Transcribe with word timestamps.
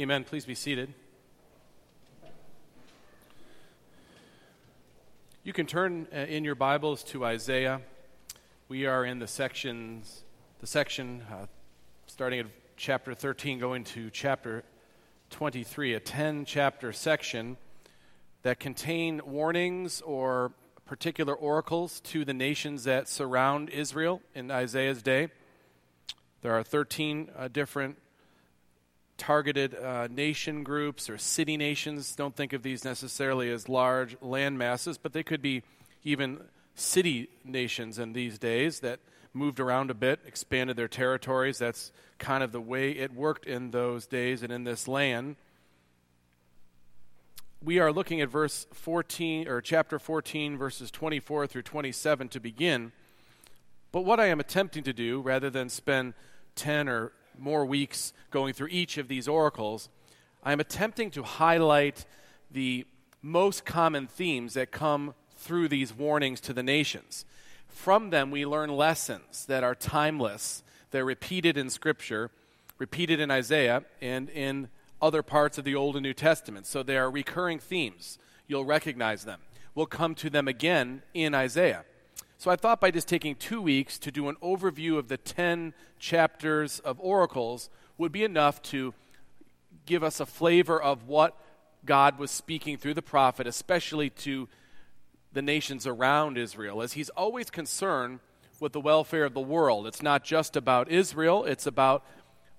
Amen. 0.00 0.22
Please 0.22 0.44
be 0.44 0.54
seated. 0.54 0.94
You 5.42 5.52
can 5.52 5.66
turn 5.66 6.06
uh, 6.14 6.18
in 6.18 6.44
your 6.44 6.54
Bibles 6.54 7.02
to 7.04 7.24
Isaiah. 7.24 7.80
We 8.68 8.86
are 8.86 9.04
in 9.04 9.18
the 9.18 9.26
sections, 9.26 10.22
the 10.60 10.68
section 10.68 11.24
uh, 11.28 11.46
starting 12.06 12.38
at 12.38 12.46
chapter 12.76 13.12
13, 13.12 13.58
going 13.58 13.82
to 13.82 14.08
chapter 14.10 14.62
23, 15.30 15.94
a 15.94 16.00
10 16.00 16.44
chapter 16.44 16.92
section 16.92 17.56
that 18.42 18.60
contain 18.60 19.20
warnings 19.26 20.00
or 20.02 20.52
particular 20.86 21.34
oracles 21.34 21.98
to 22.02 22.24
the 22.24 22.34
nations 22.34 22.84
that 22.84 23.08
surround 23.08 23.68
Israel 23.68 24.22
in 24.32 24.52
Isaiah's 24.52 25.02
day. 25.02 25.26
There 26.42 26.52
are 26.52 26.62
13 26.62 27.30
uh, 27.36 27.48
different 27.48 27.98
targeted 29.18 29.74
uh, 29.74 30.08
nation 30.08 30.62
groups 30.62 31.10
or 31.10 31.18
city 31.18 31.56
nations. 31.56 32.14
Don't 32.14 32.34
think 32.34 32.52
of 32.52 32.62
these 32.62 32.84
necessarily 32.84 33.50
as 33.50 33.68
large 33.68 34.16
land 34.22 34.56
masses, 34.56 34.96
but 34.96 35.12
they 35.12 35.22
could 35.22 35.42
be 35.42 35.62
even 36.04 36.40
city 36.74 37.28
nations 37.44 37.98
in 37.98 38.12
these 38.12 38.38
days 38.38 38.80
that 38.80 39.00
moved 39.34 39.60
around 39.60 39.90
a 39.90 39.94
bit, 39.94 40.20
expanded 40.24 40.76
their 40.76 40.88
territories. 40.88 41.58
That's 41.58 41.92
kind 42.18 42.42
of 42.42 42.52
the 42.52 42.60
way 42.60 42.92
it 42.92 43.12
worked 43.12 43.44
in 43.44 43.72
those 43.72 44.06
days 44.06 44.42
and 44.42 44.52
in 44.52 44.64
this 44.64 44.88
land. 44.88 45.36
We 47.62 47.80
are 47.80 47.92
looking 47.92 48.20
at 48.20 48.28
verse 48.28 48.66
14 48.72 49.48
or 49.48 49.60
chapter 49.60 49.98
14 49.98 50.56
verses 50.56 50.90
24 50.92 51.48
through 51.48 51.62
27 51.62 52.28
to 52.28 52.40
begin. 52.40 52.92
But 53.90 54.02
what 54.02 54.20
I 54.20 54.26
am 54.26 54.38
attempting 54.38 54.84
to 54.84 54.92
do 54.92 55.20
rather 55.20 55.50
than 55.50 55.68
spend 55.68 56.14
10 56.54 56.88
or 56.88 57.12
more 57.38 57.64
weeks 57.64 58.12
going 58.30 58.52
through 58.52 58.68
each 58.68 58.98
of 58.98 59.08
these 59.08 59.28
oracles, 59.28 59.88
I 60.42 60.52
am 60.52 60.60
attempting 60.60 61.10
to 61.12 61.22
highlight 61.22 62.04
the 62.50 62.86
most 63.22 63.64
common 63.64 64.06
themes 64.06 64.54
that 64.54 64.70
come 64.70 65.14
through 65.34 65.68
these 65.68 65.92
warnings 65.92 66.40
to 66.42 66.52
the 66.52 66.62
nations. 66.62 67.24
From 67.68 68.10
them, 68.10 68.30
we 68.30 68.46
learn 68.46 68.70
lessons 68.70 69.46
that 69.46 69.62
are 69.62 69.74
timeless. 69.74 70.62
They're 70.90 71.04
repeated 71.04 71.56
in 71.56 71.70
Scripture, 71.70 72.30
repeated 72.78 73.20
in 73.20 73.30
Isaiah, 73.30 73.84
and 74.00 74.28
in 74.30 74.68
other 75.00 75.22
parts 75.22 75.58
of 75.58 75.64
the 75.64 75.74
Old 75.74 75.96
and 75.96 76.02
New 76.02 76.14
Testament. 76.14 76.66
So 76.66 76.82
they 76.82 76.96
are 76.96 77.10
recurring 77.10 77.58
themes. 77.58 78.18
You'll 78.46 78.64
recognize 78.64 79.24
them. 79.24 79.40
We'll 79.74 79.86
come 79.86 80.14
to 80.16 80.30
them 80.30 80.48
again 80.48 81.02
in 81.14 81.34
Isaiah. 81.34 81.84
So 82.40 82.52
I 82.52 82.56
thought 82.56 82.80
by 82.80 82.92
just 82.92 83.08
taking 83.08 83.34
two 83.34 83.60
weeks 83.60 83.98
to 83.98 84.12
do 84.12 84.28
an 84.28 84.36
overview 84.36 84.96
of 84.96 85.08
the 85.08 85.16
10 85.16 85.74
chapters 85.98 86.78
of 86.78 87.00
oracles 87.00 87.68
would 87.98 88.12
be 88.12 88.22
enough 88.22 88.62
to 88.62 88.94
give 89.86 90.04
us 90.04 90.20
a 90.20 90.26
flavor 90.26 90.80
of 90.80 91.08
what 91.08 91.36
God 91.84 92.16
was 92.16 92.30
speaking 92.30 92.76
through 92.76 92.94
the 92.94 93.02
prophet, 93.02 93.48
especially 93.48 94.08
to 94.10 94.48
the 95.32 95.42
nations 95.42 95.84
around 95.84 96.38
Israel, 96.38 96.80
as 96.80 96.92
he's 96.92 97.08
always 97.10 97.50
concerned 97.50 98.20
with 98.60 98.72
the 98.72 98.80
welfare 98.80 99.24
of 99.24 99.34
the 99.34 99.40
world. 99.40 99.88
It's 99.88 100.02
not 100.02 100.22
just 100.22 100.54
about 100.54 100.88
Israel, 100.92 101.44
it's 101.44 101.66
about 101.66 102.04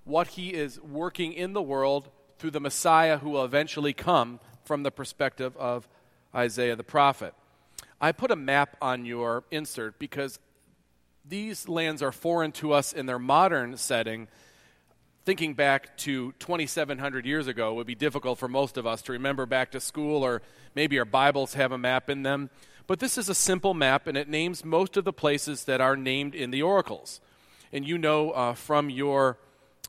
what 0.04 0.28
he 0.28 0.50
is 0.50 0.82
working 0.82 1.32
in 1.32 1.54
the 1.54 1.62
world 1.62 2.10
through 2.38 2.52
the 2.52 2.60
Messiah 2.60 3.20
who 3.20 3.30
will 3.30 3.46
eventually 3.46 3.94
come 3.94 4.42
from 4.66 4.84
the 4.84 4.92
perspective 4.92 5.56
of 5.56 5.88
Isaiah 6.36 6.76
the 6.76 6.84
prophet. 6.84 7.34
I 8.02 8.14
put 8.14 8.32
a 8.32 8.36
map 8.36 8.78
on 8.82 9.06
your 9.06 9.44
insert 9.52 10.00
because 10.00 10.40
these 11.26 11.68
lands 11.68 12.02
are 12.02 12.12
foreign 12.12 12.52
to 12.54 12.72
us 12.72 12.94
in 12.94 13.06
their 13.06 13.20
modern 13.20 13.76
setting. 13.76 14.28
Thinking 15.26 15.54
back 15.54 15.98
to 15.98 16.32
2,700 16.40 17.26
years 17.26 17.48
ago 17.48 17.74
would 17.74 17.86
be 17.86 17.96
difficult 17.96 18.40
for 18.40 18.48
most 18.48 18.78
of 18.78 18.88
us 18.88 19.02
to 19.04 19.12
remember 19.12 19.46
back 19.46 19.72
to 19.72 19.82
school, 19.82 20.24
or 20.24 20.42
maybe 20.76 20.98
our 20.98 21.06
Bibles 21.06 21.56
have 21.56 21.74
a 21.74 21.78
map 21.78 22.10
in 22.10 22.24
them. 22.24 22.50
But 22.88 23.00
this 23.00 23.18
is 23.18 23.28
a 23.28 23.36
simple 23.36 23.74
map, 23.74 24.08
and 24.08 24.18
it 24.18 24.30
names 24.30 24.64
most 24.64 24.96
of 24.96 25.04
the 25.04 25.14
places 25.14 25.66
that 25.66 25.82
are 25.82 25.96
named 25.96 26.34
in 26.34 26.52
the 26.52 26.62
oracles. 26.62 27.20
And 27.72 27.86
you 27.86 27.98
know 27.98 28.32
uh, 28.32 28.54
from 28.54 28.90
your 28.90 29.38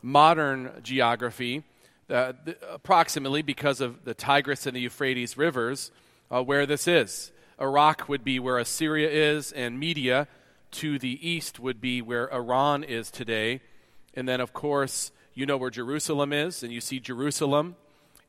modern 0.03 0.73
geography, 0.83 1.63
uh, 2.11 2.33
the, 2.45 2.57
approximately 2.69 3.41
because 3.41 3.81
of 3.81 4.05
the 4.05 4.15
Tigris 4.15 4.67
and 4.67 4.75
the 4.75 4.81
Euphrates 4.81 5.39
rivers, 5.39 5.93
uh, 6.31 6.43
where 6.43 6.67
this 6.67 6.89
is. 6.89 7.31
Iraq 7.60 8.09
would 8.09 8.25
be 8.25 8.38
where 8.38 8.59
Assyria 8.59 9.09
is, 9.10 9.53
and 9.53 9.78
Media 9.78 10.26
to 10.72 10.98
the 10.98 11.28
east 11.28 11.59
would 11.60 11.81
be 11.81 12.00
where 12.00 12.32
Iran 12.32 12.84
is 12.84 13.10
today. 13.10 13.60
And 14.15 14.28
then, 14.28 14.41
of 14.41 14.53
course, 14.53 15.12
you 15.34 15.47
know 15.47 15.56
where 15.56 15.71
Jerusalem 15.71 16.32
is, 16.32 16.62
and 16.62 16.72
you 16.72 16.81
see 16.81 17.00
Jerusalem. 17.00 17.76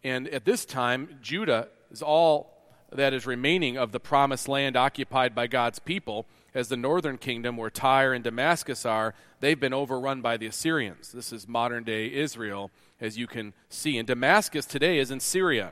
And 0.03 0.27
at 0.29 0.45
this 0.45 0.65
time, 0.65 1.19
Judah 1.21 1.67
is 1.91 2.01
all 2.01 2.57
that 2.91 3.13
is 3.13 3.25
remaining 3.25 3.77
of 3.77 3.91
the 3.91 3.99
promised 3.99 4.47
land 4.47 4.75
occupied 4.75 5.33
by 5.33 5.47
God's 5.47 5.79
people. 5.79 6.25
As 6.53 6.67
the 6.67 6.75
northern 6.75 7.17
kingdom, 7.17 7.55
where 7.55 7.69
Tyre 7.69 8.11
and 8.11 8.23
Damascus 8.23 8.85
are, 8.85 9.13
they've 9.39 9.59
been 9.59 9.73
overrun 9.73 10.21
by 10.21 10.35
the 10.35 10.47
Assyrians. 10.47 11.13
This 11.13 11.31
is 11.31 11.47
modern 11.47 11.85
day 11.85 12.11
Israel, 12.11 12.71
as 12.99 13.17
you 13.17 13.25
can 13.25 13.53
see. 13.69 13.97
And 13.97 14.05
Damascus 14.05 14.65
today 14.65 14.99
is 14.99 15.11
in 15.11 15.21
Syria 15.21 15.71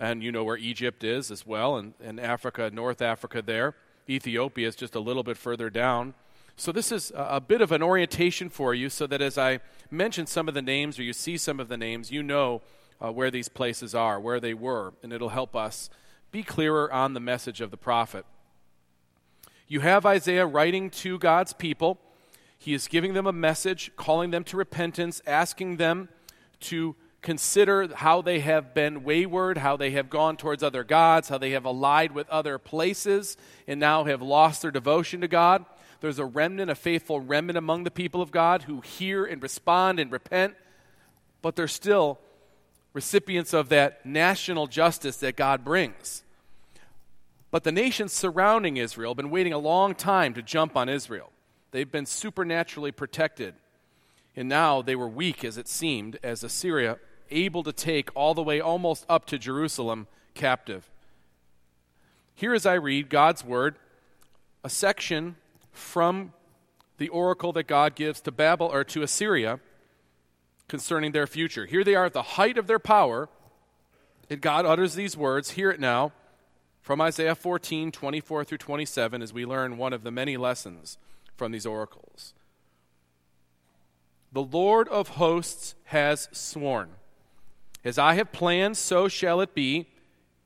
and 0.00 0.22
you 0.22 0.32
know 0.32 0.42
where 0.42 0.56
Egypt 0.56 1.04
is 1.04 1.30
as 1.30 1.46
well, 1.46 1.76
and, 1.76 1.92
and 2.02 2.18
Africa, 2.18 2.70
North 2.72 3.02
Africa 3.02 3.42
there. 3.42 3.74
Ethiopia 4.08 4.66
is 4.66 4.74
just 4.74 4.94
a 4.94 5.00
little 5.00 5.22
bit 5.22 5.36
further 5.36 5.68
down. 5.68 6.14
So, 6.56 6.72
this 6.72 6.90
is 6.90 7.12
a, 7.14 7.40
bit 7.40 7.60
of 7.60 7.70
an 7.70 7.82
orientation 7.82 8.48
for 8.48 8.74
you 8.74 8.88
so 8.88 9.06
that 9.06 9.22
as 9.22 9.38
I 9.38 9.60
mention 9.90 10.26
some 10.26 10.48
of 10.48 10.54
the 10.54 10.62
names 10.62 10.98
or 10.98 11.02
you 11.02 11.12
see 11.12 11.36
some 11.36 11.60
of 11.60 11.68
the 11.68 11.76
names, 11.76 12.10
you 12.10 12.22
know 12.22 12.62
uh, 13.02 13.12
where 13.12 13.30
these 13.30 13.48
places 13.48 13.94
are, 13.94 14.18
where 14.18 14.40
they 14.40 14.54
were, 14.54 14.94
and 15.02 15.12
it'll 15.12 15.30
help 15.30 15.54
us 15.54 15.90
be 16.32 16.42
clearer 16.42 16.92
on 16.92 17.14
the 17.14 17.20
message 17.20 17.60
of 17.60 17.70
the 17.70 17.76
prophet. 17.76 18.24
You 19.68 19.80
have 19.80 20.04
Isaiah 20.04 20.46
writing 20.46 20.90
to 20.90 21.18
God's 21.18 21.52
people. 21.52 21.98
He 22.58 22.74
is 22.74 22.88
giving 22.88 23.14
them 23.14 23.26
a 23.26 23.32
message, 23.32 23.92
calling 23.96 24.30
them 24.30 24.44
to 24.44 24.56
repentance, 24.56 25.22
asking 25.26 25.76
them 25.76 26.08
to 26.60 26.96
consider 27.22 27.94
how 27.94 28.22
they 28.22 28.40
have 28.40 28.72
been 28.74 29.04
wayward, 29.04 29.58
how 29.58 29.76
they 29.76 29.90
have 29.90 30.08
gone 30.08 30.36
towards 30.36 30.62
other 30.62 30.84
gods, 30.84 31.28
how 31.28 31.38
they 31.38 31.50
have 31.50 31.64
allied 31.64 32.12
with 32.12 32.28
other 32.30 32.58
places, 32.58 33.36
and 33.66 33.78
now 33.78 34.04
have 34.04 34.22
lost 34.22 34.62
their 34.62 34.70
devotion 34.70 35.20
to 35.20 35.28
God. 35.28 35.64
There's 36.00 36.18
a 36.18 36.24
remnant, 36.24 36.70
a 36.70 36.74
faithful 36.74 37.20
remnant 37.20 37.58
among 37.58 37.84
the 37.84 37.90
people 37.90 38.22
of 38.22 38.30
God 38.30 38.62
who 38.62 38.80
hear 38.80 39.24
and 39.24 39.42
respond 39.42 40.00
and 40.00 40.10
repent, 40.10 40.54
but 41.42 41.56
they're 41.56 41.68
still 41.68 42.18
recipients 42.94 43.52
of 43.52 43.68
that 43.68 44.04
national 44.06 44.66
justice 44.66 45.18
that 45.18 45.36
God 45.36 45.64
brings. 45.64 46.24
But 47.50 47.64
the 47.64 47.72
nations 47.72 48.12
surrounding 48.12 48.76
Israel 48.76 49.10
have 49.10 49.16
been 49.16 49.30
waiting 49.30 49.52
a 49.52 49.58
long 49.58 49.94
time 49.94 50.34
to 50.34 50.42
jump 50.42 50.76
on 50.76 50.88
Israel. 50.88 51.30
They've 51.70 51.90
been 51.90 52.06
supernaturally 52.06 52.92
protected. 52.92 53.54
And 54.36 54.48
now 54.48 54.80
they 54.80 54.96
were 54.96 55.08
weak, 55.08 55.44
as 55.44 55.58
it 55.58 55.68
seemed, 55.68 56.18
as 56.22 56.42
Assyria 56.44 56.98
able 57.30 57.62
to 57.62 57.72
take 57.72 58.10
all 58.14 58.34
the 58.34 58.42
way 58.42 58.60
almost 58.60 59.04
up 59.08 59.26
to 59.26 59.38
Jerusalem 59.38 60.06
captive. 60.34 60.90
Here, 62.34 62.54
as 62.54 62.66
I 62.66 62.74
read 62.74 63.10
God's 63.10 63.44
word, 63.44 63.76
a 64.64 64.70
section 64.70 65.36
from 65.72 66.32
the 66.98 67.08
oracle 67.08 67.52
that 67.52 67.66
God 67.66 67.94
gives 67.94 68.20
to 68.22 68.32
Babel 68.32 68.66
or 68.66 68.84
to 68.84 69.02
Assyria 69.02 69.60
concerning 70.68 71.12
their 71.12 71.26
future. 71.26 71.66
Here 71.66 71.82
they 71.82 71.94
are 71.94 72.06
at 72.06 72.12
the 72.12 72.22
height 72.22 72.56
of 72.56 72.66
their 72.66 72.78
power, 72.78 73.28
and 74.28 74.40
God 74.40 74.66
utters 74.66 74.94
these 74.94 75.16
words. 75.16 75.52
Hear 75.52 75.70
it 75.70 75.80
now 75.80 76.12
from 76.80 77.00
Isaiah 77.00 77.34
14, 77.34 77.90
24 77.90 78.44
through 78.44 78.58
27, 78.58 79.22
as 79.22 79.32
we 79.32 79.44
learn 79.44 79.76
one 79.76 79.92
of 79.92 80.02
the 80.02 80.10
many 80.10 80.36
lessons 80.36 80.98
from 81.36 81.52
these 81.52 81.66
oracles. 81.66 82.34
The 84.32 84.42
Lord 84.42 84.88
of 84.88 85.08
hosts 85.08 85.74
has 85.86 86.28
sworn. 86.32 86.90
As 87.84 87.98
I 87.98 88.14
have 88.14 88.32
planned, 88.32 88.76
so 88.76 89.08
shall 89.08 89.40
it 89.40 89.54
be, 89.54 89.88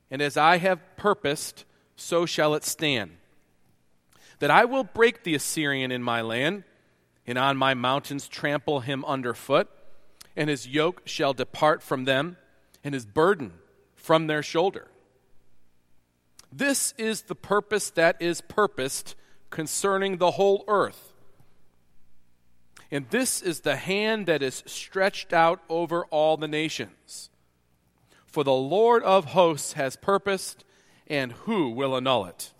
and 0.09 0.21
as 0.21 0.37
I 0.37 0.57
have 0.57 0.79
purposed, 0.95 1.65
so 1.95 2.25
shall 2.25 2.55
it 2.55 2.63
stand. 2.63 3.17
That 4.39 4.51
I 4.51 4.65
will 4.65 4.83
break 4.83 5.23
the 5.23 5.35
Assyrian 5.35 5.91
in 5.91 6.03
my 6.03 6.21
land, 6.21 6.63
and 7.27 7.37
on 7.37 7.57
my 7.57 7.73
mountains 7.73 8.27
trample 8.27 8.81
him 8.81 9.03
underfoot, 9.05 9.69
and 10.35 10.49
his 10.49 10.67
yoke 10.67 11.01
shall 11.05 11.33
depart 11.33 11.81
from 11.81 12.05
them, 12.05 12.37
and 12.83 12.93
his 12.93 13.05
burden 13.05 13.53
from 13.95 14.27
their 14.27 14.43
shoulder. 14.43 14.87
This 16.51 16.93
is 16.97 17.23
the 17.23 17.35
purpose 17.35 17.89
that 17.91 18.21
is 18.21 18.41
purposed 18.41 19.15
concerning 19.49 20.17
the 20.17 20.31
whole 20.31 20.63
earth. 20.67 21.13
And 22.91 23.09
this 23.09 23.41
is 23.41 23.61
the 23.61 23.75
hand 23.75 24.27
that 24.27 24.41
is 24.41 24.63
stretched 24.65 25.33
out 25.33 25.61
over 25.69 26.05
all 26.05 26.37
the 26.37 26.47
nations. 26.47 27.29
For 28.25 28.43
the 28.43 28.53
Lord 28.53 29.03
of 29.03 29.25
hosts 29.25 29.73
has 29.73 29.95
purposed, 29.95 30.63
and 31.07 31.31
who 31.31 31.69
will 31.69 31.95
annul 31.95 32.25
it? 32.25 32.51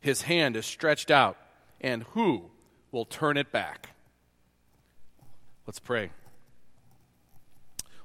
His 0.00 0.22
hand 0.22 0.56
is 0.56 0.66
stretched 0.66 1.10
out, 1.10 1.36
and 1.80 2.04
who 2.10 2.50
will 2.92 3.04
turn 3.04 3.36
it 3.36 3.50
back? 3.50 3.90
Let's 5.66 5.80
pray. 5.80 6.10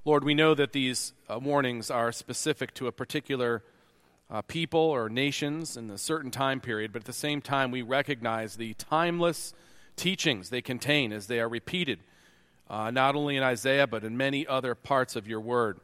Lord, 0.04 0.24
we 0.24 0.34
know 0.34 0.56
that 0.56 0.74
these 0.74 1.14
uh, 1.30 1.38
warnings 1.38 1.92
are 1.92 2.12
specific 2.12 2.74
to 2.76 2.88
a 2.88 2.92
particular 2.92 3.64
uh, 4.32 4.42
people 4.42 4.80
or 4.80 5.10
nations 5.10 5.78
in 5.78 5.92
a 5.92 5.98
certain 5.98 6.32
time 6.32 6.60
period, 6.60 6.92
but 6.92 7.04
at 7.04 7.06
the 7.06 7.14
same 7.14 7.42
time, 7.42 7.70
we 7.70 7.84
recognize 7.84 8.56
the 8.56 8.74
timeless 8.76 9.54
teachings 9.96 10.50
they 10.50 10.62
contain 10.62 11.12
as 11.14 11.28
they 11.28 11.40
are 11.40 11.50
repeated, 11.50 12.00
uh, 12.70 12.92
not 12.92 13.16
only 13.16 13.36
in 13.36 13.44
Isaiah, 13.44 13.88
but 13.88 14.04
in 14.04 14.18
many 14.18 14.48
other 14.48 14.76
parts 14.76 15.16
of 15.16 15.28
your 15.28 15.42
word. 15.42 15.80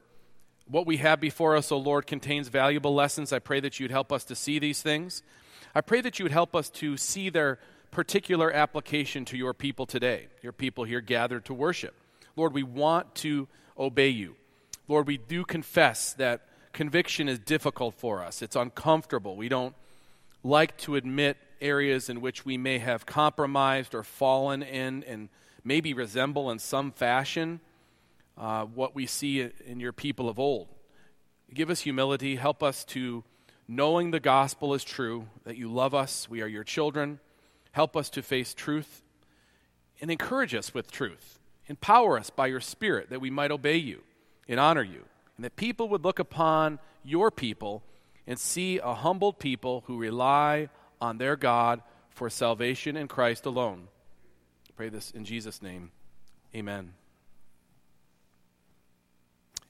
What 0.68 0.86
we 0.86 0.98
have 0.98 1.19
before 1.19 1.56
us, 1.56 1.71
O 1.71 1.77
Lord, 1.77 2.07
contains 2.07 2.50
valuable 2.50 2.94
lessons. 2.94 3.31
I 3.31 3.39
pray 3.39 3.59
that 3.62 3.80
you'd 3.80 3.92
help 3.92 4.12
us 4.12 4.25
to 4.25 4.36
see 4.36 4.59
these 4.59 4.81
things. 4.81 5.24
I 5.74 5.81
pray 5.81 6.01
that 6.01 6.19
you 6.19 6.25
would 6.25 6.31
help 6.31 6.56
us 6.56 6.69
to 6.71 6.98
see 6.98 7.30
their 7.30 7.59
particular 7.92 8.51
application 8.51 9.25
to 9.25 9.38
your 9.38 9.54
people 9.54 9.86
today, 9.86 10.27
your 10.42 10.51
people 10.51 10.83
here 10.83 11.01
gathered 11.01 11.45
to 11.45 11.54
worship. 11.54 11.95
Lord, 12.36 12.54
we 12.54 12.63
want 12.63 13.15
to 13.15 13.48
obey 13.77 14.09
you. 14.09 14.36
Lord, 14.88 15.07
we 15.07 15.18
do 15.18 15.44
confess 15.44 16.13
that 16.13 16.42
conviction 16.74 17.27
is 17.27 17.39
difficult 17.39 17.95
for 17.95 18.24
us, 18.24 18.42
it's 18.42 18.56
uncomfortable. 18.56 19.36
We 19.36 19.50
don't 19.50 19.75
like 20.44 20.77
to 20.80 20.95
admit 20.95 21.38
areas 21.62 22.09
in 22.09 22.21
which 22.21 22.45
we 22.45 22.57
may 22.57 22.80
have 22.80 23.06
compromised 23.06 23.95
or 23.95 24.04
fallen 24.04 24.63
in 24.63 25.04
and 25.04 25.30
maybe 25.63 25.94
resemble 25.94 26.50
in 26.50 26.59
some 26.59 26.92
fashion 26.92 27.59
uh, 28.38 28.65
what 28.65 28.95
we 28.95 29.06
see 29.06 29.50
in 29.65 29.80
your 29.80 29.94
people 29.94 30.30
of 30.30 30.39
old. 30.39 30.68
Give 31.54 31.69
us 31.69 31.81
humility. 31.81 32.36
Help 32.36 32.62
us 32.62 32.83
to, 32.86 33.24
knowing 33.68 34.12
the 34.12 34.19
gospel 34.19 34.74
is 34.74 34.83
true, 34.83 35.27
that 35.44 35.57
you 35.57 35.71
love 35.71 35.94
us, 35.94 36.30
we 36.30 36.42
are 36.42 36.48
your 36.48 36.63
children. 36.63 37.19
Help 37.71 37.95
us 37.95 38.09
to 38.12 38.21
face 38.21 38.54
truth 38.54 39.01
and 40.01 40.12
encourage 40.12 40.54
us 40.54 40.74
with 40.74 40.92
truth. 40.92 41.39
Empower 41.68 42.18
us 42.18 42.30
by 42.30 42.48
your 42.48 42.62
Spirit 42.62 43.09
that 43.09 43.21
we 43.21 43.30
might 43.30 43.51
obey 43.51 43.77
you 43.77 44.01
and 44.48 44.59
honor 44.59 44.83
you, 44.83 45.04
and 45.36 45.44
that 45.44 45.56
people 45.56 45.89
would 45.89 46.04
look 46.04 46.19
upon 46.19 46.80
your 47.04 47.30
people 47.30 47.83
and 48.25 48.39
see 48.39 48.77
a 48.77 48.94
humbled 48.94 49.39
people 49.39 49.83
who 49.88 49.98
rely 49.98 50.69
on 51.01 51.17
their 51.17 51.35
God 51.35 51.81
for 52.09 52.29
salvation 52.29 52.97
in 52.97 53.07
Christ 53.07 53.45
alone. 53.45 53.88
I 54.69 54.73
pray 54.75 54.89
this 54.89 55.11
in 55.11 55.25
Jesus' 55.25 55.61
name. 55.61 55.91
Amen. 56.55 56.94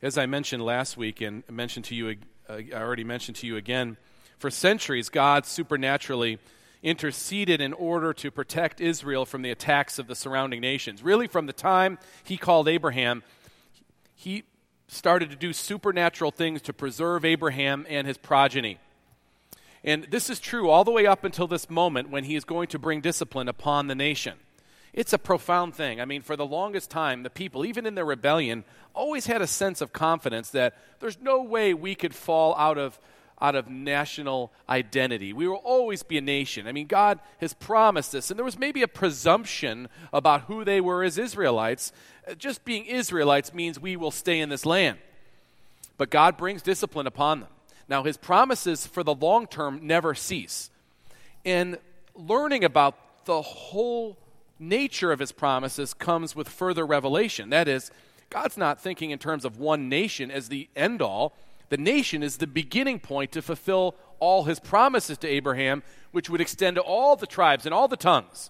As 0.02 0.18
I 0.18 0.28
mentioned 0.28 0.64
last 0.64 0.96
week 0.96 1.22
and 1.22 1.44
mentioned 1.50 1.86
to 1.86 1.96
you, 1.96 2.18
uh, 2.48 2.54
I 2.54 2.74
already 2.74 3.04
mentioned 3.04 3.38
to 3.38 3.48
you 3.48 3.58
again, 3.58 3.98
for 4.38 4.52
centuries, 4.52 5.10
God 5.10 5.46
supernaturally 5.46 6.40
interceded 6.84 7.60
in 7.60 7.74
order 7.74 8.14
to 8.14 8.30
protect 8.30 8.80
Israel 8.80 9.26
from 9.26 9.42
the 9.42 9.50
attacks 9.50 9.98
of 9.98 10.08
the 10.08 10.16
surrounding 10.16 10.62
nations. 10.62 11.02
Really, 11.02 11.28
from 11.28 11.48
the 11.48 11.54
time 11.54 11.98
he 12.24 12.38
called 12.38 12.68
Abraham, 12.68 13.24
he 14.14 14.44
started 14.88 15.32
to 15.32 15.36
do 15.36 15.54
supernatural 15.54 16.32
things 16.32 16.62
to 16.62 16.74
preserve 16.74 17.26
Abraham 17.26 17.86
and 17.90 18.08
his 18.08 18.18
progeny. 18.18 18.80
And 19.84 20.06
this 20.06 20.30
is 20.30 20.40
true 20.40 20.70
all 20.70 20.84
the 20.84 20.92
way 20.92 21.06
up 21.06 21.24
until 21.24 21.48
this 21.48 21.70
moment 21.70 22.10
when 22.10 22.24
he 22.24 22.36
is 22.36 22.44
going 22.44 22.68
to 22.70 22.80
bring 22.80 23.02
discipline 23.02 23.48
upon 23.48 23.88
the 23.88 23.96
nation. 23.96 24.34
It's 24.94 25.14
a 25.14 25.20
profound 25.20 25.76
thing. 25.76 26.02
I 26.02 26.06
mean, 26.06 26.24
for 26.24 26.36
the 26.36 26.46
longest 26.46 26.90
time, 26.90 27.24
the 27.24 27.30
people, 27.30 27.66
even 27.66 27.86
in 27.86 27.96
their 27.96 28.06
rebellion, 28.06 28.64
always 28.94 29.28
had 29.28 29.42
a 29.42 29.48
sense 29.48 29.80
of 29.80 29.94
confidence 29.94 30.50
that 30.50 30.76
there's 31.00 31.22
no 31.22 31.44
way 31.44 31.74
we 31.74 31.94
could 31.94 32.16
fall 32.16 32.56
out 32.56 32.78
of 32.78 33.00
out 33.40 33.56
of 33.56 33.68
national 33.68 34.52
identity. 34.68 35.32
We 35.32 35.48
will 35.48 35.58
always 35.58 36.02
be 36.04 36.18
a 36.18 36.22
nation. 36.22 36.68
I 36.68 36.72
mean, 36.72 36.88
God 36.88 37.20
has 37.40 37.54
promised 37.54 38.12
this. 38.12 38.32
And 38.32 38.38
there 38.38 38.44
was 38.44 38.58
maybe 38.58 38.82
a 38.82 38.88
presumption 38.88 39.90
about 40.12 40.42
who 40.46 40.66
they 40.66 40.82
were 40.82 41.04
as 41.04 41.18
Israelites. 41.18 41.92
Uh, 42.28 42.34
just 42.34 42.66
being 42.66 42.86
Israelites 42.86 43.54
means 43.54 43.80
we 43.80 43.96
will 43.96 44.12
stay 44.12 44.40
in 44.40 44.50
this 44.50 44.66
land. 44.66 44.98
But 45.98 46.10
God 46.10 46.36
brings 46.38 46.62
discipline 46.62 47.06
upon 47.06 47.42
them. 47.42 47.50
Now, 47.90 48.04
his 48.04 48.18
promises 48.18 48.86
for 48.86 49.04
the 49.04 49.16
long 49.16 49.48
term 49.48 49.80
never 49.84 50.14
cease. 50.14 50.70
And 51.46 51.78
learning 52.16 52.64
about 52.64 53.26
the 53.26 53.42
whole 53.42 54.18
nature 54.60 55.12
of 55.12 55.20
his 55.20 55.32
promises 55.32 55.94
comes 55.94 56.36
with 56.36 56.50
further 56.50 56.86
revelation. 56.86 57.50
That 57.50 57.68
is, 57.68 57.92
God's 58.30 58.58
not 58.58 58.82
thinking 58.82 59.12
in 59.12 59.20
terms 59.20 59.46
of 59.46 59.58
one 59.58 59.88
nation 59.88 60.32
as 60.32 60.50
the 60.50 60.68
end 60.76 61.02
all 61.02 61.34
the 61.70 61.78
nation 61.78 62.24
is 62.24 62.38
the 62.38 62.48
beginning 62.48 63.00
point 63.00 63.32
to 63.34 63.42
fulfill 63.42 63.96
all 64.20 64.46
his 64.46 64.60
promises 64.60 65.18
to 65.20 65.28
Abraham, 65.28 65.84
which 66.12 66.30
would 66.30 66.42
extend 66.42 66.76
to 66.76 66.82
all 66.82 67.16
the 67.16 67.28
tribes 67.28 67.66
and 67.66 67.74
all 67.74 67.88
the 67.88 67.98
tongues. 67.98 68.50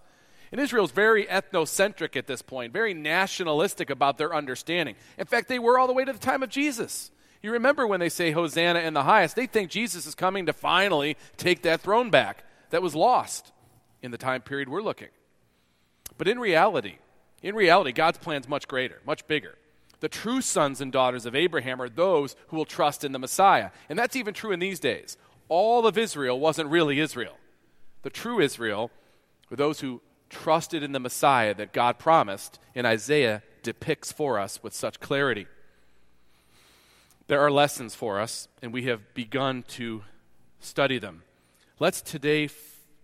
And 0.52 0.62
Israel's 0.62 0.92
very 0.92 1.26
ethnocentric 1.26 2.16
at 2.16 2.28
this 2.28 2.42
point, 2.42 2.72
very 2.72 2.94
nationalistic 2.94 3.90
about 3.90 4.18
their 4.18 4.34
understanding. 4.34 4.96
In 5.18 5.26
fact, 5.26 5.50
they 5.50 5.60
were 5.60 5.78
all 5.78 5.88
the 5.88 5.94
way 5.94 6.06
to 6.06 6.14
the 6.14 6.20
time 6.20 6.44
of 6.44 6.50
Jesus. 6.50 7.12
You 7.42 7.52
remember 7.52 7.86
when 7.86 8.00
they 8.00 8.10
say 8.10 8.32
Hosanna 8.32 8.80
in 8.80 8.94
the 8.94 9.04
highest, 9.04 9.36
they 9.36 9.46
think 9.46 9.70
Jesus 9.70 10.06
is 10.06 10.16
coming 10.16 10.46
to 10.46 10.54
finally 10.54 11.18
take 11.38 11.62
that 11.64 11.82
throne 11.82 12.10
back 12.10 12.44
that 12.72 12.82
was 12.82 12.96
lost 12.96 13.52
in 14.02 14.12
the 14.12 14.18
time 14.18 14.42
period 14.42 14.70
we're 14.70 14.82
looking. 14.82 15.10
But 16.18 16.28
in 16.28 16.40
reality, 16.40 16.98
in 17.42 17.56
reality, 17.56 17.92
God's 17.92 18.18
plan's 18.18 18.48
much 18.48 18.68
greater, 18.68 19.02
much 19.06 19.28
bigger. 19.28 19.56
The 20.00 20.10
true 20.10 20.42
sons 20.42 20.82
and 20.82 20.92
daughters 20.92 21.26
of 21.26 21.36
Abraham 21.36 21.82
are 21.82 21.90
those 21.90 22.36
who 22.48 22.58
will 22.58 22.66
trust 22.66 23.04
in 23.04 23.12
the 23.12 23.20
Messiah. 23.20 23.72
And 23.90 23.98
that's 23.98 24.16
even 24.16 24.34
true 24.34 24.52
in 24.52 24.60
these 24.60 24.80
days. 24.80 25.18
All 25.50 25.88
of 25.88 25.98
Israel 25.98 26.40
wasn't 26.40 26.70
really 26.70 27.00
Israel. 27.00 27.38
The 28.04 28.10
true 28.10 28.40
Israel 28.40 28.92
were 29.50 29.58
those 29.58 29.80
who 29.80 30.02
trusted 30.30 30.84
in 30.84 30.92
the 30.92 31.00
Messiah 31.00 31.56
that 31.56 31.74
God 31.74 31.98
promised, 31.98 32.60
and 32.76 32.86
Isaiah 32.86 33.42
depicts 33.64 34.12
for 34.12 34.40
us 34.40 34.62
with 34.62 34.74
such 34.74 35.00
clarity. 35.00 35.48
There 37.28 37.42
are 37.42 37.52
lessons 37.52 37.94
for 37.94 38.22
us, 38.22 38.48
and 38.62 38.72
we 38.72 38.84
have 38.84 39.14
begun 39.14 39.64
to 39.70 40.04
study 40.62 40.98
them. 40.98 41.24
Let's 41.78 42.02
today 42.02 42.46
f- 42.46 42.54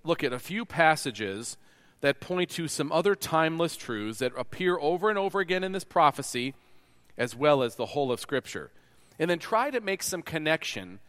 look 0.05 0.23
at 0.23 0.31
a 0.31 0.39
few 0.39 0.63
passages 0.63 1.57
that 1.99 2.21
point 2.21 2.49
to 2.51 2.69
some 2.69 2.89
other 2.91 3.15
timeless 3.15 3.75
truths 3.75 4.19
that 4.19 4.31
appear 4.37 4.77
over 4.79 5.09
and 5.09 5.19
over 5.19 5.41
again 5.41 5.63
in 5.63 5.73
this 5.73 5.83
prophecy 5.83 6.53
as 7.17 7.35
well 7.35 7.61
as 7.63 7.75
the 7.75 7.87
whole 7.87 8.13
of 8.13 8.19
Scripture. 8.21 8.71
And 9.19 9.29
then 9.29 9.39
try 9.39 9.69
to 9.69 9.81
make 9.81 10.01
some 10.01 10.21
connection 10.21 10.99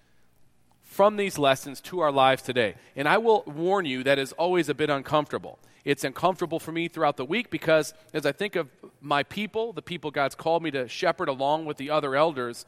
from 0.82 1.16
these 1.16 1.38
lessons 1.38 1.80
to 1.82 2.00
our 2.00 2.12
lives 2.12 2.42
today. 2.42 2.74
And 2.96 3.08
I 3.08 3.18
will 3.18 3.44
warn 3.46 3.86
you 3.86 4.02
that 4.02 4.18
is 4.18 4.32
always 4.32 4.68
a 4.68 4.74
bit 4.74 4.90
uncomfortable. 4.90 5.58
It's 5.84 6.04
uncomfortable 6.04 6.58
for 6.58 6.72
me 6.72 6.88
throughout 6.88 7.16
the 7.16 7.24
week 7.24 7.50
because 7.50 7.94
as 8.12 8.26
I 8.26 8.32
think 8.32 8.56
of 8.56 8.68
my 9.00 9.22
people, 9.22 9.72
the 9.72 9.82
people 9.82 10.10
God's 10.10 10.34
called 10.34 10.62
me 10.62 10.70
to 10.72 10.88
shepherd 10.88 11.28
along 11.28 11.66
with 11.66 11.76
the 11.76 11.90
other 11.90 12.14
elders, 12.16 12.64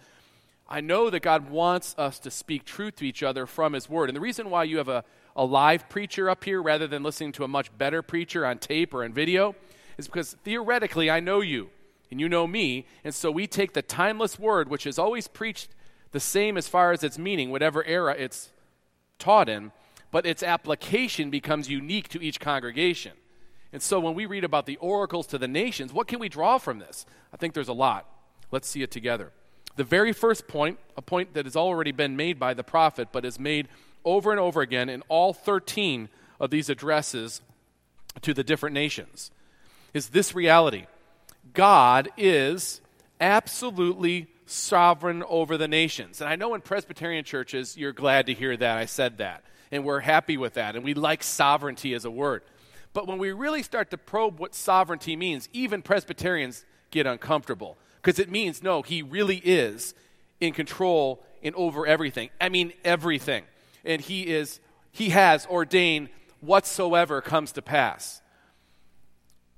I 0.69 0.81
know 0.81 1.11
that 1.11 1.21
God 1.21 1.49
wants 1.49 1.95
us 1.97 2.19
to 2.21 2.31
speak 2.31 2.65
truth 2.65 2.97
to 2.97 3.07
each 3.07 3.23
other 3.23 3.47
from 3.47 3.73
His 3.73 3.89
Word. 3.89 4.09
And 4.09 4.17
the 4.17 4.21
reason 4.21 4.51
why 4.51 4.65
you 4.65 4.79
have 4.79 4.89
a, 4.89 5.05
a 5.37 5.45
live 5.45 5.89
preacher 5.89 6.29
up 6.29 6.45
here 6.45 6.61
rather 6.61 6.87
than 6.87 7.03
listening 7.03 7.33
to 7.33 7.45
a 7.45 7.49
much 7.49 7.77
better 7.77 8.03
preacher 8.03 8.45
on 8.45 8.59
tape 8.59 8.93
or 8.93 9.05
in 9.05 9.13
video 9.13 9.55
is 9.97 10.07
because 10.07 10.37
theoretically 10.43 11.11
I 11.11 11.21
know 11.21 11.41
you 11.41 11.71
and 12.11 12.21
you 12.21 12.29
know 12.29 12.47
me. 12.47 12.87
And 13.05 13.15
so 13.15 13.31
we 13.31 13.47
take 13.47 13.75
the 13.75 13.83
timeless 13.83 14.39
word, 14.39 14.69
which 14.69 14.87
is 14.87 14.99
always 14.99 15.29
preached 15.29 15.71
the 16.11 16.21
same 16.21 16.57
as 16.57 16.69
far 16.69 16.93
as 16.93 17.05
its 17.05 17.19
meaning, 17.19 17.51
whatever 17.51 17.85
era 17.85 18.15
it's 18.19 18.51
taught 19.19 19.49
in, 19.49 19.73
but 20.11 20.27
its 20.27 20.43
application 20.43 21.31
becomes 21.31 21.69
unique 21.69 22.09
to 22.09 22.23
each 22.23 22.41
congregation. 22.41 23.13
And 23.73 23.83
so 23.83 24.01
when 24.01 24.15
we 24.15 24.27
read 24.27 24.45
about 24.45 24.67
the 24.67 24.77
oracles 24.77 25.27
to 25.29 25.39
the 25.39 25.49
nations, 25.49 25.93
what 25.93 26.09
can 26.09 26.19
we 26.19 26.29
draw 26.29 26.59
from 26.59 26.79
this? 26.79 27.07
I 27.33 27.37
think 27.37 27.55
there's 27.55 27.69
a 27.69 27.75
lot. 27.75 28.09
Let's 28.51 28.69
see 28.69 28.83
it 28.83 28.91
together. 28.91 29.33
The 29.77 29.85
very 29.85 30.13
first 30.13 30.49
point, 30.49 30.79
a 30.97 31.03
point 31.03 31.35
that 31.35 31.45
has 31.45 31.57
already 31.57 31.93
been 31.93 32.17
made 32.17 32.39
by 32.39 32.55
the 32.55 32.65
prophet, 32.65 33.09
but 33.13 33.25
is 33.25 33.39
made 33.39 33.69
over 34.05 34.31
and 34.31 34.41
over 34.41 34.63
again 34.63 34.89
in 34.89 35.03
all 35.09 35.33
13 35.33 36.09
of 36.41 36.51
these 36.51 36.69
addresses 36.69 37.41
to 38.23 38.33
the 38.33 38.45
different 38.45 38.75
nations, 38.75 39.31
is 39.93 40.09
this 40.09 40.35
reality 40.35 40.87
God 41.53 42.09
is 42.17 42.81
absolutely 43.21 44.29
sovereign 44.47 45.23
over 45.29 45.57
the 45.57 45.69
nations. 45.69 46.21
And 46.21 46.31
I 46.31 46.37
know 46.37 46.55
in 46.55 46.61
Presbyterian 46.61 47.25
churches, 47.25 47.77
you're 47.77 47.93
glad 47.93 48.27
to 48.27 48.35
hear 48.35 48.57
that 48.57 48.79
I 48.79 48.87
said 48.87 49.19
that. 49.19 49.45
And 49.73 49.85
we're 49.85 50.01
happy 50.01 50.37
with 50.37 50.55
that. 50.55 50.77
And 50.77 50.85
we 50.85 50.95
like 50.95 51.23
sovereignty 51.23 51.95
as 51.95 52.05
a 52.05 52.11
word. 52.11 52.43
But 52.93 53.07
when 53.07 53.19
we 53.19 53.33
really 53.33 53.63
start 53.63 53.91
to 53.91 53.99
probe 53.99 54.39
what 54.39 54.55
sovereignty 54.55 55.17
means, 55.17 55.49
even 55.53 55.83
Presbyterians 55.83 56.65
get 56.91 57.07
uncomfortable. 57.07 57.77
Because 58.07 58.21
it 58.21 58.31
means, 58.31 58.63
no, 58.63 58.83
he 58.83 59.03
really 59.03 59.39
is 59.39 59.93
in 60.41 60.53
control 60.53 61.25
and 61.43 61.57
over 61.57 61.89
everything. 61.89 62.31
I 62.41 62.49
mean, 62.51 62.73
everything. 62.85 63.43
And 63.85 64.01
he 64.01 64.29
is, 64.29 64.61
he 64.93 65.09
has 65.09 65.45
ordained 65.47 66.11
whatsoever 66.41 67.21
comes 67.21 67.51
to 67.53 67.63
pass. 67.63 68.23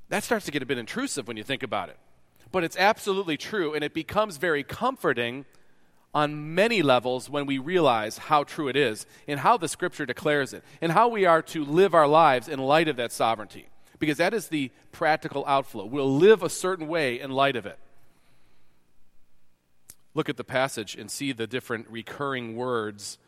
That 0.08 0.24
starts 0.24 0.46
to 0.46 0.50
get 0.50 0.62
a 0.62 0.66
bit 0.66 0.78
intrusive 0.78 1.28
when 1.28 1.36
you 1.36 1.42
think 1.42 1.62
about 1.62 1.90
it. 1.90 1.98
But 2.50 2.64
it's 2.64 2.78
absolutely 2.78 3.36
true, 3.36 3.74
and 3.74 3.84
it 3.84 3.92
becomes 3.92 4.38
very 4.38 4.64
comforting 4.64 5.44
on 6.14 6.54
many 6.54 6.80
levels 6.80 7.28
when 7.28 7.44
we 7.44 7.58
realize 7.58 8.16
how 8.16 8.44
true 8.44 8.68
it 8.68 8.76
is 8.76 9.04
and 9.26 9.40
how 9.40 9.58
the 9.58 9.68
scripture 9.68 10.06
declares 10.06 10.54
it 10.54 10.64
and 10.80 10.92
how 10.92 11.08
we 11.08 11.26
are 11.26 11.42
to 11.42 11.66
live 11.66 11.92
our 11.92 12.08
lives 12.08 12.48
in 12.48 12.58
light 12.60 12.88
of 12.88 12.96
that 12.96 13.12
sovereignty. 13.12 13.68
Because 13.98 14.16
that 14.16 14.32
is 14.32 14.48
the 14.48 14.70
practical 14.90 15.44
outflow. 15.46 15.84
We'll 15.84 16.16
live 16.16 16.42
a 16.42 16.48
certain 16.48 16.88
way 16.88 17.20
in 17.20 17.30
light 17.30 17.54
of 17.54 17.66
it. 17.66 17.78
Look 20.18 20.28
at 20.28 20.36
the 20.36 20.42
passage 20.42 20.96
and 20.96 21.08
see 21.08 21.30
the 21.30 21.46
different 21.46 21.86
recurring 21.88 22.56
words 22.56 23.18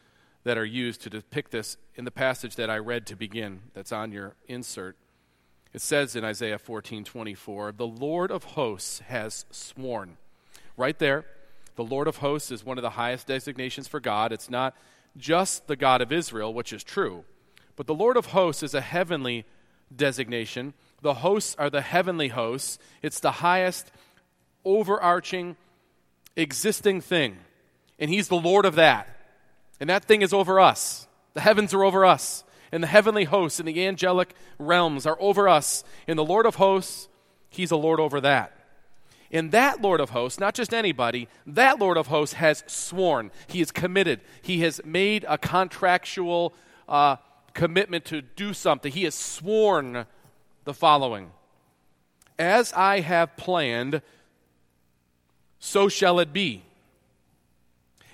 that 0.43 0.59
are 0.59 0.65
used 0.65 1.01
to 1.03 1.09
depict 1.09 1.53
this 1.53 1.77
in 1.95 2.05
the 2.05 2.11
passage 2.11 2.57
that 2.57 2.69
I 2.69 2.79
read 2.79 3.07
to 3.07 3.17
begin, 3.17 3.61
that's 3.75 3.93
on 3.93 4.11
your 4.11 4.35
insert. 4.49 4.97
It 5.73 5.83
says 5.83 6.17
in 6.17 6.25
Isaiah 6.25 6.59
14 6.59 7.05
24, 7.05 7.71
the 7.71 7.87
Lord 7.87 8.33
of 8.33 8.43
hosts 8.43 8.99
has 9.07 9.47
sworn. 9.53 10.17
Right 10.77 10.99
there, 10.99 11.27
the 11.77 11.85
Lord 11.85 12.09
of 12.09 12.17
hosts 12.17 12.51
is 12.51 12.65
one 12.65 12.77
of 12.77 12.83
the 12.83 12.91
highest 12.91 13.29
designations 13.29 13.87
for 13.87 14.01
God. 14.01 14.33
It's 14.33 14.51
not 14.51 14.75
just 15.17 15.69
the 15.69 15.77
God 15.77 16.03
of 16.03 16.11
Israel, 16.11 16.53
which 16.53 16.73
is 16.73 16.83
true, 16.83 17.25
but 17.77 17.87
the 17.87 17.95
Lord 17.95 18.17
of 18.17 18.27
hosts 18.27 18.65
is 18.65 18.75
a 18.75 18.81
heavenly 18.81 19.45
designation. 19.95 20.75
The 21.03 21.15
hosts 21.15 21.55
are 21.57 21.71
the 21.71 21.83
heavenly 21.83 22.29
hosts, 22.29 22.81
it's 23.01 23.21
the 23.21 23.31
highest 23.31 23.93
overarching 24.65 25.57
existing 26.37 27.01
thing. 27.01 27.39
And 27.99 28.11
He's 28.11 28.29
the 28.29 28.37
Lord 28.37 28.65
of 28.65 28.75
that. 28.77 29.09
And 29.81 29.91
that 29.91 30.05
thing 30.05 30.23
is 30.23 30.33
over 30.33 30.61
us. 30.61 31.07
The 31.35 31.41
heavens 31.41 31.73
are 31.75 31.85
over 31.85 32.05
us. 32.05 32.45
And 32.73 32.83
the 32.83 32.89
heavenly 32.89 33.25
hosts 33.25 33.59
and 33.59 33.69
the 33.69 33.87
angelic 33.87 34.35
realms 34.59 35.07
are 35.07 35.17
over 35.21 35.49
us. 35.49 35.85
And 36.07 36.19
the 36.19 36.25
Lord 36.25 36.47
of 36.47 36.57
hosts, 36.57 37.09
He's 37.49 37.71
a 37.71 37.77
Lord 37.77 38.01
over 38.01 38.21
that. 38.21 38.57
And 39.33 39.53
that 39.53 39.81
Lord 39.81 40.01
of 40.01 40.11
hosts, 40.11 40.41
not 40.41 40.55
just 40.55 40.75
anybody, 40.75 41.29
that 41.47 41.79
Lord 41.79 41.97
of 41.97 42.09
hosts 42.09 42.35
has 42.35 42.65
sworn. 42.67 43.31
He 43.47 43.61
is 43.61 43.71
committed. 43.71 44.21
He 44.43 44.61
has 44.61 44.81
made 44.85 45.25
a 45.29 45.39
contractual 45.39 46.53
uh, 46.89 47.17
commitment 47.55 48.05
to 48.07 48.23
do 48.23 48.53
something. 48.53 48.91
He 48.91 49.05
has 49.05 49.15
sworn 49.15 50.07
the 50.65 50.75
following 50.75 51.31
As 52.39 52.73
I 52.73 53.01
have 53.01 53.37
planned, 53.37 54.03
so 55.61 55.88
shall 55.88 56.19
it 56.19 56.33
be. 56.33 56.64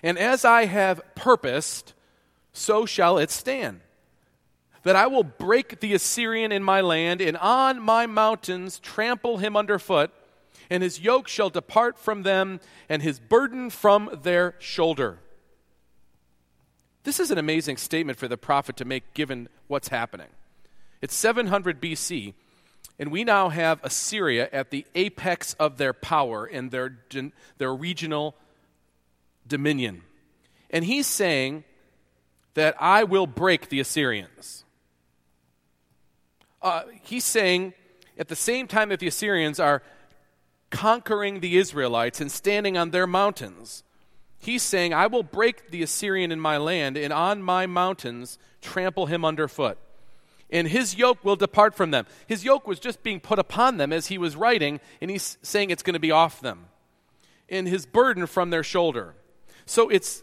And 0.03 0.19
as 0.19 0.45
I 0.45 0.67
have 0.67 1.01
purposed, 1.15 1.95
so 2.53 2.85
shall 2.85 3.17
it 3.17 3.31
stand. 3.31 3.81
That 4.83 4.97
I 4.97 5.07
will 5.07 5.25
break 5.25 5.81
the 5.81 5.95
Assyrian 5.95 6.53
in 6.53 6.63
my 6.63 6.81
land, 6.81 7.21
and 7.21 7.37
on 7.37 7.81
my 7.81 8.07
mountains 8.07 8.79
trample 8.79 9.39
him 9.39 9.57
underfoot, 9.57 10.11
and 10.69 10.83
his 10.83 11.01
yoke 11.01 11.29
shall 11.29 11.51
depart 11.51 11.99
from 11.99 12.23
them, 12.23 12.61
and 12.89 13.03
his 13.03 13.19
burden 13.19 13.71
from 13.71 14.11
their 14.23 14.55
shoulder. 14.59 15.21
This 17.05 17.21
is 17.21 17.31
an 17.31 17.39
amazing 17.39 17.77
statement 17.77 18.19
for 18.19 18.27
the 18.29 18.37
prophet 18.37 18.77
to 18.79 18.85
make 18.85 19.15
given 19.15 19.49
what's 19.69 19.89
happening. 19.89 20.29
It's 21.01 21.15
700 21.15 21.81
BC, 21.81 22.35
and 22.99 23.11
we 23.11 23.25
now 23.25 23.51
have 23.51 23.81
Assyria 23.83 24.49
at 24.53 24.71
the 24.71 24.87
apex 24.95 25.55
of 25.55 25.77
their 25.77 25.93
power 25.93 26.47
and 26.47 26.71
their, 26.71 26.99
their 27.59 27.75
regional 27.75 28.35
dominion. 29.47 30.03
And 30.71 30.85
he's 30.85 31.07
saying 31.07 31.65
that 32.55 32.75
I 32.81 33.05
will 33.05 33.27
break 33.27 33.69
the 33.69 33.81
Assyrians. 33.81 34.65
Uh, 36.63 36.85
he's 37.03 37.25
saying 37.25 37.75
at 38.19 38.29
the 38.29 38.37
same 38.37 38.67
time 38.67 38.89
that 38.89 38.99
the 38.99 39.07
Assyrians 39.07 39.61
are 39.61 39.83
conquering 40.71 41.41
the 41.41 41.59
Israelites 41.59 42.21
and 42.21 42.33
standing 42.33 42.79
on 42.79 42.91
their 42.91 43.07
mountains, 43.07 43.85
he's 44.39 44.63
saying, 44.63 44.95
I 44.95 45.07
will 45.07 45.23
break 45.23 45.71
the 45.71 45.83
Assyrian 45.83 46.33
in 46.33 46.41
my 46.41 46.57
land, 46.57 46.97
and 46.97 47.13
on 47.13 47.43
my 47.43 47.67
mountains 47.67 48.39
trample 48.63 49.07
him 49.07 49.25
underfoot 49.25 49.79
and 50.51 50.69
his 50.69 50.97
yoke 50.97 51.25
will 51.25 51.37
depart 51.37 51.75
from 51.75 51.91
them. 51.91 52.07
His 52.27 52.45
yoke 52.45 52.67
was 52.67 52.79
just 52.79 53.03
being 53.03 53.21
put 53.21 53.39
upon 53.39 53.77
them 53.77 53.93
as 53.93 54.07
he 54.07 54.19
was 54.19 54.37
writing, 54.37 54.81
and 55.01 55.11
he's 55.11 55.39
saying 55.43 55.71
it's 55.71 55.83
going 55.83 55.95
to 55.95 56.01
be 56.01 56.11
off 56.11 56.41
them. 56.41 56.67
And 57.49 57.67
his 57.67 57.87
burden 57.87 58.27
from 58.27 58.51
their 58.51 58.63
shoulder. 58.63 59.15
So 59.67 59.89
it's 59.89 60.23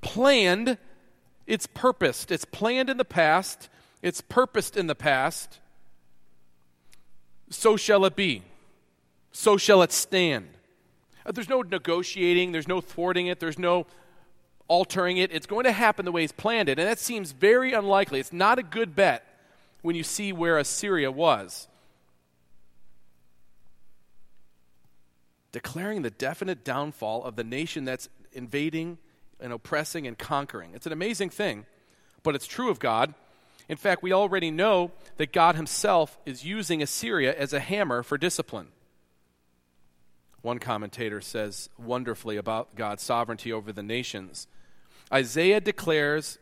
planned, 0.00 0.78
it's 1.46 1.66
purposed. 1.66 2.30
It's 2.30 2.44
planned 2.44 2.90
in 2.90 2.96
the 2.96 3.04
past, 3.04 3.68
it's 4.02 4.20
purposed 4.20 4.76
in 4.76 4.86
the 4.86 4.94
past. 4.94 5.58
So 7.50 7.76
shall 7.76 8.04
it 8.04 8.14
be. 8.14 8.42
So 9.32 9.56
shall 9.56 9.82
it 9.82 9.92
stand. 9.92 10.48
Uh, 11.24 11.32
there's 11.32 11.48
no 11.48 11.62
negotiating, 11.62 12.52
there's 12.52 12.68
no 12.68 12.80
thwarting 12.80 13.26
it, 13.26 13.40
there's 13.40 13.58
no 13.58 13.86
altering 14.68 15.16
it. 15.16 15.32
It's 15.32 15.46
going 15.46 15.64
to 15.64 15.72
happen 15.72 16.04
the 16.04 16.12
way 16.12 16.20
he's 16.20 16.32
planned 16.32 16.68
it. 16.68 16.78
And 16.78 16.86
that 16.86 16.98
seems 16.98 17.32
very 17.32 17.72
unlikely. 17.72 18.20
It's 18.20 18.32
not 18.32 18.58
a 18.58 18.62
good 18.62 18.94
bet 18.94 19.24
when 19.82 19.96
you 19.96 20.04
see 20.04 20.32
where 20.32 20.58
Assyria 20.58 21.10
was. 21.10 21.66
Declaring 25.50 26.02
the 26.02 26.10
definite 26.10 26.64
downfall 26.64 27.24
of 27.24 27.36
the 27.36 27.44
nation 27.44 27.84
that's 27.84 28.08
invading 28.32 28.98
and 29.40 29.52
oppressing 29.52 30.06
and 30.06 30.18
conquering. 30.18 30.72
It's 30.74 30.86
an 30.86 30.92
amazing 30.92 31.30
thing, 31.30 31.64
but 32.22 32.34
it's 32.34 32.46
true 32.46 32.70
of 32.70 32.78
God. 32.78 33.14
In 33.68 33.76
fact, 33.76 34.02
we 34.02 34.12
already 34.12 34.50
know 34.50 34.90
that 35.16 35.32
God 35.32 35.54
Himself 35.54 36.18
is 36.26 36.44
using 36.44 36.82
Assyria 36.82 37.34
as 37.34 37.52
a 37.52 37.60
hammer 37.60 38.02
for 38.02 38.18
discipline. 38.18 38.68
One 40.42 40.58
commentator 40.58 41.20
says 41.20 41.68
wonderfully 41.78 42.36
about 42.36 42.74
God's 42.74 43.02
sovereignty 43.02 43.52
over 43.52 43.72
the 43.72 43.82
nations 43.82 44.46
Isaiah 45.12 45.60
declares 45.60 46.38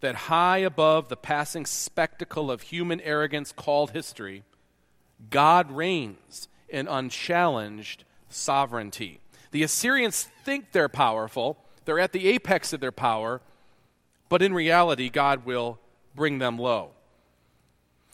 that 0.00 0.14
high 0.14 0.58
above 0.58 1.08
the 1.08 1.16
passing 1.16 1.66
spectacle 1.66 2.50
of 2.50 2.62
human 2.62 3.00
arrogance 3.00 3.52
called 3.52 3.92
history, 3.92 4.42
God 5.30 5.70
reigns 5.70 6.48
in 6.68 6.88
unchallenged 6.88 8.04
sovereignty. 8.28 9.20
The 9.50 9.62
Assyrians 9.62 10.28
think 10.44 10.72
they're 10.72 10.88
powerful, 10.88 11.58
they're 11.84 12.00
at 12.00 12.12
the 12.12 12.26
apex 12.28 12.72
of 12.72 12.80
their 12.80 12.92
power, 12.92 13.40
but 14.28 14.42
in 14.42 14.54
reality, 14.54 15.10
God 15.10 15.44
will 15.44 15.78
bring 16.14 16.38
them 16.38 16.58
low. 16.58 16.90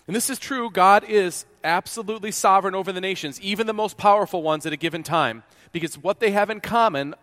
And 0.07 0.17
this 0.17 0.31
is 0.31 0.39
true. 0.39 0.71
God 0.71 1.05
is 1.05 1.45
absolutely 1.63 2.33
sovereign 2.33 2.75
over 2.75 2.93
the 2.93 3.01
nations, 3.01 3.41
even 3.41 3.67
the 3.67 3.75
most 3.75 3.97
powerful 3.97 4.43
ones 4.43 4.67
at 4.67 4.73
a 4.73 4.77
given 4.77 5.03
time, 5.03 5.45
because 5.71 5.99
what 5.99 6.19
they 6.19 6.31
have 6.33 6.51
in 6.51 6.61
common 6.61 7.15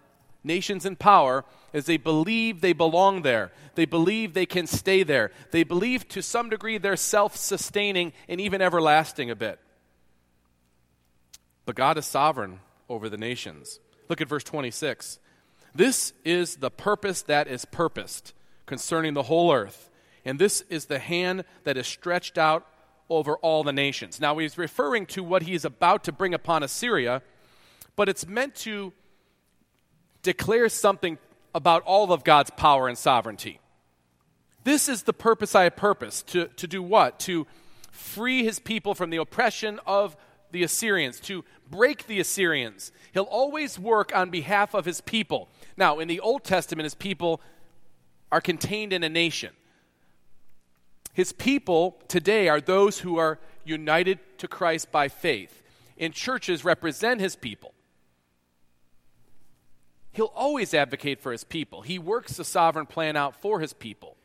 nations 0.46 0.86
in 0.86 0.96
power 0.96 1.44
is 1.74 1.86
they 1.86 1.98
believe 1.98 2.62
they 2.62 2.74
belong 2.74 3.24
there. 3.24 3.52
They 3.76 3.86
believe 3.86 4.34
they 4.34 4.46
can 4.46 4.68
stay 4.68 5.04
there. 5.04 5.32
They 5.52 5.64
believe 5.64 6.08
to 6.10 6.22
some 6.22 6.50
degree 6.50 6.78
they're 6.78 6.96
self 6.96 7.36
sustaining 7.36 8.14
and 8.30 8.40
even 8.40 8.62
everlasting 8.62 9.30
a 9.30 9.36
bit. 9.36 9.60
But 11.66 11.76
God 11.76 11.98
is 11.98 12.06
sovereign 12.06 12.60
over 12.88 13.10
the 13.10 13.18
nations. 13.18 13.80
Look 14.08 14.22
at 14.22 14.30
verse 14.30 14.44
26. 14.44 15.20
This 15.74 16.14
is 16.24 16.58
the 16.58 16.72
purpose 16.72 17.24
that 17.24 17.48
is 17.48 17.66
purposed 17.66 18.34
concerning 18.66 19.14
the 19.14 19.24
whole 19.24 19.52
earth, 19.52 19.90
and 20.24 20.40
this 20.40 20.62
is 20.70 20.86
the 20.86 21.00
hand 21.00 21.44
that 21.66 21.76
is 21.78 21.86
stretched 21.86 22.38
out 22.38 22.66
over 23.10 23.36
all 23.38 23.64
the 23.64 23.74
nations. 23.74 24.20
Now, 24.20 24.38
he's 24.38 24.58
referring 24.58 25.06
to 25.08 25.24
what 25.24 25.44
he 25.44 25.54
is 25.54 25.66
about 25.66 26.04
to 26.06 26.12
bring 26.12 26.34
upon 26.34 26.64
Assyria, 26.64 27.22
but 27.96 28.10
it's 28.10 28.26
meant 28.26 28.56
to 28.56 28.94
declares 30.26 30.74
something 30.74 31.18
about 31.54 31.84
all 31.84 32.12
of 32.12 32.26
God's 32.26 32.50
power 32.50 32.90
and 32.90 32.98
sovereignty. 32.98 33.62
This 34.66 34.90
is 34.90 35.04
the 35.04 35.14
purpose 35.14 35.54
I 35.54 35.64
have 35.64 35.76
purposed 35.76 36.28
to, 36.30 36.48
to 36.48 36.68
do 36.68 36.82
what? 36.82 37.20
To 37.22 37.46
free 37.92 38.44
his 38.44 38.60
people 38.60 38.96
from 38.96 39.12
the 39.12 39.18
oppression 39.18 39.80
of 39.86 40.18
the 40.52 40.64
Assyrians, 40.64 41.20
to 41.22 41.46
break 41.70 42.08
the 42.08 42.20
Assyrians. 42.20 42.92
He'll 43.14 43.24
always 43.24 43.78
work 43.78 44.16
on 44.16 44.32
behalf 44.32 44.74
of 44.74 44.86
his 44.86 45.00
people. 45.00 45.48
Now, 45.78 46.00
in 46.00 46.08
the 46.08 46.20
Old 46.20 46.44
Testament, 46.44 46.86
his 46.86 46.96
people 46.96 47.40
are 48.32 48.42
contained 48.42 48.94
in 48.94 49.04
a 49.04 49.10
nation. 49.10 49.54
His 51.14 51.34
people 51.34 52.02
today 52.08 52.50
are 52.50 52.60
those 52.60 53.00
who 53.00 53.18
are 53.18 53.40
united 53.64 54.20
to 54.40 54.48
Christ 54.48 54.92
by 54.92 55.08
faith, 55.08 55.62
and 56.00 56.14
churches 56.14 56.66
represent 56.66 57.22
his 57.22 57.36
people. 57.36 57.75
He'll 60.16 60.32
always 60.34 60.74
advocate 60.74 61.20
for 61.20 61.34
his 61.34 61.44
people. 61.44 61.82
He 61.82 62.00
works 62.00 62.38
the 62.38 62.46
sovereign 62.46 62.86
plan 62.86 63.18
out 63.18 63.36
for 63.36 63.60
his 63.60 63.74
people. 63.74 64.16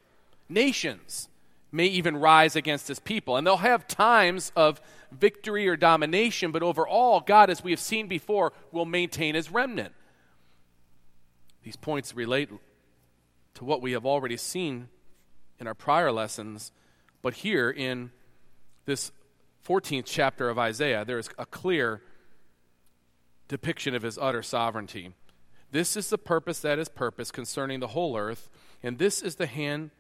Nations 0.49 1.29
may 1.73 1.87
even 1.87 2.17
rise 2.17 2.55
against 2.55 2.87
his 2.87 3.01
people, 3.01 3.37
and 3.37 3.45
they'll 3.45 3.57
have 3.57 3.89
times 3.89 4.53
of 4.55 4.81
victory 5.11 5.67
or 5.67 5.77
domination, 5.77 6.53
but 6.53 6.63
overall, 6.63 7.19
God, 7.19 7.51
as 7.51 7.65
we 7.65 7.73
have 7.73 7.81
seen 7.81 8.07
before, 8.07 8.53
will 8.71 8.85
maintain 8.85 9.35
his 9.35 9.51
remnant. 9.51 9.93
These 11.65 11.75
points 11.75 12.15
relate 12.15 12.51
to 13.55 13.65
what 13.65 13.83
we 13.83 13.91
have 13.91 14.07
already 14.07 14.37
seen 14.37 14.91
in 15.59 15.67
our 15.67 15.75
prior 15.75 16.13
lessons, 16.13 16.71
but 17.21 17.35
here 17.35 17.69
in 17.69 18.13
this 18.85 19.11
14th 19.67 20.05
chapter 20.07 20.49
of 20.49 20.57
Isaiah, 20.57 21.05
there 21.05 21.19
is 21.19 21.29
a 21.37 21.47
clear 21.47 22.01
depiction 23.49 23.97
of 23.97 24.03
his 24.03 24.19
utter 24.19 24.45
sovereignty. 24.45 25.15
This 25.73 25.97
is 25.97 26.11
the 26.11 26.19
purpose 26.19 26.61
that 26.61 26.79
is 26.79 26.89
purpose 26.89 27.31
concerning 27.31 27.81
the 27.81 27.89
whole 27.89 28.17
earth, 28.17 28.51
and 28.83 28.99
this 28.99 29.23
is 29.23 29.37
the 29.37 29.47
hand 29.47 29.91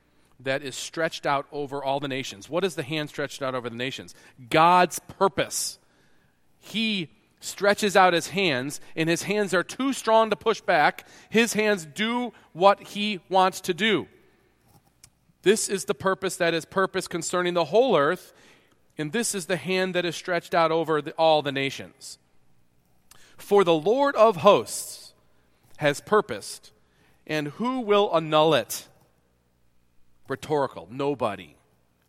that 0.40 0.62
is 0.62 0.74
stretched 0.74 1.26
out 1.26 1.46
over 1.52 1.84
all 1.84 2.00
the 2.00 2.08
nations. 2.08 2.48
What 2.48 2.64
is 2.64 2.74
the 2.74 2.82
hand 2.82 3.08
stretched 3.08 3.42
out 3.42 3.54
over 3.54 3.68
the 3.68 3.76
nations? 3.76 4.14
God's 4.48 4.98
purpose. 4.98 5.78
He 6.58 7.10
stretches 7.40 7.96
out 7.96 8.12
his 8.12 8.28
hands, 8.28 8.80
and 8.96 9.08
his 9.08 9.24
hands 9.24 9.54
are 9.54 9.62
too 9.62 9.92
strong 9.92 10.30
to 10.30 10.36
push 10.36 10.60
back. 10.60 11.06
His 11.28 11.52
hands 11.52 11.86
do 11.86 12.32
what 12.52 12.80
he 12.80 13.20
wants 13.28 13.60
to 13.62 13.74
do. 13.74 14.08
This 15.42 15.68
is 15.68 15.86
the 15.86 15.94
purpose 15.94 16.36
that 16.36 16.52
is 16.52 16.64
purpose 16.64 17.08
concerning 17.08 17.54
the 17.54 17.66
whole 17.66 17.96
earth, 17.96 18.34
and 18.98 19.12
this 19.12 19.34
is 19.34 19.46
the 19.46 19.56
hand 19.56 19.94
that 19.94 20.04
is 20.04 20.14
stretched 20.14 20.54
out 20.54 20.70
over 20.70 21.00
the, 21.00 21.12
all 21.12 21.40
the 21.40 21.52
nations. 21.52 22.18
For 23.38 23.64
the 23.64 23.74
Lord 23.74 24.14
of 24.16 24.36
hosts 24.36 25.09
has 25.80 26.02
purposed, 26.02 26.72
and 27.26 27.48
who 27.48 27.80
will 27.80 28.14
annul 28.14 28.52
it? 28.52 28.86
Rhetorical. 30.28 30.86
Nobody. 30.90 31.56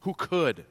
Who 0.01 0.13
could? 0.13 0.65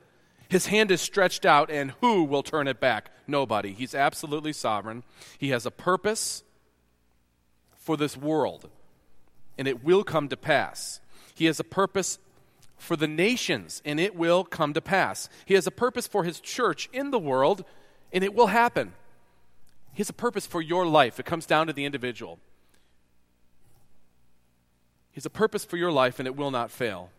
His 0.51 0.67
hand 0.67 0.91
is 0.91 1.01
stretched 1.01 1.47
out, 1.47 1.71
and 1.71 1.93
who 2.03 2.25
will 2.25 2.43
turn 2.43 2.69
it 2.69 2.79
back? 2.79 3.11
Nobody. 3.27 3.73
He's 3.73 3.95
absolutely 3.95 4.53
sovereign. 4.53 5.03
He 5.39 5.49
has 5.49 5.65
a 5.65 5.71
purpose 5.71 6.45
for 7.75 7.97
this 7.97 8.19
world, 8.19 8.69
and 9.57 9.67
it 9.67 9.83
will 9.83 10.05
come 10.05 10.29
to 10.29 10.37
pass. 10.37 11.01
He 11.35 11.47
has 11.47 11.59
a 11.59 11.65
purpose 11.65 12.19
for 12.77 12.97
the 12.97 13.09
nations, 13.09 13.81
and 13.83 13.99
it 13.99 14.15
will 14.15 14.45
come 14.45 14.75
to 14.75 14.83
pass. 14.83 15.31
He 15.47 15.55
has 15.55 15.67
a 15.67 15.71
purpose 15.71 16.07
for 16.07 16.25
his 16.25 16.39
church 16.39 16.91
in 16.93 17.13
the 17.13 17.19
world, 17.19 17.65
and 18.13 18.23
it 18.23 18.35
will 18.35 18.49
happen. 18.49 18.93
He 19.95 20.01
has 20.01 20.11
a 20.11 20.13
purpose 20.13 20.45
for 20.45 20.61
your 20.61 20.87
life. 20.87 21.19
It 21.19 21.25
comes 21.25 21.47
down 21.47 21.67
to 21.69 21.73
the 21.73 21.87
individual. 21.87 22.39
He 25.13 25.17
has 25.17 25.27
a 25.27 25.31
purpose 25.31 25.65
for 25.65 25.77
your 25.77 25.93
life, 25.93 26.19
and 26.19 26.27
it 26.27 26.37
will 26.37 26.51
not 26.51 26.71
fail. 26.71 27.11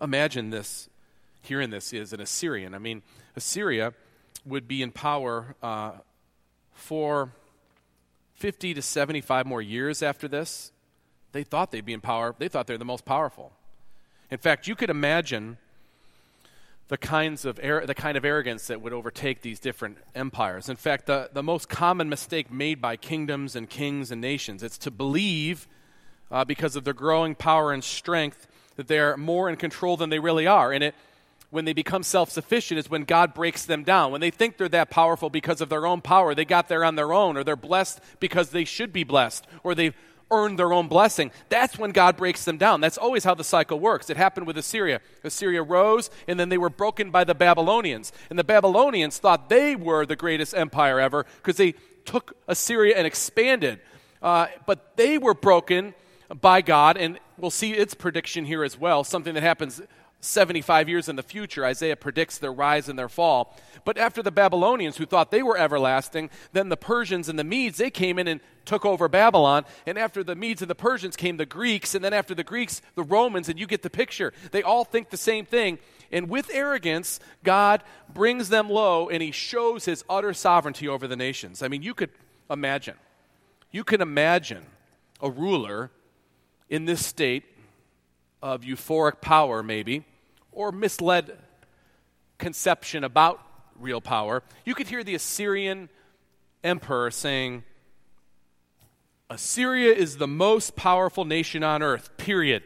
Imagine 0.00 0.50
this, 0.50 0.88
hearing 1.42 1.70
this 1.70 1.92
is 1.92 2.12
an 2.12 2.20
Assyrian. 2.20 2.74
I 2.74 2.78
mean, 2.78 3.02
Assyria 3.36 3.92
would 4.46 4.68
be 4.68 4.82
in 4.82 4.90
power 4.92 5.56
uh, 5.62 5.92
for 6.72 7.32
50 8.34 8.74
to 8.74 8.82
75 8.82 9.46
more 9.46 9.60
years 9.60 10.02
after 10.02 10.28
this. 10.28 10.72
They 11.32 11.42
thought 11.42 11.72
they'd 11.72 11.84
be 11.84 11.92
in 11.92 12.00
power. 12.00 12.34
They 12.38 12.48
thought 12.48 12.66
they're 12.66 12.78
the 12.78 12.84
most 12.84 13.04
powerful. 13.04 13.52
In 14.30 14.38
fact, 14.38 14.66
you 14.66 14.74
could 14.74 14.90
imagine 14.90 15.58
the 16.88 16.96
kinds 16.98 17.44
of 17.44 17.56
the 17.56 17.94
kind 17.94 18.16
of 18.16 18.24
arrogance 18.24 18.66
that 18.66 18.80
would 18.80 18.92
overtake 18.92 19.42
these 19.42 19.60
different 19.60 19.98
empires. 20.14 20.68
In 20.68 20.76
fact, 20.76 21.06
the, 21.06 21.28
the 21.32 21.42
most 21.42 21.68
common 21.68 22.08
mistake 22.08 22.50
made 22.50 22.80
by 22.80 22.96
kingdoms 22.96 23.54
and 23.54 23.68
kings 23.68 24.10
and 24.10 24.20
nations 24.20 24.62
it's 24.62 24.78
to 24.78 24.90
believe, 24.90 25.68
uh, 26.30 26.44
because 26.44 26.76
of 26.76 26.84
their 26.84 26.94
growing 26.94 27.34
power 27.34 27.72
and 27.72 27.84
strength, 27.84 28.46
that 28.76 28.88
they're 28.88 29.16
more 29.16 29.50
in 29.50 29.56
control 29.56 29.96
than 29.96 30.08
they 30.08 30.18
really 30.18 30.46
are. 30.46 30.72
And 30.72 30.82
it, 30.82 30.94
when 31.50 31.64
they 31.64 31.72
become 31.72 32.02
self 32.02 32.30
sufficient, 32.30 32.78
is 32.78 32.90
when 32.90 33.04
God 33.04 33.34
breaks 33.34 33.64
them 33.64 33.84
down. 33.84 34.12
When 34.12 34.20
they 34.20 34.30
think 34.30 34.56
they're 34.56 34.68
that 34.70 34.90
powerful 34.90 35.30
because 35.30 35.60
of 35.60 35.68
their 35.68 35.86
own 35.86 36.00
power, 36.00 36.34
they 36.34 36.44
got 36.44 36.68
there 36.68 36.84
on 36.84 36.94
their 36.94 37.12
own, 37.12 37.36
or 37.36 37.44
they're 37.44 37.56
blessed 37.56 38.00
because 38.20 38.50
they 38.50 38.64
should 38.64 38.92
be 38.92 39.04
blessed, 39.04 39.46
or 39.62 39.74
they've 39.74 39.94
earned 40.30 40.58
their 40.58 40.72
own 40.72 40.88
blessing. 40.88 41.30
That's 41.48 41.78
when 41.78 41.90
God 41.90 42.16
breaks 42.16 42.44
them 42.44 42.58
down. 42.58 42.80
That's 42.80 42.98
always 42.98 43.24
how 43.24 43.34
the 43.34 43.44
cycle 43.44 43.80
works. 43.80 44.10
It 44.10 44.16
happened 44.16 44.46
with 44.46 44.58
Assyria. 44.58 45.00
Assyria 45.24 45.62
rose, 45.62 46.10
and 46.26 46.38
then 46.38 46.48
they 46.48 46.58
were 46.58 46.70
broken 46.70 47.10
by 47.10 47.24
the 47.24 47.34
Babylonians. 47.34 48.12
And 48.30 48.38
the 48.38 48.44
Babylonians 48.44 49.18
thought 49.18 49.48
they 49.48 49.76
were 49.76 50.06
the 50.06 50.16
greatest 50.16 50.54
empire 50.54 51.00
ever 51.00 51.26
because 51.36 51.56
they 51.56 51.74
took 52.04 52.36
Assyria 52.46 52.96
and 52.96 53.06
expanded. 53.06 53.80
Uh, 54.22 54.46
but 54.66 54.96
they 54.96 55.18
were 55.18 55.34
broken 55.34 55.94
by 56.40 56.60
God, 56.60 56.96
and 56.96 57.18
we'll 57.38 57.50
see 57.50 57.72
its 57.72 57.94
prediction 57.94 58.44
here 58.44 58.64
as 58.64 58.78
well, 58.78 59.04
something 59.04 59.34
that 59.34 59.42
happens 59.42 59.80
75 60.20 60.88
years 60.88 61.08
in 61.08 61.16
the 61.16 61.22
future. 61.22 61.64
Isaiah 61.64 61.96
predicts 61.96 62.38
their 62.38 62.52
rise 62.52 62.88
and 62.88 62.98
their 62.98 63.08
fall. 63.08 63.56
But 63.84 63.96
after 63.96 64.22
the 64.22 64.32
Babylonians, 64.32 64.96
who 64.96 65.06
thought 65.06 65.30
they 65.30 65.42
were 65.42 65.56
everlasting, 65.56 66.30
then 66.52 66.68
the 66.68 66.76
Persians 66.76 67.28
and 67.28 67.38
the 67.38 67.44
Medes, 67.44 67.78
they 67.78 67.90
came 67.90 68.18
in 68.18 68.26
and 68.26 68.40
took 68.68 68.86
over 68.86 69.08
Babylon. 69.08 69.64
And 69.86 69.98
after 69.98 70.22
the 70.22 70.36
Medes 70.36 70.62
and 70.62 70.70
the 70.70 70.76
Persians 70.76 71.16
came 71.16 71.36
the 71.36 71.46
Greeks. 71.46 71.94
And 71.94 72.04
then 72.04 72.12
after 72.12 72.34
the 72.34 72.44
Greeks, 72.44 72.80
the 72.94 73.02
Romans. 73.02 73.48
And 73.48 73.58
you 73.58 73.66
get 73.66 73.82
the 73.82 73.90
picture. 73.90 74.32
They 74.52 74.62
all 74.62 74.84
think 74.84 75.10
the 75.10 75.16
same 75.16 75.44
thing. 75.44 75.78
And 76.12 76.28
with 76.28 76.50
arrogance, 76.52 77.18
God 77.42 77.82
brings 78.12 78.48
them 78.48 78.70
low 78.70 79.08
and 79.08 79.22
he 79.22 79.32
shows 79.32 79.84
his 79.84 80.04
utter 80.08 80.32
sovereignty 80.32 80.86
over 80.86 81.08
the 81.08 81.16
nations. 81.16 81.62
I 81.62 81.68
mean, 81.68 81.82
you 81.82 81.94
could 81.94 82.10
imagine. 82.48 82.94
You 83.72 83.84
can 83.84 84.00
imagine 84.00 84.64
a 85.20 85.30
ruler 85.30 85.90
in 86.70 86.84
this 86.84 87.04
state 87.04 87.44
of 88.42 88.62
euphoric 88.62 89.20
power, 89.20 89.62
maybe, 89.62 90.04
or 90.52 90.70
misled 90.70 91.36
conception 92.38 93.04
about 93.04 93.40
real 93.78 94.00
power, 94.00 94.42
you 94.64 94.74
could 94.74 94.88
hear 94.88 95.04
the 95.04 95.14
Assyrian 95.14 95.88
emperor 96.64 97.10
saying, 97.10 97.64
Assyria 99.30 99.92
is 99.94 100.16
the 100.16 100.26
most 100.26 100.74
powerful 100.74 101.24
nation 101.24 101.62
on 101.62 101.82
earth, 101.82 102.16
period. 102.16 102.62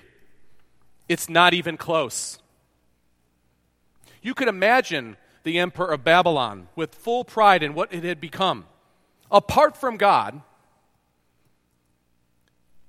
It's 1.09 1.29
not 1.29 1.55
even 1.55 1.77
close. 1.77 2.39
You 4.23 4.35
could 4.35 4.49
imagine 4.49 5.17
the 5.43 5.59
emperor 5.59 5.93
of 5.93 6.05
Babylon 6.05 6.69
with 6.77 6.95
full 6.95 7.25
pride 7.25 7.65
in 7.65 7.75
what 7.75 7.93
it 7.93 8.05
had 8.05 8.21
become. 8.21 8.67
Apart 9.31 9.77
from 9.77 9.97
God, 9.97 10.43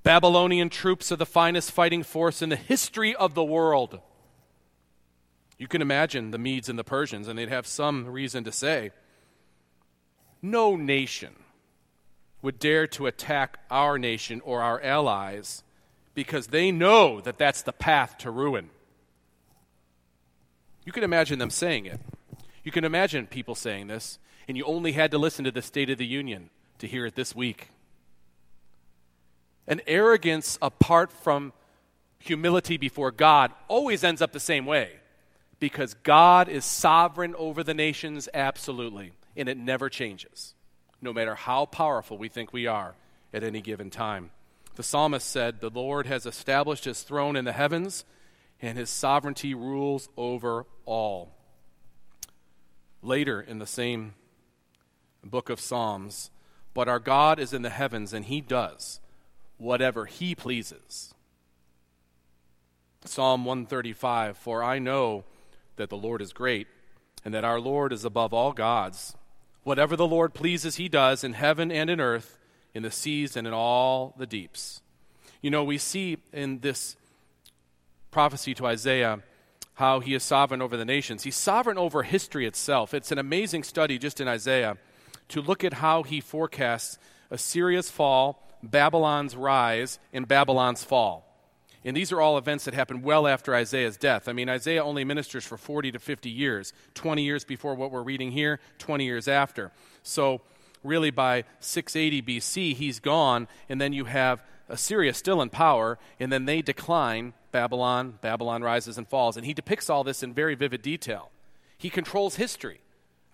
Babylonian 0.04 0.70
troops 0.70 1.12
are 1.12 1.16
the 1.16 1.26
finest 1.26 1.72
fighting 1.72 2.04
force 2.04 2.42
in 2.42 2.50
the 2.50 2.56
history 2.56 3.16
of 3.16 3.34
the 3.34 3.44
world. 3.44 4.00
You 5.58 5.68
can 5.68 5.82
imagine 5.82 6.32
the 6.32 6.38
Medes 6.38 6.70
and 6.70 6.78
the 6.78 6.84
Persians, 6.84 7.28
and 7.28 7.40
they'd 7.40 7.50
have 7.50 7.66
some 7.66 8.06
reason 8.08 8.44
to 8.44 8.52
say, 8.52 8.92
No 10.42 10.76
nation 10.76 11.34
would 12.44 12.60
dare 12.60 12.86
to 12.86 13.08
attack 13.08 13.58
our 13.72 13.98
nation 13.98 14.42
or 14.46 14.62
our 14.62 14.80
allies 14.82 15.64
because 16.14 16.48
they 16.48 16.72
know 16.72 17.20
that 17.22 17.40
that's 17.40 17.64
the 17.64 17.74
path 17.74 18.18
to 18.20 18.30
ruin. 18.30 18.70
You 20.86 20.92
can 20.92 21.04
imagine 21.04 21.40
them 21.40 21.50
saying 21.50 21.86
it. 21.88 22.00
You 22.64 22.72
can 22.72 22.84
imagine 22.84 23.26
people 23.26 23.56
saying 23.56 23.88
this, 23.88 24.20
and 24.48 24.56
you 24.56 24.66
only 24.66 24.92
had 24.92 25.10
to 25.12 25.18
listen 25.18 25.46
to 25.46 25.52
the 25.52 25.62
State 25.62 25.90
of 25.90 25.98
the 25.98 26.06
Union 26.06 26.50
to 26.80 26.88
hear 26.88 27.06
it 27.06 27.16
this 27.16 27.34
week. 27.34 27.70
An 29.66 29.82
arrogance 29.88 30.60
apart 30.62 31.12
from 31.12 31.54
humility 32.20 32.78
before 32.78 33.12
God 33.12 33.52
always 33.70 34.04
ends 34.04 34.22
up 34.22 34.34
the 34.34 34.40
same 34.40 34.66
way 34.66 34.98
because 35.60 35.94
God 35.94 36.50
is 36.50 36.66
sovereign 36.66 37.36
over 37.36 37.64
the 37.64 37.74
nations 37.74 38.28
absolutely, 38.34 39.14
and 39.38 39.48
it 39.48 39.58
never 39.58 39.88
changes, 39.90 40.56
no 41.04 41.14
matter 41.14 41.36
how 41.36 41.66
powerful 41.66 42.18
we 42.18 42.30
think 42.30 42.54
we 42.54 42.66
are 42.66 42.96
at 43.34 43.44
any 43.44 43.62
given 43.62 43.90
time. 43.90 44.32
The 44.76 44.84
psalmist 44.84 45.28
said, 45.28 45.60
The 45.60 45.70
Lord 45.70 46.08
has 46.08 46.26
established 46.26 46.86
his 46.86 47.04
throne 47.04 47.36
in 47.36 47.46
the 47.46 47.52
heavens, 47.52 48.06
and 48.62 48.78
his 48.78 48.90
sovereignty 48.90 49.54
rules 49.54 50.10
over 50.18 50.66
all. 50.86 51.32
Later 53.02 53.42
in 53.42 53.60
the 53.60 53.68
same 53.68 54.14
book 55.24 55.50
of 55.50 55.60
Psalms, 55.60 56.32
but 56.74 56.88
our 56.88 57.00
God 57.00 57.40
is 57.40 57.54
in 57.54 57.62
the 57.62 57.70
heavens, 57.70 58.14
and 58.14 58.26
he 58.26 58.42
does 58.42 59.00
whatever 59.58 60.06
he 60.06 60.34
pleases. 60.34 61.14
Psalm 63.06 63.46
135 63.46 64.38
For 64.38 64.64
I 64.64 64.80
know 64.80 65.24
that 65.76 65.90
the 65.90 65.98
Lord 65.98 66.22
is 66.22 66.34
great, 66.34 66.68
and 67.24 67.34
that 67.34 67.44
our 67.44 67.60
Lord 67.60 67.94
is 67.94 68.06
above 68.06 68.34
all 68.34 68.54
gods. 68.54 69.16
Whatever 69.64 69.96
the 69.96 70.08
Lord 70.08 70.34
pleases, 70.34 70.76
he 70.76 70.90
does 70.90 71.24
in 71.24 71.34
heaven 71.34 71.72
and 71.72 71.90
in 71.90 72.00
earth, 72.00 72.38
in 72.74 72.84
the 72.84 72.92
seas 72.92 73.38
and 73.38 73.48
in 73.48 73.54
all 73.54 74.14
the 74.18 74.28
deeps. 74.28 74.82
You 75.42 75.52
know, 75.52 75.64
we 75.64 75.78
see 75.78 76.18
in 76.32 76.60
this 76.60 76.96
prophecy 78.12 78.54
to 78.56 78.66
Isaiah 78.66 79.20
how 79.76 80.00
he 80.00 80.14
is 80.14 80.24
sovereign 80.24 80.62
over 80.62 80.78
the 80.78 80.86
nations. 80.86 81.24
He's 81.24 81.36
sovereign 81.36 81.78
over 81.78 82.04
history 82.04 82.46
itself. 82.46 82.94
It's 82.94 83.12
an 83.12 83.18
amazing 83.18 83.64
study 83.64 83.98
just 83.98 84.22
in 84.22 84.28
Isaiah 84.28 84.78
to 85.30 85.42
look 85.42 85.64
at 85.64 85.76
how 85.76 86.04
he 86.04 86.22
forecasts 86.22 86.98
Assyria's 87.32 87.90
fall 87.90 88.44
Babylon's 88.64 89.36
rise 89.36 90.00
and 90.14 90.28
Babylon's 90.28 90.84
fall. 90.84 91.33
And 91.86 91.98
these 91.98 92.12
are 92.12 92.22
all 92.22 92.38
events 92.38 92.66
that 92.66 92.74
happened 92.74 93.04
well 93.04 93.28
after 93.28 93.54
Isaiah's 93.54 93.98
death. 93.98 94.28
I 94.28 94.34
mean, 94.34 94.50
Isaiah 94.50 94.84
only 94.84 95.04
ministers 95.04 95.46
for 95.46 95.58
40 95.58 95.92
to 95.92 96.00
50 96.00 96.30
years 96.30 96.74
20 96.94 97.24
years 97.24 97.44
before 97.44 97.76
what 97.76 97.92
we're 97.92 98.04
reading 98.04 98.32
here, 98.32 98.60
20 98.80 99.04
years 99.04 99.28
after. 99.28 99.72
So, 100.02 100.42
really, 100.84 101.12
by 101.12 101.44
680 101.60 102.22
BC, 102.22 102.76
he's 102.76 103.00
gone, 103.00 103.48
and 103.68 103.82
then 103.82 103.94
you 103.94 104.06
have 104.06 104.44
Assyria 104.70 105.14
still 105.14 105.42
in 105.42 105.50
power, 105.50 105.98
and 106.20 106.32
then 106.32 106.46
they 106.46 106.62
decline. 106.62 107.34
Babylon, 107.52 108.18
Babylon 108.20 108.64
rises 108.64 108.98
and 108.98 109.08
falls. 109.08 109.38
And 109.38 109.46
he 109.46 109.54
depicts 109.54 109.88
all 109.88 110.04
this 110.04 110.24
in 110.24 110.34
very 110.34 110.56
vivid 110.56 110.82
detail. 110.82 111.30
He 111.78 111.90
controls 111.90 112.38
history. 112.38 112.82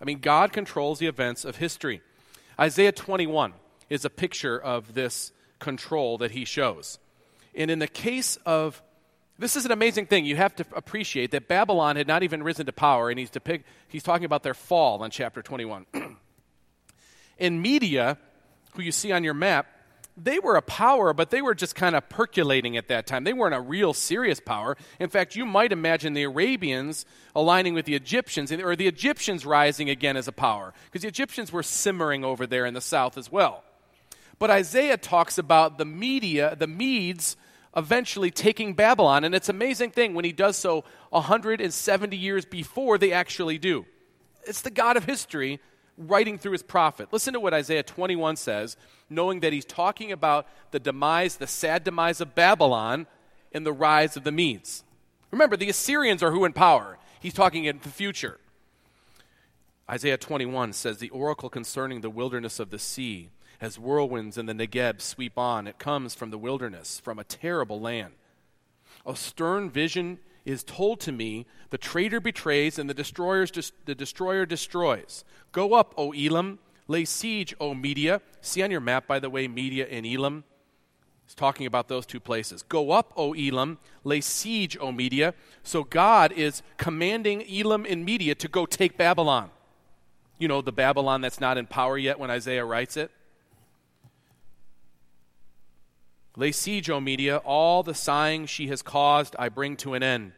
I 0.00 0.04
mean, 0.04 0.18
God 0.18 0.52
controls 0.52 0.98
the 0.98 1.06
events 1.06 1.44
of 1.44 1.56
history. 1.56 2.02
Isaiah 2.58 2.92
21 2.92 3.54
is 3.88 4.04
a 4.04 4.10
picture 4.10 4.58
of 4.58 4.92
this 4.92 5.32
control 5.58 6.18
that 6.18 6.32
he 6.32 6.44
shows. 6.44 6.98
And 7.54 7.70
in 7.70 7.78
the 7.78 7.88
case 7.88 8.38
of 8.46 8.82
This 9.38 9.56
is 9.56 9.64
an 9.64 9.72
amazing 9.72 10.04
thing. 10.06 10.26
You 10.26 10.36
have 10.36 10.54
to 10.56 10.66
appreciate 10.74 11.30
that 11.30 11.48
Babylon 11.48 11.96
had 11.96 12.06
not 12.06 12.22
even 12.22 12.42
risen 12.42 12.66
to 12.66 12.72
power, 12.72 13.08
and 13.08 13.18
he's, 13.18 13.30
depict, 13.30 13.66
he's 13.88 14.02
talking 14.02 14.26
about 14.26 14.42
their 14.42 14.52
fall 14.52 15.02
in 15.02 15.10
chapter 15.10 15.40
21. 15.40 15.86
in 17.38 17.62
Media, 17.62 18.18
who 18.74 18.82
you 18.82 18.92
see 18.92 19.12
on 19.12 19.24
your 19.24 19.32
map, 19.32 19.66
they 20.16 20.38
were 20.38 20.56
a 20.56 20.62
power, 20.62 21.14
but 21.14 21.30
they 21.30 21.40
were 21.40 21.54
just 21.54 21.74
kind 21.74 21.96
of 21.96 22.08
percolating 22.08 22.76
at 22.76 22.88
that 22.88 23.06
time. 23.06 23.24
They 23.24 23.32
weren't 23.32 23.54
a 23.54 23.60
real 23.60 23.94
serious 23.94 24.40
power. 24.40 24.76
In 24.98 25.08
fact, 25.08 25.34
you 25.34 25.46
might 25.46 25.72
imagine 25.72 26.12
the 26.12 26.24
Arabians 26.24 27.06
aligning 27.34 27.72
with 27.72 27.86
the 27.86 27.94
Egyptians, 27.94 28.52
or 28.52 28.76
the 28.76 28.88
Egyptians 28.88 29.46
rising 29.46 29.88
again 29.88 30.16
as 30.18 30.28
a 30.28 30.32
power, 30.32 30.74
because 30.84 31.02
the 31.02 31.08
Egyptians 31.08 31.50
were 31.50 31.62
simmering 31.62 32.24
over 32.24 32.46
there 32.46 32.66
in 32.66 32.74
the 32.74 32.80
south 32.80 33.16
as 33.16 33.32
well. 33.32 33.64
But 34.38 34.50
Isaiah 34.50 34.96
talks 34.96 35.38
about 35.38 35.78
the 35.78 35.84
Media, 35.84 36.56
the 36.56 36.66
Medes, 36.66 37.36
eventually 37.76 38.30
taking 38.30 38.74
Babylon, 38.74 39.24
and 39.24 39.34
it's 39.34 39.48
an 39.48 39.56
amazing 39.56 39.90
thing 39.90 40.14
when 40.14 40.24
he 40.24 40.32
does 40.32 40.56
so 40.56 40.84
170 41.10 42.16
years 42.16 42.44
before 42.44 42.98
they 42.98 43.12
actually 43.12 43.58
do. 43.58 43.86
It's 44.44 44.62
the 44.62 44.70
God 44.70 44.96
of 44.96 45.04
history 45.04 45.60
writing 45.96 46.38
through 46.38 46.52
his 46.52 46.62
prophet. 46.62 47.12
Listen 47.12 47.34
to 47.34 47.40
what 47.40 47.54
Isaiah 47.54 47.82
21 47.82 48.36
says, 48.36 48.76
knowing 49.08 49.40
that 49.40 49.52
he's 49.52 49.64
talking 49.64 50.10
about 50.12 50.46
the 50.70 50.80
demise, 50.80 51.36
the 51.36 51.46
sad 51.46 51.84
demise 51.84 52.20
of 52.20 52.34
Babylon 52.34 53.06
and 53.52 53.66
the 53.66 53.72
rise 53.72 54.16
of 54.16 54.24
the 54.24 54.32
Medes. 54.32 54.84
Remember, 55.30 55.56
the 55.56 55.68
Assyrians 55.68 56.22
are 56.22 56.32
who 56.32 56.44
in 56.44 56.52
power. 56.52 56.98
He's 57.20 57.34
talking 57.34 57.64
in 57.64 57.78
the 57.82 57.88
future. 57.88 58.38
Isaiah 59.88 60.16
21 60.16 60.72
says, 60.72 60.98
The 60.98 61.10
oracle 61.10 61.50
concerning 61.50 62.00
the 62.00 62.10
wilderness 62.10 62.60
of 62.60 62.70
the 62.70 62.78
sea, 62.78 63.28
as 63.60 63.78
whirlwinds 63.78 64.38
in 64.38 64.46
the 64.46 64.54
Negeb 64.54 65.00
sweep 65.00 65.36
on, 65.36 65.66
it 65.66 65.78
comes 65.78 66.14
from 66.14 66.30
the 66.30 66.38
wilderness, 66.38 66.98
from 66.98 67.18
a 67.18 67.24
terrible 67.24 67.80
land. 67.80 68.14
A 69.04 69.14
stern 69.14 69.70
vision 69.70 70.18
is 70.44 70.64
told 70.64 71.00
to 71.00 71.12
me, 71.12 71.46
the 71.68 71.78
traitor 71.78 72.20
betrays 72.20 72.78
and 72.78 72.88
the, 72.88 72.94
destroyers 72.94 73.72
the 73.84 73.94
destroyer 73.94 74.46
destroys. 74.46 75.24
Go 75.52 75.74
up, 75.74 75.94
O 75.96 76.12
Elam, 76.12 76.58
lay 76.88 77.04
siege, 77.04 77.54
O 77.60 77.74
Media. 77.74 78.20
See 78.40 78.62
on 78.62 78.70
your 78.70 78.80
map, 78.80 79.06
by 79.06 79.18
the 79.18 79.30
way, 79.30 79.46
Media 79.46 79.86
and 79.90 80.06
Elam. 80.06 80.44
He's 81.26 81.34
talking 81.34 81.66
about 81.66 81.88
those 81.88 82.06
two 82.06 82.18
places. 82.18 82.62
Go 82.62 82.90
up, 82.90 83.12
O 83.16 83.34
Elam, 83.34 83.78
lay 84.02 84.20
siege, 84.20 84.76
O 84.80 84.90
Media. 84.90 85.34
So 85.62 85.84
God 85.84 86.32
is 86.32 86.62
commanding 86.78 87.44
Elam 87.48 87.86
and 87.88 88.04
Media 88.04 88.34
to 88.36 88.48
go 88.48 88.66
take 88.66 88.96
Babylon. 88.96 89.50
You 90.38 90.48
know, 90.48 90.62
the 90.62 90.72
Babylon 90.72 91.20
that's 91.20 91.40
not 91.40 91.58
in 91.58 91.66
power 91.66 91.98
yet 91.98 92.18
when 92.18 92.30
Isaiah 92.30 92.64
writes 92.64 92.96
it. 92.96 93.10
Lay 96.36 96.52
siege, 96.52 96.88
O 96.90 97.00
Media, 97.00 97.38
all 97.38 97.82
the 97.82 97.94
sighing 97.94 98.46
she 98.46 98.68
has 98.68 98.82
caused 98.82 99.34
I 99.38 99.48
bring 99.48 99.76
to 99.78 99.94
an 99.94 100.02
end. 100.02 100.32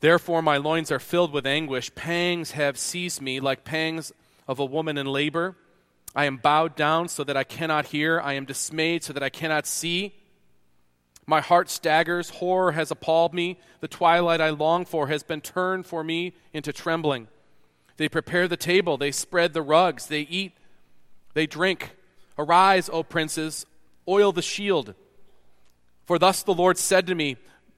Therefore, 0.00 0.42
my 0.42 0.56
loins 0.56 0.92
are 0.92 0.98
filled 0.98 1.32
with 1.32 1.46
anguish. 1.46 1.94
Pangs 1.94 2.52
have 2.52 2.78
seized 2.78 3.20
me 3.20 3.40
like 3.40 3.64
pangs 3.64 4.12
of 4.46 4.58
a 4.58 4.64
woman 4.64 4.96
in 4.96 5.06
labor. 5.06 5.56
I 6.14 6.24
am 6.24 6.36
bowed 6.36 6.76
down 6.76 7.08
so 7.08 7.24
that 7.24 7.36
I 7.36 7.44
cannot 7.44 7.86
hear. 7.86 8.20
I 8.20 8.34
am 8.34 8.44
dismayed 8.44 9.04
so 9.04 9.12
that 9.12 9.22
I 9.22 9.28
cannot 9.28 9.66
see. 9.66 10.14
My 11.26 11.40
heart 11.40 11.68
staggers. 11.68 12.30
Horror 12.30 12.72
has 12.72 12.90
appalled 12.90 13.34
me. 13.34 13.58
The 13.80 13.88
twilight 13.88 14.40
I 14.40 14.50
long 14.50 14.84
for 14.84 15.08
has 15.08 15.22
been 15.22 15.40
turned 15.40 15.84
for 15.84 16.02
me 16.02 16.32
into 16.52 16.72
trembling. 16.72 17.28
They 17.98 18.08
prepare 18.08 18.48
the 18.48 18.56
table. 18.56 18.96
They 18.96 19.10
spread 19.10 19.52
the 19.52 19.62
rugs. 19.62 20.06
They 20.06 20.22
eat. 20.22 20.52
They 21.34 21.46
drink. 21.46 21.90
Arise, 22.38 22.88
O 22.88 23.02
princes. 23.02 23.66
Oil 24.08 24.32
the 24.32 24.42
shield. 24.42 24.94
For 26.06 26.18
thus 26.18 26.42
the 26.42 26.54
Lord 26.54 26.78
said 26.78 27.06
to 27.06 27.14
me 27.14 27.36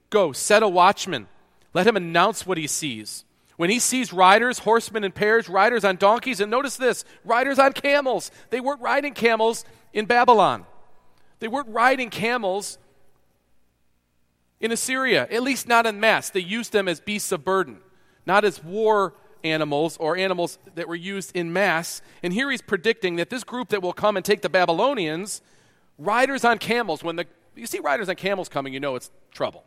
Go, 0.08 0.32
set 0.32 0.62
a 0.62 0.68
watchman 0.68 1.26
let 1.72 1.86
him 1.86 1.96
announce 1.96 2.46
what 2.46 2.58
he 2.58 2.66
sees. 2.66 3.24
When 3.56 3.70
he 3.70 3.78
sees 3.78 4.12
riders, 4.12 4.60
horsemen 4.60 5.04
in 5.04 5.12
pairs, 5.12 5.48
riders 5.48 5.84
on 5.84 5.96
donkeys, 5.96 6.40
and 6.40 6.50
notice 6.50 6.76
this 6.76 7.04
riders 7.24 7.58
on 7.58 7.72
camels. 7.72 8.30
They 8.50 8.60
weren't 8.60 8.80
riding 8.80 9.14
camels 9.14 9.64
in 9.92 10.06
Babylon, 10.06 10.66
they 11.40 11.48
weren't 11.48 11.68
riding 11.68 12.10
camels 12.10 12.78
in 14.60 14.72
Assyria, 14.72 15.26
at 15.30 15.42
least 15.42 15.66
not 15.68 15.86
in 15.86 16.00
mass. 16.00 16.30
They 16.30 16.40
used 16.40 16.72
them 16.72 16.86
as 16.86 17.00
beasts 17.00 17.32
of 17.32 17.44
burden, 17.44 17.78
not 18.26 18.44
as 18.44 18.62
war 18.62 19.14
animals 19.42 19.96
or 19.96 20.18
animals 20.18 20.58
that 20.74 20.86
were 20.86 20.94
used 20.94 21.34
in 21.34 21.50
mass. 21.52 22.02
And 22.22 22.32
here 22.32 22.50
he's 22.50 22.60
predicting 22.60 23.16
that 23.16 23.30
this 23.30 23.42
group 23.42 23.70
that 23.70 23.80
will 23.80 23.94
come 23.94 24.16
and 24.16 24.24
take 24.24 24.42
the 24.42 24.50
Babylonians, 24.50 25.40
riders 26.00 26.44
on 26.44 26.58
camels, 26.58 27.04
when 27.04 27.16
the, 27.16 27.26
you 27.54 27.66
see 27.66 27.78
riders 27.78 28.08
on 28.08 28.16
camels 28.16 28.48
coming, 28.48 28.72
you 28.72 28.80
know 28.80 28.96
it's 28.96 29.10
trouble. 29.32 29.64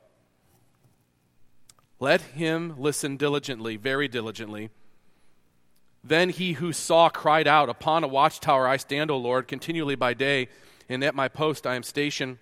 Let 1.99 2.19
him 2.21 2.75
listen 2.77 3.15
diligently, 3.15 3.77
very 3.77 4.09
diligently. 4.09 4.69
Then 6.03 6.29
he 6.29 6.53
who 6.53 6.73
saw 6.73 7.07
cried 7.07 7.47
out, 7.47 7.69
Upon 7.69 8.03
a 8.03 8.07
watchtower 8.07 8.67
I 8.67 8.77
stand, 8.77 9.09
O 9.09 9.17
Lord, 9.17 9.47
continually 9.47 9.95
by 9.95 10.13
day, 10.13 10.49
and 10.89 11.01
at 11.03 11.15
my 11.15 11.29
post 11.29 11.65
I 11.65 11.75
am 11.75 11.83
stationed 11.83 12.39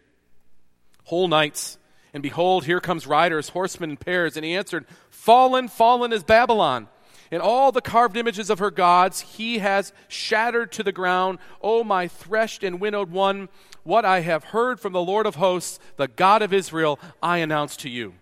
whole 1.04 1.28
nights. 1.28 1.78
And 2.14 2.24
behold, 2.24 2.66
here 2.66 2.80
comes 2.80 3.06
riders, 3.06 3.50
horsemen 3.50 3.92
in 3.92 3.98
pairs. 3.98 4.36
And 4.36 4.44
he 4.44 4.56
answered, 4.56 4.86
Fallen, 5.10 5.68
fallen 5.68 6.12
is 6.12 6.24
Babylon. 6.24 6.88
And 7.32 7.42
all 7.42 7.72
the 7.72 7.82
carved 7.82 8.18
images 8.18 8.50
of 8.50 8.60
her 8.60 8.72
gods 8.72 9.22
he 9.22 9.60
has 9.60 9.94
shattered 10.10 10.72
to 10.74 10.84
the 10.84 10.92
ground. 10.92 11.40
O 11.62 11.84
my 11.84 12.08
threshed 12.08 12.62
and 12.64 12.82
winnowed 12.82 13.10
one, 13.10 13.48
what 13.84 14.04
I 14.04 14.20
have 14.20 14.44
heard 14.46 14.80
from 14.80 14.94
the 14.94 15.02
Lord 15.02 15.26
of 15.26 15.36
hosts, 15.36 15.80
the 15.96 16.10
God 16.10 16.42
of 16.42 16.54
Israel, 16.54 17.00
I 17.24 17.38
announce 17.38 17.78
to 17.78 17.90
you. 17.90 18.14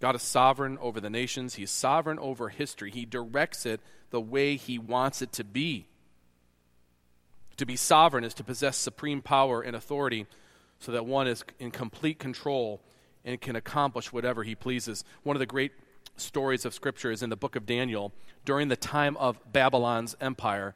God 0.00 0.16
is 0.16 0.22
sovereign 0.22 0.76
over 0.80 1.00
the 1.00 1.08
nations, 1.08 1.54
He's 1.54 1.70
sovereign 1.70 2.18
over 2.18 2.48
history. 2.48 2.90
He 2.90 3.04
directs 3.04 3.64
it 3.64 3.80
the 4.10 4.20
way 4.20 4.56
He 4.56 4.76
wants 4.76 5.22
it 5.22 5.32
to 5.34 5.44
be. 5.44 5.86
To 7.58 7.66
be 7.66 7.76
sovereign 7.76 8.24
is 8.24 8.34
to 8.34 8.44
possess 8.44 8.76
supreme 8.76 9.22
power 9.22 9.62
and 9.62 9.76
authority 9.76 10.26
so 10.80 10.90
that 10.90 11.06
one 11.06 11.28
is 11.28 11.44
in 11.60 11.70
complete 11.70 12.18
control 12.18 12.80
and 13.24 13.40
can 13.40 13.54
accomplish 13.54 14.12
whatever 14.12 14.42
he 14.42 14.56
pleases. 14.56 15.04
One 15.22 15.36
of 15.36 15.40
the 15.40 15.46
great 15.46 15.72
stories 16.16 16.64
of 16.64 16.74
Scripture 16.74 17.10
is 17.10 17.22
in 17.22 17.30
the 17.30 17.36
book 17.36 17.56
of 17.56 17.66
Daniel. 17.66 18.12
During 18.44 18.68
the 18.68 18.76
time 18.76 19.16
of 19.18 19.38
Babylon's 19.52 20.16
empire, 20.20 20.74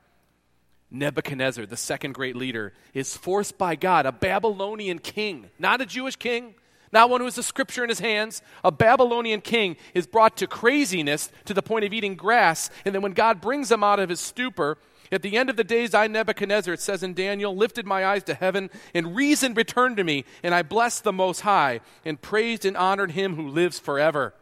Nebuchadnezzar, 0.91 1.67
the 1.67 1.77
second 1.77 2.13
great 2.13 2.37
leader, 2.37 2.73
is 2.95 3.17
forced 3.17 3.59
by 3.59 3.75
God, 3.75 4.07
a 4.07 4.13
Babylonian 4.13 4.99
king, 4.99 5.51
not 5.59 5.81
a 5.81 5.87
Jewish 5.87 6.17
king, 6.17 6.55
not 6.93 7.11
one 7.11 7.21
who 7.21 7.27
has 7.27 7.39
a 7.39 7.43
scripture 7.43 7.83
in 7.83 7.89
his 7.89 7.99
hands. 7.99 8.43
A 8.63 8.71
Babylonian 8.71 9.41
king 9.41 9.77
is 9.93 10.07
brought 10.07 10.37
to 10.39 10.47
craziness 10.47 11.31
to 11.45 11.53
the 11.53 11.63
point 11.63 11.85
of 11.85 11.93
eating 11.93 12.15
grass. 12.15 12.71
And 12.85 12.95
then 12.95 13.03
when 13.03 13.13
God 13.13 13.41
brings 13.41 13.71
him 13.71 13.83
out 13.83 13.99
of 13.99 14.09
his 14.09 14.21
stupor, 14.21 14.79
at 15.11 15.23
the 15.23 15.37
end 15.37 15.51
of 15.51 15.57
the 15.57 15.65
days, 15.65 15.95
I, 15.95 16.07
Nebuchadnezzar, 16.07 16.75
it 16.75 16.81
says 16.81 17.03
in 17.03 17.15
Daniel, 17.15 17.55
lifted 17.55 17.87
my 17.87 18.05
eyes 18.05 18.23
to 18.25 18.35
heaven, 18.35 18.71
and 18.95 19.15
reason 19.17 19.55
returned 19.55 19.97
to 19.99 20.05
me, 20.05 20.25
and 20.43 20.55
I 20.55 20.63
blessed 20.63 21.05
the 21.05 21.13
Most 21.13 21.41
High, 21.41 21.81
and 22.05 22.21
praised 22.21 22.65
and 22.65 22.77
honored 22.77 23.13
him 23.13 23.37
who 23.37 23.49
lives 23.49 23.79
forever. 23.79 24.35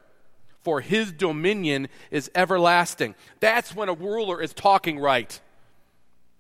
For 0.65 0.81
his 0.81 1.13
dominion 1.13 1.89
is 2.11 2.31
everlasting. 2.35 3.15
That's 3.39 3.77
when 3.77 3.91
a 3.91 3.95
ruler 3.95 4.41
is 4.41 4.55
talking 4.55 4.99
right. 4.99 5.39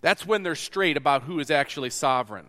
That's 0.01 0.27
when 0.27 0.43
they're 0.43 0.55
straight 0.55 0.97
about 0.97 1.25
who 1.25 1.39
is 1.41 1.51
actually 1.51 1.91
sovereign. 1.91 2.47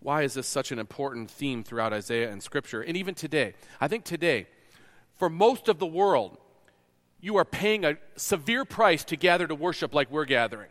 Why 0.00 0.22
is 0.22 0.34
this 0.34 0.48
such 0.48 0.72
an 0.72 0.80
important 0.80 1.30
theme 1.30 1.62
throughout 1.62 1.92
Isaiah 1.92 2.30
and 2.30 2.42
Scripture? 2.42 2.82
And 2.82 2.96
even 2.96 3.14
today, 3.14 3.54
I 3.80 3.86
think 3.86 4.04
today, 4.04 4.48
for 5.14 5.30
most 5.30 5.68
of 5.68 5.78
the 5.78 5.86
world, 5.86 6.36
you 7.20 7.36
are 7.36 7.44
paying 7.44 7.84
a 7.84 7.96
severe 8.16 8.64
price 8.64 9.04
to 9.04 9.16
gather 9.16 9.46
to 9.46 9.54
worship 9.54 9.94
like 9.94 10.10
we're 10.10 10.24
gathering. 10.24 10.70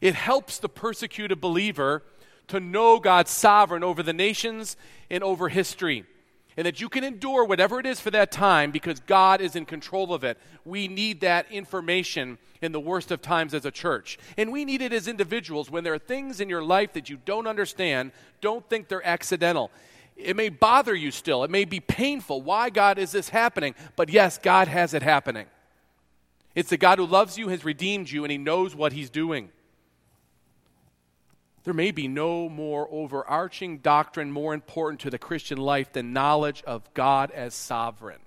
It 0.00 0.16
helps 0.16 0.58
the 0.58 0.68
persecuted 0.68 1.40
believer 1.40 2.02
to 2.48 2.58
know 2.58 2.98
God's 2.98 3.30
sovereign 3.30 3.84
over 3.84 4.02
the 4.02 4.12
nations 4.12 4.76
and 5.08 5.22
over 5.22 5.48
history 5.48 6.06
and 6.56 6.66
that 6.66 6.80
you 6.80 6.88
can 6.88 7.04
endure 7.04 7.44
whatever 7.44 7.80
it 7.80 7.86
is 7.86 8.00
for 8.00 8.10
that 8.10 8.30
time 8.30 8.70
because 8.70 9.00
God 9.00 9.40
is 9.40 9.56
in 9.56 9.64
control 9.64 10.12
of 10.12 10.24
it. 10.24 10.38
We 10.64 10.88
need 10.88 11.20
that 11.20 11.50
information 11.50 12.38
in 12.60 12.72
the 12.72 12.80
worst 12.80 13.10
of 13.10 13.22
times 13.22 13.54
as 13.54 13.64
a 13.64 13.70
church. 13.70 14.18
And 14.36 14.52
we 14.52 14.64
need 14.64 14.82
it 14.82 14.92
as 14.92 15.08
individuals. 15.08 15.70
When 15.70 15.84
there 15.84 15.94
are 15.94 15.98
things 15.98 16.40
in 16.40 16.48
your 16.48 16.62
life 16.62 16.92
that 16.92 17.10
you 17.10 17.18
don't 17.24 17.46
understand, 17.46 18.12
don't 18.40 18.68
think 18.68 18.88
they're 18.88 19.06
accidental. 19.06 19.70
It 20.16 20.36
may 20.36 20.50
bother 20.50 20.94
you 20.94 21.10
still, 21.10 21.42
it 21.42 21.50
may 21.50 21.64
be 21.64 21.80
painful. 21.80 22.42
Why, 22.42 22.70
God, 22.70 22.98
is 22.98 23.12
this 23.12 23.30
happening? 23.30 23.74
But 23.96 24.08
yes, 24.08 24.38
God 24.38 24.68
has 24.68 24.94
it 24.94 25.02
happening. 25.02 25.46
It's 26.54 26.70
the 26.70 26.76
God 26.76 26.98
who 26.98 27.06
loves 27.06 27.38
you, 27.38 27.48
has 27.48 27.64
redeemed 27.64 28.10
you, 28.10 28.24
and 28.24 28.30
He 28.30 28.38
knows 28.38 28.76
what 28.76 28.92
He's 28.92 29.10
doing. 29.10 29.50
There 31.64 31.74
may 31.74 31.92
be 31.92 32.08
no 32.08 32.48
more 32.48 32.88
overarching 32.90 33.78
doctrine 33.78 34.32
more 34.32 34.52
important 34.52 35.00
to 35.00 35.10
the 35.10 35.18
Christian 35.18 35.58
life 35.58 35.92
than 35.92 36.12
knowledge 36.12 36.62
of 36.66 36.92
God 36.92 37.30
as 37.30 37.54
sovereign. 37.54 38.18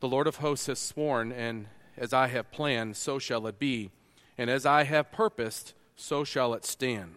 The 0.00 0.08
Lord 0.08 0.26
of 0.26 0.36
hosts 0.36 0.66
has 0.66 0.78
sworn, 0.78 1.32
and 1.32 1.68
as 1.96 2.12
I 2.12 2.26
have 2.26 2.50
planned, 2.50 2.96
so 2.96 3.18
shall 3.18 3.46
it 3.46 3.58
be. 3.58 3.90
And 4.36 4.50
as 4.50 4.66
I 4.66 4.82
have 4.82 5.10
purposed, 5.10 5.72
so 5.96 6.24
shall 6.24 6.52
it 6.52 6.66
stand. 6.66 7.14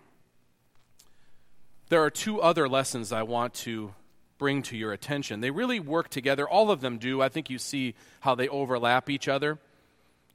there 1.89 2.03
are 2.03 2.09
two 2.09 2.41
other 2.41 2.67
lessons 2.67 3.11
I 3.11 3.23
want 3.23 3.53
to 3.55 3.93
bring 4.37 4.61
to 4.63 4.77
your 4.77 4.93
attention. 4.93 5.41
They 5.41 5.51
really 5.51 5.79
work 5.79 6.09
together. 6.09 6.47
All 6.47 6.69
of 6.69 6.81
them 6.81 6.97
do. 6.97 7.21
I 7.21 7.29
think 7.29 7.49
you 7.49 7.57
see 7.57 7.95
how 8.21 8.35
they 8.35 8.47
overlap 8.47 9.09
each 9.09 9.27
other. 9.27 9.57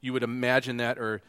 You 0.00 0.12
would 0.12 0.22
imagine 0.22 0.78
that 0.78 0.98
or 0.98 1.22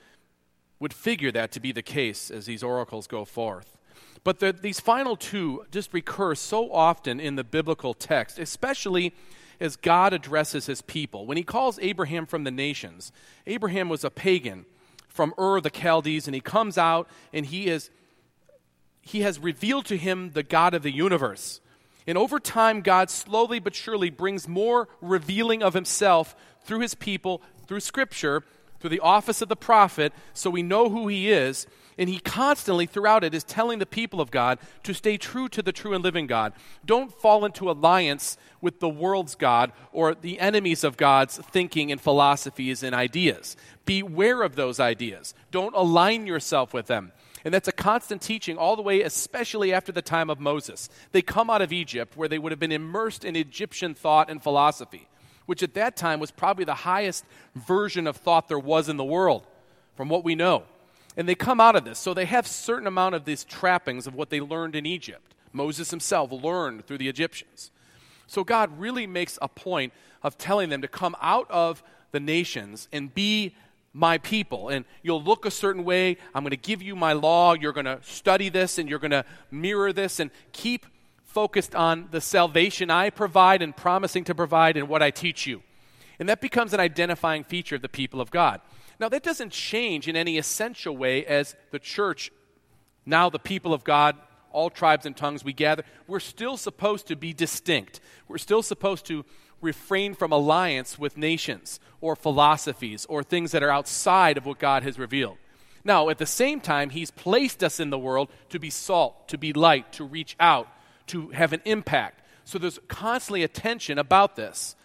would 0.84 0.94
figure 0.94 1.32
that 1.32 1.50
to 1.54 1.62
be 1.62 1.72
the 1.72 1.82
case 1.82 2.30
as 2.30 2.46
these 2.46 2.62
oracles 2.62 3.08
go 3.08 3.24
forth. 3.24 3.78
But 4.26 4.40
the, 4.40 4.52
these 4.52 4.82
final 4.82 5.16
two 5.16 5.66
just 5.72 5.94
recur 5.94 6.36
so 6.36 6.72
often 6.74 7.22
in 7.22 7.38
the 7.38 7.44
biblical 7.46 7.94
text, 7.94 8.38
especially 8.38 9.14
as 9.62 9.78
God 9.78 10.12
addresses 10.12 10.66
his 10.66 10.82
people. 10.82 11.26
When 11.26 11.38
he 11.38 11.44
calls 11.44 11.80
Abraham 11.82 12.26
from 12.26 12.44
the 12.44 12.52
nations, 12.52 13.14
Abraham 13.48 13.88
was 13.88 14.04
a 14.04 14.10
pagan 14.10 14.66
from 15.08 15.34
Ur 15.40 15.62
the 15.62 15.70
Chaldees, 15.70 16.28
and 16.28 16.36
he 16.36 16.42
comes 16.42 16.78
out 16.78 17.08
and 17.32 17.46
he 17.46 17.68
is 17.68 17.90
he 19.02 19.22
has 19.22 19.40
revealed 19.40 19.86
to 19.86 19.98
him 19.98 20.32
the 20.32 20.44
God 20.44 20.74
of 20.74 20.84
the 20.84 20.92
universe. 20.92 21.62
And 22.06 22.18
over 22.18 22.42
time, 22.42 22.82
God 22.82 23.10
slowly 23.10 23.60
but 23.60 23.74
surely 23.74 24.10
brings 24.10 24.50
more 24.50 24.90
revealing 25.02 25.64
of 25.64 25.74
himself 25.74 26.36
through 26.66 26.80
his 26.80 26.94
people, 26.94 27.42
through 27.68 27.80
Scripture, 27.80 28.44
through 28.84 28.90
the 28.90 29.00
office 29.00 29.42
of 29.42 29.48
the 29.48 29.56
prophet, 29.56 30.12
so 30.34 30.50
we 30.50 30.62
know 30.62 30.90
who 30.90 31.08
he 31.08 31.32
is. 31.32 31.68
And 31.98 32.10
he 32.10 32.20
constantly, 32.20 32.86
throughout 32.86 33.24
it, 33.24 33.34
is 33.34 33.46
telling 33.46 33.80
the 33.80 33.86
people 33.86 34.20
of 34.20 34.30
God 34.30 34.60
to 34.84 34.94
stay 34.94 35.16
true 35.16 35.48
to 35.48 35.62
the 35.62 35.72
true 35.72 35.94
and 35.94 36.04
living 36.04 36.28
God. 36.28 36.52
Don't 36.86 37.10
fall 37.10 37.46
into 37.46 37.72
alliance 37.72 38.36
with 38.60 38.82
the 38.82 38.90
world's 38.90 39.36
God 39.36 39.72
or 39.94 40.14
the 40.14 40.38
enemies 40.38 40.84
of 40.84 40.98
God's 40.98 41.38
thinking 41.38 41.94
and 41.94 42.02
philosophies 42.02 42.84
and 42.84 42.94
ideas. 42.94 43.56
Beware 43.86 44.42
of 44.42 44.58
those 44.58 44.82
ideas. 44.82 45.34
Don't 45.50 45.76
align 45.78 46.28
yourself 46.28 46.74
with 46.74 46.88
them. 46.88 47.14
And 47.46 47.54
that's 47.54 47.70
a 47.70 47.74
constant 47.74 48.22
teaching 48.22 48.58
all 48.58 48.76
the 48.76 48.82
way, 48.82 49.02
especially 49.02 49.72
after 49.72 49.94
the 49.94 50.02
time 50.02 50.30
of 50.30 50.42
Moses. 50.42 50.90
They 51.14 51.22
come 51.22 51.50
out 51.50 51.62
of 51.62 51.72
Egypt 51.72 52.18
where 52.18 52.28
they 52.28 52.40
would 52.40 52.52
have 52.52 52.60
been 52.60 52.74
immersed 52.74 53.24
in 53.24 53.38
Egyptian 53.38 53.94
thought 53.94 54.30
and 54.30 54.44
philosophy, 54.44 55.08
which 55.46 55.64
at 55.64 55.74
that 55.74 55.96
time 55.96 56.20
was 56.20 56.32
probably 56.32 56.66
the 56.66 56.74
highest 56.74 57.26
version 57.56 58.08
of 58.08 58.18
thought 58.18 58.48
there 58.48 58.60
was 58.60 58.90
in 58.90 58.98
the 58.98 59.04
world, 59.04 59.46
from 59.96 60.10
what 60.10 60.24
we 60.24 60.36
know. 60.36 60.64
And 61.16 61.30
they 61.30 61.36
come 61.36 61.60
out 61.60 61.76
of 61.76 61.86
this. 61.86 62.00
So 62.00 62.14
they 62.14 62.26
have 62.26 62.48
certain 62.48 62.88
amount 62.88 63.16
of 63.16 63.26
these 63.26 63.44
trappings 63.44 64.08
of 64.08 64.16
what 64.16 64.30
they 64.30 64.42
learned 64.42 64.76
in 64.76 64.86
Egypt. 64.86 65.36
Moses 65.52 65.92
himself 65.92 66.32
learned 66.32 66.86
through 66.86 66.98
the 66.98 67.08
Egyptians. 67.08 67.72
So 68.26 68.44
God 68.44 68.80
really 68.80 69.06
makes 69.06 69.38
a 69.42 69.48
point 69.48 69.94
of 70.24 70.38
telling 70.38 70.70
them 70.70 70.82
to 70.82 70.88
come 70.88 71.16
out 71.22 71.50
of 71.52 71.84
the 72.12 72.20
nations 72.20 72.88
and 72.92 73.14
be 73.14 73.56
my 73.94 74.18
people. 74.18 74.70
And 74.70 74.86
you'll 75.04 75.22
look 75.22 75.46
a 75.46 75.52
certain 75.52 75.84
way. 75.84 76.18
I'm 76.34 76.44
going 76.44 76.52
to 76.52 76.58
give 76.58 76.82
you 76.82 76.96
my 76.96 77.14
law. 77.14 77.54
You're 77.54 77.74
going 77.74 77.86
to 77.86 78.00
study 78.02 78.50
this 78.50 78.80
and 78.80 78.90
you're 78.90 79.00
going 79.00 79.12
to 79.12 79.26
mirror 79.52 79.94
this 79.94 80.20
and 80.20 80.32
keep 80.52 80.88
focused 81.34 81.74
on 81.74 82.08
the 82.12 82.22
salvation 82.22 82.92
I 82.92 83.10
provide 83.10 83.62
and 83.62 83.76
promising 83.76 84.24
to 84.26 84.36
provide 84.36 84.78
and 84.78 84.88
what 84.88 85.02
I 85.02 85.10
teach 85.10 85.48
you. 85.48 85.64
And 86.20 86.30
that 86.30 86.42
becomes 86.42 86.74
an 86.74 86.80
identifying 86.80 87.44
feature 87.44 87.76
of 87.76 87.82
the 87.82 87.90
people 87.90 88.22
of 88.22 88.30
God. 88.30 88.62
Now, 89.00 89.10
that 89.10 89.24
doesn't 89.24 89.52
change 89.52 90.08
in 90.08 90.16
any 90.16 90.38
essential 90.38 90.96
way 90.96 91.26
as 91.26 91.56
the 91.72 91.80
church, 91.80 92.32
now 93.06 93.30
the 93.30 93.40
people 93.40 93.74
of 93.74 93.84
God, 93.84 94.16
all 94.52 94.70
tribes 94.70 95.08
and 95.08 95.18
tongues, 95.18 95.44
we 95.44 95.54
gather. 95.54 95.84
We're 96.08 96.20
still 96.20 96.56
supposed 96.56 97.08
to 97.08 97.16
be 97.16 97.34
distinct. 97.34 98.00
We're 98.28 98.38
still 98.38 98.62
supposed 98.62 99.06
to 99.08 99.26
refrain 99.60 100.14
from 100.14 100.32
alliance 100.32 101.00
with 101.00 101.18
nations 101.18 101.80
or 102.00 102.16
philosophies 102.16 103.06
or 103.08 103.24
things 103.24 103.52
that 103.52 103.64
are 103.64 103.72
outside 103.72 104.38
of 104.38 104.46
what 104.46 104.60
God 104.60 104.84
has 104.84 105.00
revealed. 105.00 105.38
Now, 105.84 106.10
at 106.10 106.20
the 106.20 106.26
same 106.26 106.62
time, 106.62 106.92
He's 106.92 107.12
placed 107.12 107.64
us 107.64 107.80
in 107.80 107.90
the 107.90 107.98
world 107.98 108.30
to 108.50 108.60
be 108.60 108.70
salt, 108.70 109.28
to 109.30 109.38
be 109.38 109.52
light, 109.52 109.92
to 109.94 110.04
reach 110.04 110.36
out, 110.40 110.68
to 111.08 111.30
have 111.30 111.54
an 111.54 111.62
impact. 111.66 112.22
So 112.46 112.58
there's 112.58 112.80
constantly 112.88 113.44
a 113.44 113.48
tension 113.48 113.98
about 113.98 114.36
this. 114.36 114.76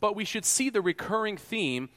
But 0.00 0.16
we 0.16 0.24
should 0.24 0.44
see 0.44 0.70
the 0.70 0.80
recurring 0.80 1.36
theme 1.36 1.88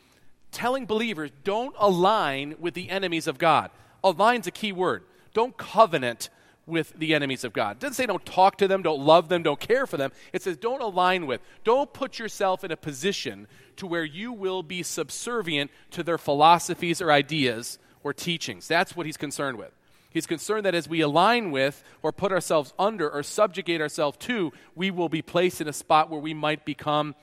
telling 0.52 0.86
believers 0.86 1.32
don't 1.44 1.76
align 1.80 2.56
with 2.60 2.74
the 2.74 2.90
enemies 2.90 3.28
of 3.28 3.38
God. 3.38 3.72
Align's 4.04 4.48
a 4.48 4.52
key 4.52 4.72
word. 4.72 5.04
Don't 5.34 5.58
covenant 5.58 6.30
with 6.66 6.94
the 6.98 7.14
enemies 7.14 7.44
of 7.44 7.54
God. 7.54 7.78
It 7.78 7.80
doesn't 7.80 7.96
say 7.96 8.06
don't 8.06 8.26
talk 8.26 8.58
to 8.58 8.68
them, 8.68 8.84
don't 8.84 9.02
love 9.02 9.28
them, 9.30 9.44
don't 9.44 9.60
care 9.60 9.86
for 9.86 9.98
them. 9.98 10.12
It 10.32 10.42
says 10.42 10.58
don't 10.58 10.82
align 10.82 11.28
with. 11.28 11.42
Don't 11.64 11.92
put 11.92 12.20
yourself 12.20 12.64
in 12.64 12.72
a 12.72 12.78
position 12.78 13.48
to 13.78 13.88
where 13.88 14.06
you 14.06 14.32
will 14.32 14.64
be 14.64 14.84
subservient 14.84 15.72
to 15.92 16.04
their 16.04 16.18
philosophies 16.18 17.02
or 17.02 17.12
ideas 17.12 17.80
or 18.04 18.14
teachings. 18.14 18.68
That's 18.68 18.96
what 18.96 19.06
he's 19.06 19.18
concerned 19.18 19.58
with. 19.58 19.72
He's 20.14 20.28
concerned 20.28 20.66
that 20.66 20.76
as 20.76 20.88
we 20.88 21.02
align 21.02 21.52
with 21.52 21.84
or 22.02 22.12
put 22.12 22.32
ourselves 22.32 22.74
under 22.78 23.10
or 23.10 23.24
subjugate 23.24 23.82
ourselves 23.82 24.18
to, 24.20 24.54
we 24.76 24.92
will 24.92 25.10
be 25.10 25.22
placed 25.22 25.60
in 25.60 25.68
a 25.68 25.74
spot 25.74 26.10
where 26.10 26.20
we 26.20 26.34
might 26.34 26.66
become 26.66 27.16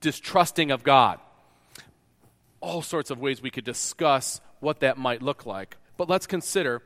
distrusting 0.00 0.70
of 0.70 0.84
God 0.84 1.18
all 2.66 2.82
sorts 2.82 3.10
of 3.10 3.20
ways 3.20 3.40
we 3.40 3.50
could 3.50 3.64
discuss 3.64 4.40
what 4.60 4.80
that 4.80 4.98
might 4.98 5.22
look 5.22 5.46
like. 5.46 5.76
But 5.96 6.08
let's 6.08 6.26
consider 6.26 6.82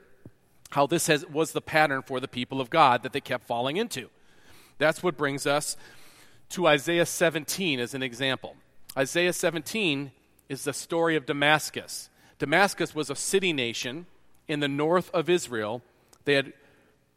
how 0.71 0.87
this 0.87 1.07
has, 1.07 1.27
was 1.27 1.53
the 1.53 1.61
pattern 1.61 2.03
for 2.03 2.21
the 2.21 2.29
people 2.29 2.61
of 2.61 2.71
God 2.71 3.03
that 3.03 3.13
they 3.13 3.21
kept 3.21 3.47
falling 3.47 3.77
into. 3.77 4.09
That's 4.79 5.03
what 5.03 5.17
brings 5.17 5.47
us 5.47 5.77
to 6.51 6.67
Isaiah 6.67 7.07
17 7.07 7.81
as 7.81 7.95
an 7.95 8.03
example. 8.03 8.57
Isaiah 8.97 9.33
17 9.33 10.13
is 10.49 10.65
the 10.65 10.73
story 10.73 11.17
of 11.17 11.27
Damascus. 11.27 12.11
Damascus 12.39 12.95
was 12.95 13.09
a 13.11 13.17
city 13.17 13.53
nation 13.53 14.07
in 14.51 14.61
the 14.61 14.69
north 14.69 15.11
of 15.13 15.31
Israel. 15.31 15.83
They 16.25 16.35
had 16.35 16.53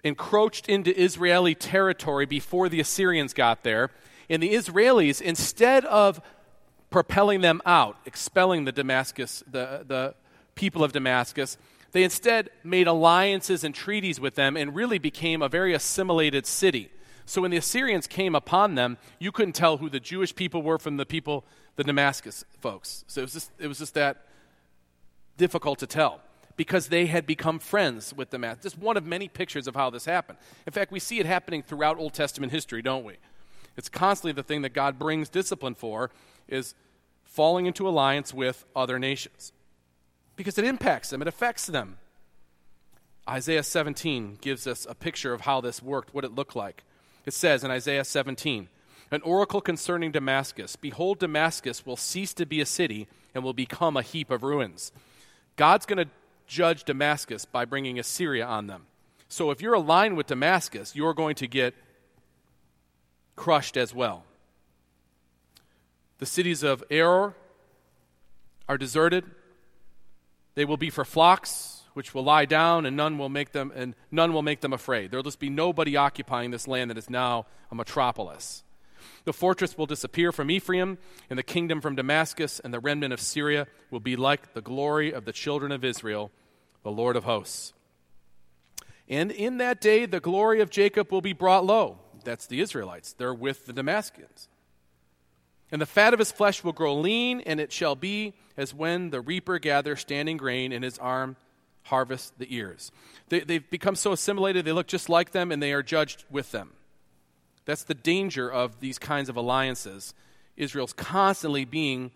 encroached 0.04 0.70
into 0.70 0.98
Israeli 1.00 1.56
territory 1.56 2.26
before 2.26 2.70
the 2.70 2.80
Assyrians 2.80 3.34
got 3.34 3.64
there. 3.64 3.92
And 4.30 4.42
the 4.42 4.54
Israelis, 4.54 5.22
instead 5.22 5.86
of 5.86 6.22
propelling 6.94 7.42
them 7.42 7.60
out, 7.66 7.98
expelling 8.06 8.66
the 8.66 8.72
Damascus, 8.72 9.44
the, 9.50 9.84
the 9.86 10.14
people 10.56 10.84
of 10.84 10.92
Damascus. 10.94 11.58
They 11.92 12.04
instead 12.04 12.52
made 12.64 12.88
alliances 12.88 13.64
and 13.64 13.74
treaties 13.74 14.20
with 14.20 14.36
them 14.36 14.56
and 14.56 14.76
really 14.76 15.00
became 15.00 15.42
a 15.42 15.50
very 15.50 15.74
assimilated 15.74 16.46
city. 16.46 16.92
So 17.26 17.42
when 17.42 17.50
the 17.52 17.58
Assyrians 17.58 18.06
came 18.06 18.36
upon 18.36 18.76
them, 18.76 18.98
you 19.18 19.32
couldn't 19.32 19.54
tell 19.54 19.78
who 19.78 19.90
the 19.90 20.00
Jewish 20.00 20.36
people 20.36 20.62
were 20.62 20.78
from 20.78 20.98
the 20.98 21.06
people, 21.06 21.46
the 21.78 21.84
Damascus 21.84 22.46
folks. 22.62 23.04
So 23.08 23.22
it 23.22 23.24
was 23.24 23.34
just, 23.34 23.52
it 23.58 23.68
was 23.68 23.80
just 23.80 23.96
that 23.96 24.28
difficult 25.38 25.80
to 25.80 25.88
tell 25.88 26.22
because 26.56 26.88
they 26.88 27.08
had 27.08 27.26
become 27.26 27.60
friends 27.60 28.14
with 28.14 28.30
Damascus. 28.30 28.64
Just 28.64 28.78
one 28.78 28.98
of 28.98 29.06
many 29.06 29.28
pictures 29.28 29.68
of 29.68 29.76
how 29.76 29.90
this 29.90 30.06
happened. 30.06 30.38
In 30.68 30.74
fact, 30.74 30.92
we 30.92 31.00
see 31.00 31.20
it 31.20 31.26
happening 31.26 31.64
throughout 31.64 31.98
Old 31.98 32.14
Testament 32.14 32.52
history, 32.52 32.82
don't 32.82 33.04
we? 33.04 33.16
It's 33.76 33.90
constantly 33.90 34.34
the 34.34 34.44
thing 34.44 34.62
that 34.62 34.74
God 34.74 35.00
brings 35.00 35.30
discipline 35.30 35.76
for 35.76 36.12
is 36.48 36.76
falling 37.24 37.66
into 37.66 37.88
alliance 37.88 38.34
with 38.34 38.66
other 38.76 39.00
nations 39.00 39.52
because 40.36 40.58
it 40.58 40.66
impacts 40.66 41.10
them, 41.10 41.22
it 41.22 41.28
affects 41.28 41.66
them. 41.66 41.98
Isaiah 43.28 43.64
17 43.64 44.38
gives 44.42 44.68
us 44.68 44.86
a 44.90 44.94
picture 44.94 45.34
of 45.34 45.42
how 45.42 45.62
this 45.62 45.82
worked, 45.82 46.14
what 46.14 46.26
it 46.26 46.36
looked 46.36 46.56
like. 46.56 46.84
It 47.26 47.34
says 47.34 47.64
in 47.64 47.72
Isaiah 47.72 48.04
17, 48.04 48.68
an 49.12 49.22
oracle 49.22 49.62
concerning 49.62 50.12
Damascus 50.12 50.76
Behold, 50.76 51.20
Damascus 51.20 51.86
will 51.86 51.96
cease 51.96 52.34
to 52.34 52.46
be 52.46 52.62
a 52.62 52.66
city 52.66 53.08
and 53.34 53.44
will 53.44 53.54
become 53.54 53.96
a 53.96 54.02
heap 54.02 54.30
of 54.30 54.44
ruins. 54.44 54.92
God's 55.56 55.86
going 55.86 56.06
to 56.06 56.12
judge 56.54 56.84
Damascus 56.84 57.46
by 57.46 57.66
bringing 57.66 57.98
Assyria 57.98 58.46
on 58.46 58.68
them. 58.68 58.86
So 59.28 59.50
if 59.50 59.62
you're 59.62 59.74
aligned 59.74 60.16
with 60.16 60.28
Damascus, 60.28 60.96
you're 60.96 61.16
going 61.16 61.36
to 61.36 61.48
get 61.48 61.74
crushed 63.36 63.76
as 63.76 63.94
well. 63.96 64.24
The 66.20 66.28
cities 66.28 66.62
of 66.62 66.84
Aroer 66.90 67.34
are 68.70 68.78
deserted. 68.78 69.26
They 70.54 70.64
will 70.64 70.78
be 70.78 70.92
for 70.92 71.04
flocks, 71.04 71.82
which 71.96 72.14
will 72.14 72.24
lie 72.24 72.46
down, 72.46 72.86
and 72.86 72.96
none 72.96 73.18
will 73.18 73.30
make 73.30 73.52
them 73.52 73.74
and 73.76 73.96
none 74.12 74.32
will 74.32 74.44
make 74.44 74.62
them 74.62 74.74
afraid. 74.74 75.10
There 75.10 75.18
will 75.18 75.24
just 75.24 75.40
be 75.40 75.50
nobody 75.50 75.98
occupying 75.98 76.52
this 76.52 76.68
land 76.68 76.92
that 76.92 76.98
is 77.00 77.10
now 77.10 77.48
a 77.72 77.76
metropolis. 77.76 78.64
The 79.26 79.34
fortress 79.34 79.78
will 79.78 79.88
disappear 79.88 80.32
from 80.32 80.52
Ephraim, 80.52 81.00
and 81.30 81.40
the 81.40 81.44
kingdom 81.44 81.82
from 81.82 81.96
Damascus, 81.96 82.60
and 82.60 82.74
the 82.74 82.80
remnant 82.80 83.14
of 83.14 83.20
Syria 83.20 83.68
will 83.90 84.00
be 84.00 84.16
like 84.16 84.54
the 84.54 84.62
glory 84.62 85.12
of 85.12 85.26
the 85.26 85.34
children 85.34 85.72
of 85.72 85.84
Israel, 85.84 86.32
the 86.84 86.92
Lord 86.92 87.16
of 87.16 87.24
hosts. 87.24 87.74
And 89.10 89.32
in 89.32 89.58
that 89.58 89.82
day, 89.82 90.06
the 90.06 90.20
glory 90.20 90.62
of 90.62 90.70
Jacob 90.70 91.12
will 91.12 91.22
be 91.22 91.34
brought 91.34 91.66
low. 91.66 92.00
That's 92.24 92.48
the 92.48 92.62
Israelites. 92.62 93.14
They're 93.14 93.34
with 93.34 93.66
the 93.66 93.74
Damascus. 93.74 94.48
And 95.72 95.82
the 95.82 95.86
fat 95.86 96.14
of 96.14 96.20
his 96.20 96.32
flesh 96.32 96.64
will 96.64 96.72
grow 96.72 96.96
lean, 96.96 97.42
and 97.42 97.60
it 97.60 97.72
shall 97.72 97.96
be 97.96 98.34
as 98.56 98.74
when 98.74 99.10
the 99.10 99.22
reaper 99.22 99.60
gathers 99.60 100.02
standing 100.02 100.38
grain, 100.38 100.72
and 100.72 100.84
his 100.84 101.00
arm 101.00 101.36
harvests 101.84 102.32
the 102.38 102.56
ears. 102.56 102.92
They, 103.30 103.42
they've 103.42 103.70
become 103.70 103.96
so 103.96 104.12
assimilated, 104.12 104.66
they 104.66 104.72
look 104.72 104.88
just 104.88 105.10
like 105.10 105.32
them, 105.32 105.52
and 105.52 105.62
they 105.62 105.74
are 105.74 105.84
judged 105.84 106.26
with 106.30 106.52
them. 106.52 106.74
That's 107.66 107.84
the 107.84 107.94
danger 107.94 108.52
of 108.52 108.80
these 108.80 109.00
kinds 109.00 109.30
of 109.30 109.36
alliances. 109.36 110.14
Israel's 110.56 110.94
constantly 110.94 111.66
being 111.66 112.12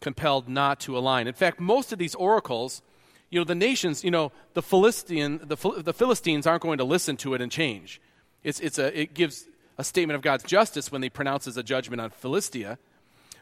compelled 0.00 0.48
not 0.48 0.80
to 0.80 0.98
align. 0.98 1.26
In 1.26 1.34
fact, 1.34 1.60
most 1.60 1.92
of 1.92 1.98
these 1.98 2.14
oracles, 2.14 2.82
you 3.30 3.40
know, 3.40 3.44
the 3.44 3.54
nations, 3.54 4.04
you 4.04 4.10
know, 4.10 4.32
the 4.54 4.62
Philistine, 4.62 5.40
the, 5.42 5.56
the 5.78 5.92
Philistines 5.92 6.46
aren't 6.46 6.62
going 6.62 6.78
to 6.78 6.84
listen 6.84 7.16
to 7.18 7.34
it 7.34 7.40
and 7.40 7.50
change. 7.50 8.00
It's, 8.44 8.60
it's 8.60 8.78
a, 8.78 8.98
it 8.98 9.14
gives 9.14 9.46
a 9.78 9.84
statement 9.84 10.14
of 10.14 10.22
God's 10.22 10.44
justice 10.44 10.92
when 10.92 11.02
he 11.02 11.10
pronounces 11.10 11.56
a 11.56 11.62
judgment 11.62 12.00
on 12.00 12.10
Philistia. 12.10 12.78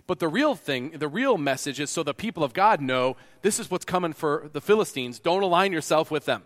But 0.07 0.19
the 0.19 0.29
real 0.29 0.55
thing, 0.55 0.91
the 0.91 1.09
real 1.09 1.39
message 1.39 1.81
is 1.81 1.91
so 1.91 2.03
the 2.03 2.15
people 2.15 2.45
of 2.45 2.53
God 2.53 2.81
know 2.81 3.17
this 3.43 3.59
is 3.59 3.71
what's 3.71 3.85
coming 3.85 4.13
for 4.13 4.51
the 4.53 4.61
Philistines. 4.61 5.19
Don't 5.19 5.43
align 5.43 5.73
yourself 5.73 6.11
with 6.11 6.25
them 6.25 6.43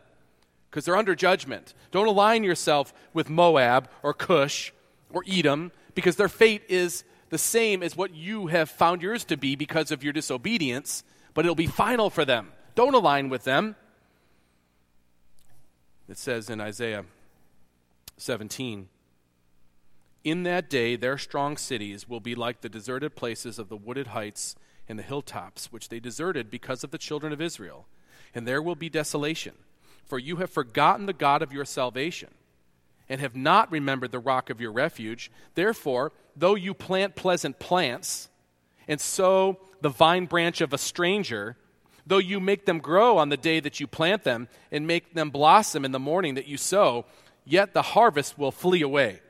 because 0.70 0.84
they're 0.84 0.96
under 0.96 1.14
judgment. 1.14 1.74
Don't 1.90 2.06
align 2.06 2.44
yourself 2.44 2.92
with 3.12 3.30
Moab 3.30 3.88
or 4.02 4.14
Cush 4.14 4.72
or 5.12 5.24
Edom 5.28 5.72
because 5.94 6.16
their 6.16 6.28
fate 6.28 6.62
is 6.68 7.04
the 7.30 7.38
same 7.38 7.82
as 7.82 7.96
what 7.96 8.14
you 8.14 8.46
have 8.46 8.70
found 8.70 9.02
yours 9.02 9.24
to 9.24 9.36
be 9.36 9.56
because 9.56 9.90
of 9.90 10.04
your 10.04 10.12
disobedience, 10.12 11.02
but 11.34 11.44
it'll 11.44 11.54
be 11.54 11.66
final 11.66 12.10
for 12.10 12.24
them. 12.24 12.52
Don't 12.78 12.94
align 12.94 13.28
with 13.28 13.42
them. 13.42 13.74
It 16.08 16.16
says 16.16 16.48
in 16.48 16.60
Isaiah 16.60 17.06
17 18.18 18.88
In 20.22 20.42
that 20.44 20.70
day, 20.70 20.94
their 20.94 21.18
strong 21.18 21.56
cities 21.56 22.08
will 22.08 22.20
be 22.20 22.36
like 22.36 22.60
the 22.60 22.68
deserted 22.68 23.16
places 23.16 23.58
of 23.58 23.68
the 23.68 23.76
wooded 23.76 24.06
heights 24.06 24.54
and 24.88 24.96
the 24.96 25.02
hilltops, 25.02 25.72
which 25.72 25.88
they 25.88 25.98
deserted 25.98 26.52
because 26.52 26.84
of 26.84 26.92
the 26.92 26.98
children 26.98 27.32
of 27.32 27.40
Israel. 27.40 27.88
And 28.32 28.46
there 28.46 28.62
will 28.62 28.76
be 28.76 28.88
desolation, 28.88 29.56
for 30.06 30.20
you 30.20 30.36
have 30.36 30.50
forgotten 30.50 31.06
the 31.06 31.12
God 31.12 31.42
of 31.42 31.52
your 31.52 31.64
salvation 31.64 32.30
and 33.08 33.20
have 33.20 33.34
not 33.34 33.72
remembered 33.72 34.12
the 34.12 34.20
rock 34.20 34.50
of 34.50 34.60
your 34.60 34.70
refuge. 34.70 35.32
Therefore, 35.56 36.12
though 36.36 36.54
you 36.54 36.74
plant 36.74 37.16
pleasant 37.16 37.58
plants 37.58 38.28
and 38.86 39.00
sow 39.00 39.58
the 39.80 39.88
vine 39.88 40.26
branch 40.26 40.60
of 40.60 40.72
a 40.72 40.78
stranger, 40.78 41.56
though 42.08 42.18
you 42.18 42.40
make 42.40 42.64
them 42.64 42.78
grow 42.78 43.18
on 43.18 43.28
the 43.28 43.36
day 43.36 43.60
that 43.60 43.80
you 43.80 43.86
plant 43.86 44.24
them 44.24 44.48
and 44.72 44.86
make 44.86 45.14
them 45.14 45.30
blossom 45.30 45.84
in 45.84 45.92
the 45.92 45.98
morning 45.98 46.34
that 46.34 46.48
you 46.48 46.56
sow, 46.56 47.04
yet 47.44 47.74
the 47.74 47.82
harvest 47.82 48.38
will 48.38 48.50
flee 48.50 48.82
away 48.82 49.20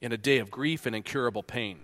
in 0.00 0.12
a 0.12 0.16
day 0.16 0.38
of 0.38 0.50
grief 0.50 0.86
and 0.86 0.94
incurable 0.94 1.42
pain. 1.42 1.80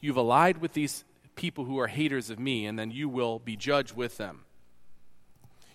You've 0.00 0.16
allied 0.16 0.58
with 0.58 0.72
these 0.72 1.04
people 1.36 1.64
who 1.64 1.78
are 1.78 1.86
haters 1.86 2.30
of 2.30 2.38
me, 2.38 2.66
and 2.66 2.78
then 2.78 2.90
you 2.90 3.08
will 3.08 3.38
be 3.38 3.56
judged 3.56 3.94
with 3.94 4.16
them. 4.16 4.44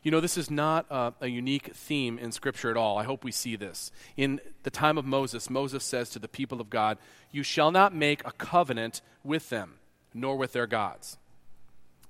You 0.02 0.12
know, 0.12 0.20
this 0.20 0.38
is 0.38 0.52
not 0.52 0.86
a, 0.90 1.14
a, 1.22 1.28
unique 1.28 1.74
theme 1.74 2.20
in 2.20 2.34
Scripture 2.34 2.70
at 2.70 2.76
all. 2.76 2.98
I 2.98 3.06
hope 3.06 3.24
we 3.24 3.32
see 3.32 3.56
this. 3.56 3.90
In 4.18 4.42
the 4.64 4.70
time 4.70 4.98
of 4.98 5.06
Moses, 5.06 5.50
Moses 5.50 5.84
says 5.84 6.10
to 6.10 6.20
the 6.20 6.28
people 6.28 6.60
of 6.60 6.70
God, 6.70 6.98
You 7.32 7.42
shall 7.42 7.72
not 7.72 7.96
make 7.96 8.26
a 8.28 8.34
covenant 8.34 9.02
with 9.24 9.50
them, 9.50 9.76
nor 10.14 10.36
with 10.36 10.52
their 10.52 10.68
gods. 10.68 11.18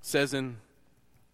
Says 0.01 0.33
in 0.33 0.57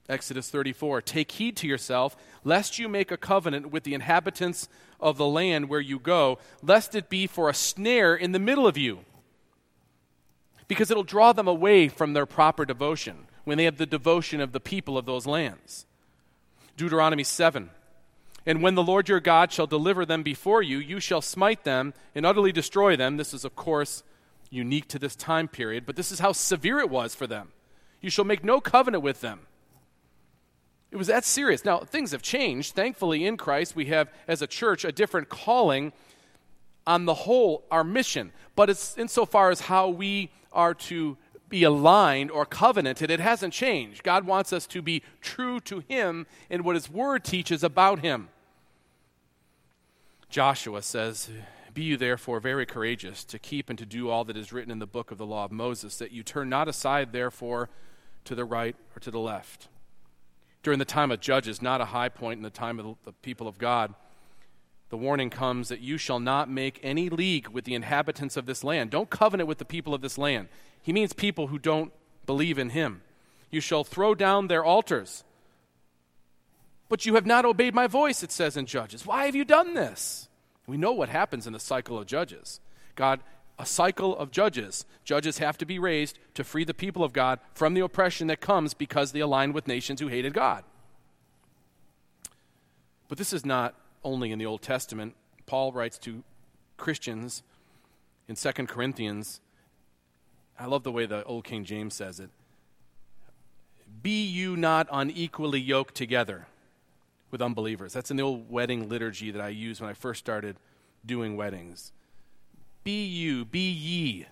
Exodus 0.10 0.50
34 0.50 1.02
Take 1.02 1.32
heed 1.34 1.56
to 1.58 1.68
yourself, 1.68 2.18
lest 2.44 2.80
you 2.80 2.90
make 2.90 3.12
a 3.12 3.18
covenant 3.18 3.72
with 3.72 3.84
the 3.84 3.94
inhabitants 3.94 4.68
of 5.00 5.18
the 5.18 5.28
land 5.28 5.70
where 5.70 5.80
you 5.80 6.00
go, 6.00 6.40
lest 6.62 6.96
it 6.96 7.10
be 7.10 7.28
for 7.28 7.48
a 7.48 7.54
snare 7.54 8.16
in 8.16 8.32
the 8.32 8.40
middle 8.40 8.68
of 8.68 8.78
you, 8.78 9.00
because 10.68 10.92
it'll 10.92 11.04
draw 11.04 11.32
them 11.32 11.48
away 11.48 11.88
from 11.88 12.14
their 12.14 12.26
proper 12.26 12.66
devotion 12.66 13.28
when 13.44 13.58
they 13.58 13.64
have 13.64 13.78
the 13.78 13.86
devotion 13.86 14.42
of 14.42 14.52
the 14.52 14.60
people 14.60 14.98
of 14.98 15.06
those 15.06 15.26
lands. 15.26 15.86
Deuteronomy 16.76 17.24
7. 17.24 17.70
And 18.46 18.64
when 18.64 18.76
the 18.76 18.84
Lord 18.84 19.10
your 19.10 19.20
God 19.20 19.52
shall 19.52 19.68
deliver 19.68 20.06
them 20.06 20.24
before 20.24 20.62
you, 20.64 20.78
you 20.80 21.00
shall 21.00 21.22
smite 21.22 21.64
them 21.64 21.94
and 22.16 22.26
utterly 22.26 22.52
destroy 22.52 22.96
them. 22.96 23.18
This 23.18 23.34
is, 23.34 23.44
of 23.46 23.56
course, 23.56 24.02
unique 24.50 24.88
to 24.88 25.00
this 25.00 25.16
time 25.16 25.48
period, 25.48 25.86
but 25.86 25.96
this 25.96 26.12
is 26.12 26.20
how 26.20 26.32
severe 26.32 26.80
it 26.80 26.90
was 26.90 27.14
for 27.14 27.28
them. 27.28 27.50
You 28.02 28.10
shall 28.10 28.26
make 28.26 28.44
no 28.44 28.62
covenant 28.62 29.04
with 29.04 29.22
them. 29.22 29.42
It 30.92 30.98
was 30.98 31.08
that 31.08 31.24
serious. 31.24 31.64
Now, 31.64 31.80
things 31.80 32.12
have 32.12 32.22
changed. 32.22 32.74
Thankfully, 32.74 33.26
in 33.26 33.38
Christ, 33.38 33.76
we 33.76 33.86
have, 33.86 34.10
as 34.28 34.42
a 34.42 34.48
church, 34.48 34.84
a 34.84 34.92
different 34.92 35.30
calling 35.30 35.94
on 36.88 37.06
the 37.06 37.14
whole, 37.14 37.64
our 37.70 37.84
mission. 37.84 38.32
But 38.56 38.70
it's 38.70 38.98
insofar 38.98 39.52
as 39.52 39.62
how 39.62 39.90
we 39.90 40.32
are 40.52 40.74
to 40.74 41.18
be 41.50 41.64
aligned 41.64 42.32
or 42.32 42.46
covenanted, 42.46 43.10
it 43.10 43.20
hasn't 43.20 43.54
changed. 43.54 44.04
God 44.04 44.26
wants 44.26 44.54
us 44.54 44.68
to 44.68 44.82
be 44.82 45.02
true 45.20 45.60
to 45.62 45.84
Him 45.88 46.28
in 46.50 46.64
what 46.64 46.76
His 46.76 46.90
Word 46.90 47.24
teaches 47.24 47.64
about 47.64 48.00
Him. 48.00 48.30
Joshua 50.30 50.82
says, 50.84 51.30
Be 51.74 51.84
you 51.84 51.98
therefore 51.98 52.40
very 52.40 52.66
courageous 52.66 53.24
to 53.26 53.40
keep 53.40 53.70
and 53.70 53.80
to 53.80 53.86
do 53.86 54.10
all 54.10 54.24
that 54.26 54.38
is 54.38 54.54
written 54.54 54.72
in 54.72 54.80
the 54.80 54.88
book 54.88 55.12
of 55.12 55.18
the 55.18 55.26
law 55.26 55.46
of 55.46 55.52
Moses, 55.52 55.98
that 55.98 56.12
you 56.12 56.22
turn 56.22 56.50
not 56.50 56.68
aside, 56.68 57.12
therefore, 57.12 57.70
to 58.26 58.36
the 58.36 58.46
right 58.46 58.76
or 58.96 59.00
to 59.00 59.10
the 59.10 59.20
left. 59.20 59.70
During 60.62 60.80
the 60.80 60.86
time 60.86 61.12
of 61.12 61.22
Judges, 61.22 61.62
not 61.62 61.82
a 61.82 61.86
high 61.86 62.10
point 62.10 62.38
in 62.38 62.44
the 62.44 62.50
time 62.50 62.80
of 62.80 62.98
the 63.06 63.14
people 63.14 63.48
of 63.48 63.58
God, 63.58 63.94
the 64.90 64.98
warning 64.98 65.30
comes 65.30 65.70
that 65.70 65.82
you 65.82 65.98
shall 65.98 66.20
not 66.20 66.50
make 66.50 66.80
any 66.82 67.10
league 67.10 67.48
with 67.48 67.64
the 67.66 67.76
inhabitants 67.76 68.36
of 68.36 68.46
this 68.46 68.64
land. 68.64 68.90
Don't 68.90 69.10
covenant 69.10 69.48
with 69.48 69.60
the 69.60 69.66
people 69.66 69.94
of 69.94 70.02
this 70.02 70.18
land. 70.18 70.50
He 70.82 70.92
means 70.92 71.14
people 71.14 71.48
who 71.48 71.60
don't 71.60 71.94
believe 72.26 72.58
in 72.58 72.72
him. 72.72 73.02
You 73.52 73.62
shall 73.62 73.84
throw 73.84 74.16
down 74.16 74.48
their 74.48 74.64
altars. 74.64 75.24
But 76.90 77.06
you 77.06 77.16
have 77.16 77.26
not 77.26 77.46
obeyed 77.46 77.76
my 77.76 77.88
voice, 77.88 78.24
it 78.24 78.32
says 78.32 78.58
in 78.58 78.66
Judges. 78.66 79.06
Why 79.06 79.26
have 79.26 79.36
you 79.36 79.46
done 79.46 79.76
this? 79.76 80.28
We 80.66 80.78
know 80.78 80.92
what 80.92 81.10
happens 81.10 81.46
in 81.46 81.54
the 81.54 81.60
cycle 81.60 81.98
of 81.98 82.08
Judges. 82.08 82.60
God, 82.96 83.22
a 83.60 83.66
cycle 83.66 84.18
of 84.18 84.32
judges. 84.32 84.86
Judges 85.04 85.38
have 85.38 85.58
to 85.58 85.66
be 85.66 85.78
raised 85.78 86.18
to 86.34 86.46
free 86.46 86.64
the 86.64 86.74
people 86.74 87.04
of 87.04 87.12
God 87.14 87.40
from 87.54 87.74
the 87.74 87.82
oppression 87.82 88.28
that 88.28 88.40
comes 88.40 88.74
because 88.74 89.12
they 89.12 89.20
aligned 89.20 89.54
with 89.54 89.68
nations 89.68 90.00
who 90.00 90.08
hated 90.08 90.34
God. 90.34 90.64
But 93.10 93.18
this 93.18 93.34
is 93.34 93.46
not 93.46 93.76
only 94.04 94.32
in 94.32 94.40
the 94.40 94.46
Old 94.46 94.62
Testament. 94.62 95.16
Paul 95.46 95.74
writes 95.74 95.98
to 96.00 96.24
Christians 96.78 97.44
in 98.28 98.36
2 98.36 98.52
Corinthians 98.66 99.42
I 100.58 100.66
love 100.66 100.84
the 100.84 100.92
way 100.92 101.06
the 101.06 101.24
Old 101.24 101.46
King 101.46 101.64
James 101.64 101.94
says 101.94 102.20
it. 102.20 102.30
Be 104.04 104.26
you 104.26 104.58
not 104.58 104.88
unequally 104.92 105.60
yoked 105.60 105.96
together 105.96 106.48
with 107.32 107.42
unbelievers. 107.42 107.94
That's 107.94 108.12
in 108.12 108.18
the 108.18 108.24
old 108.24 108.52
wedding 108.52 108.90
liturgy 108.90 109.32
that 109.32 109.42
I 109.42 109.50
used 109.50 109.80
when 109.80 109.90
I 109.90 109.94
first 109.94 110.20
started 110.20 110.58
doing 111.06 111.38
weddings. 111.38 111.94
Be 112.84 113.06
you, 113.06 113.46
be 113.46 113.70
ye 113.72 114.26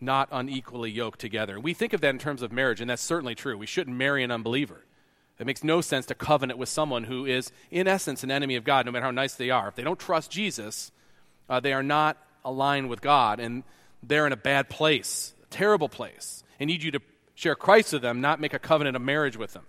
not 0.00 0.28
unequally 0.32 0.90
yoked 0.90 1.18
together. 1.18 1.60
We 1.60 1.74
think 1.74 1.92
of 1.92 2.00
that 2.00 2.10
in 2.10 2.18
terms 2.18 2.42
of 2.42 2.52
marriage, 2.52 2.80
and 2.80 2.88
that's 2.88 3.02
certainly 3.02 3.34
true. 3.34 3.56
We 3.58 3.66
shouldn't 3.66 3.96
marry 3.96 4.24
an 4.24 4.30
unbeliever. 4.30 4.84
It 5.38 5.46
makes 5.46 5.64
no 5.64 5.80
sense 5.80 6.06
to 6.06 6.14
covenant 6.14 6.58
with 6.58 6.68
someone 6.68 7.04
who 7.04 7.24
is, 7.24 7.50
in 7.70 7.88
essence, 7.88 8.22
an 8.22 8.30
enemy 8.30 8.56
of 8.56 8.64
God, 8.64 8.86
no 8.86 8.92
matter 8.92 9.06
how 9.06 9.10
nice 9.10 9.34
they 9.34 9.50
are. 9.50 9.68
If 9.68 9.74
they 9.74 9.82
don't 9.82 9.98
trust 9.98 10.30
Jesus, 10.30 10.92
uh, 11.48 11.60
they 11.60 11.72
are 11.72 11.82
not 11.82 12.18
aligned 12.44 12.88
with 12.88 13.00
God, 13.00 13.40
and 13.40 13.62
they're 14.02 14.26
in 14.26 14.32
a 14.32 14.36
bad 14.36 14.68
place 14.68 15.34
a 15.42 15.46
terrible 15.46 15.88
place 15.88 16.44
and 16.58 16.68
need 16.68 16.82
you 16.82 16.90
to 16.90 17.00
share 17.34 17.54
Christ 17.54 17.92
with 17.92 18.02
them, 18.02 18.20
not 18.20 18.40
make 18.40 18.54
a 18.54 18.58
covenant 18.58 18.96
of 18.96 19.02
marriage 19.02 19.36
with 19.36 19.54
them. 19.54 19.64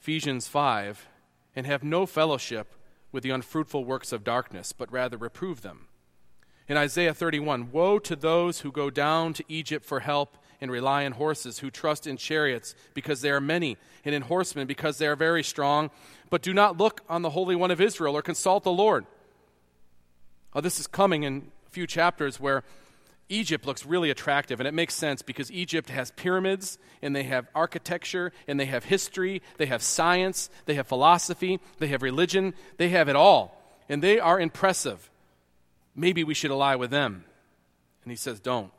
Ephesians 0.00 0.48
5 0.48 1.06
and 1.54 1.66
have 1.66 1.84
no 1.84 2.06
fellowship 2.06 2.74
with 3.12 3.22
the 3.22 3.30
unfruitful 3.30 3.84
works 3.84 4.12
of 4.12 4.24
darkness, 4.24 4.72
but 4.72 4.92
rather 4.92 5.16
reprove 5.16 5.62
them. 5.62 5.86
In 6.68 6.76
Isaiah 6.76 7.14
31, 7.14 7.72
woe 7.72 7.98
to 7.98 8.14
those 8.14 8.60
who 8.60 8.70
go 8.70 8.90
down 8.90 9.32
to 9.34 9.44
Egypt 9.48 9.84
for 9.84 10.00
help 10.00 10.36
and 10.60 10.70
rely 10.70 11.04
on 11.04 11.12
horses, 11.12 11.58
who 11.58 11.70
trust 11.70 12.06
in 12.06 12.16
chariots 12.16 12.74
because 12.94 13.22
they 13.22 13.30
are 13.30 13.40
many, 13.40 13.76
and 14.04 14.14
in 14.14 14.22
horsemen 14.22 14.66
because 14.66 14.98
they 14.98 15.06
are 15.06 15.16
very 15.16 15.42
strong, 15.42 15.90
but 16.28 16.42
do 16.42 16.54
not 16.54 16.78
look 16.78 17.00
on 17.08 17.22
the 17.22 17.30
Holy 17.30 17.56
One 17.56 17.70
of 17.70 17.80
Israel 17.80 18.16
or 18.16 18.22
consult 18.22 18.62
the 18.62 18.70
Lord. 18.70 19.04
Oh, 20.54 20.60
this 20.60 20.78
is 20.78 20.86
coming 20.86 21.22
in 21.22 21.50
a 21.66 21.70
few 21.70 21.86
chapters 21.86 22.38
where 22.38 22.62
Egypt 23.30 23.64
looks 23.64 23.86
really 23.86 24.10
attractive, 24.10 24.60
and 24.60 24.66
it 24.66 24.74
makes 24.74 24.92
sense 24.92 25.22
because 25.22 25.50
Egypt 25.52 25.88
has 25.88 26.10
pyramids, 26.10 26.78
and 27.00 27.14
they 27.14 27.22
have 27.22 27.46
architecture, 27.54 28.32
and 28.46 28.60
they 28.60 28.66
have 28.66 28.84
history, 28.84 29.40
they 29.56 29.66
have 29.66 29.82
science, 29.82 30.50
they 30.66 30.74
have 30.74 30.86
philosophy, 30.86 31.60
they 31.78 31.86
have 31.86 32.02
religion, 32.02 32.52
they 32.76 32.88
have 32.90 33.08
it 33.08 33.16
all, 33.16 33.56
and 33.88 34.02
they 34.02 34.18
are 34.18 34.38
impressive. 34.38 35.08
Maybe 35.94 36.24
we 36.24 36.34
should 36.34 36.50
ally 36.50 36.74
with 36.74 36.90
them. 36.90 37.24
And 38.04 38.10
he 38.10 38.16
says, 38.16 38.40
don't. 38.40 38.72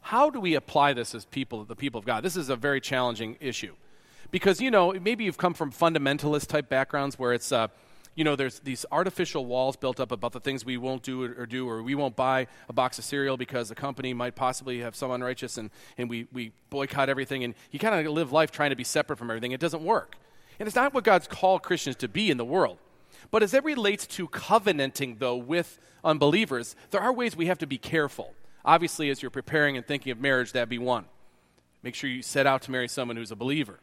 How 0.00 0.30
do 0.30 0.40
we 0.40 0.54
apply 0.54 0.92
this 0.92 1.14
as 1.14 1.24
people, 1.24 1.64
the 1.64 1.76
people 1.76 1.98
of 1.98 2.06
God? 2.06 2.22
This 2.22 2.36
is 2.36 2.48
a 2.48 2.56
very 2.56 2.80
challenging 2.80 3.36
issue. 3.40 3.74
Because, 4.30 4.60
you 4.60 4.70
know, 4.70 4.92
maybe 4.92 5.24
you've 5.24 5.38
come 5.38 5.54
from 5.54 5.70
fundamentalist 5.70 6.46
type 6.46 6.68
backgrounds 6.68 7.18
where 7.18 7.32
it's, 7.32 7.52
uh, 7.52 7.68
you 8.16 8.24
know, 8.24 8.34
there's 8.34 8.60
these 8.60 8.86
artificial 8.90 9.44
walls 9.44 9.76
built 9.76 10.00
up 10.00 10.10
about 10.10 10.32
the 10.32 10.40
things 10.40 10.64
we 10.64 10.78
won't 10.78 11.02
do 11.02 11.22
or, 11.22 11.46
do, 11.46 11.68
or 11.68 11.82
we 11.82 11.94
won't 11.94 12.16
buy 12.16 12.46
a 12.68 12.72
box 12.72 12.98
of 12.98 13.04
cereal 13.04 13.36
because 13.36 13.68
the 13.68 13.74
company 13.74 14.14
might 14.14 14.34
possibly 14.34 14.80
have 14.80 14.96
some 14.96 15.10
unrighteous, 15.10 15.58
and, 15.58 15.70
and 15.98 16.08
we, 16.08 16.26
we 16.32 16.50
boycott 16.70 17.10
everything. 17.10 17.44
And 17.44 17.54
you 17.70 17.78
kind 17.78 18.06
of 18.06 18.12
live 18.12 18.32
life 18.32 18.50
trying 18.50 18.70
to 18.70 18.76
be 18.76 18.84
separate 18.84 19.18
from 19.18 19.30
everything. 19.30 19.52
It 19.52 19.60
doesn't 19.60 19.84
work. 19.84 20.16
And 20.58 20.66
it's 20.66 20.74
not 20.74 20.94
what 20.94 21.04
God's 21.04 21.28
called 21.28 21.62
Christians 21.62 21.96
to 21.96 22.08
be 22.08 22.30
in 22.30 22.38
the 22.38 22.44
world. 22.44 22.78
But 23.30 23.42
as 23.42 23.52
it 23.52 23.64
relates 23.64 24.06
to 24.06 24.28
covenanting, 24.28 25.16
though, 25.18 25.36
with 25.36 25.78
unbelievers, 26.02 26.74
there 26.92 27.02
are 27.02 27.12
ways 27.12 27.36
we 27.36 27.46
have 27.46 27.58
to 27.58 27.66
be 27.66 27.76
careful. 27.76 28.32
Obviously, 28.64 29.10
as 29.10 29.20
you're 29.20 29.30
preparing 29.30 29.76
and 29.76 29.86
thinking 29.86 30.10
of 30.10 30.18
marriage, 30.18 30.52
that'd 30.52 30.70
be 30.70 30.78
one. 30.78 31.04
Make 31.82 31.94
sure 31.94 32.08
you 32.08 32.22
set 32.22 32.46
out 32.46 32.62
to 32.62 32.70
marry 32.70 32.88
someone 32.88 33.16
who's 33.16 33.30
a 33.30 33.36
believer. 33.36 33.78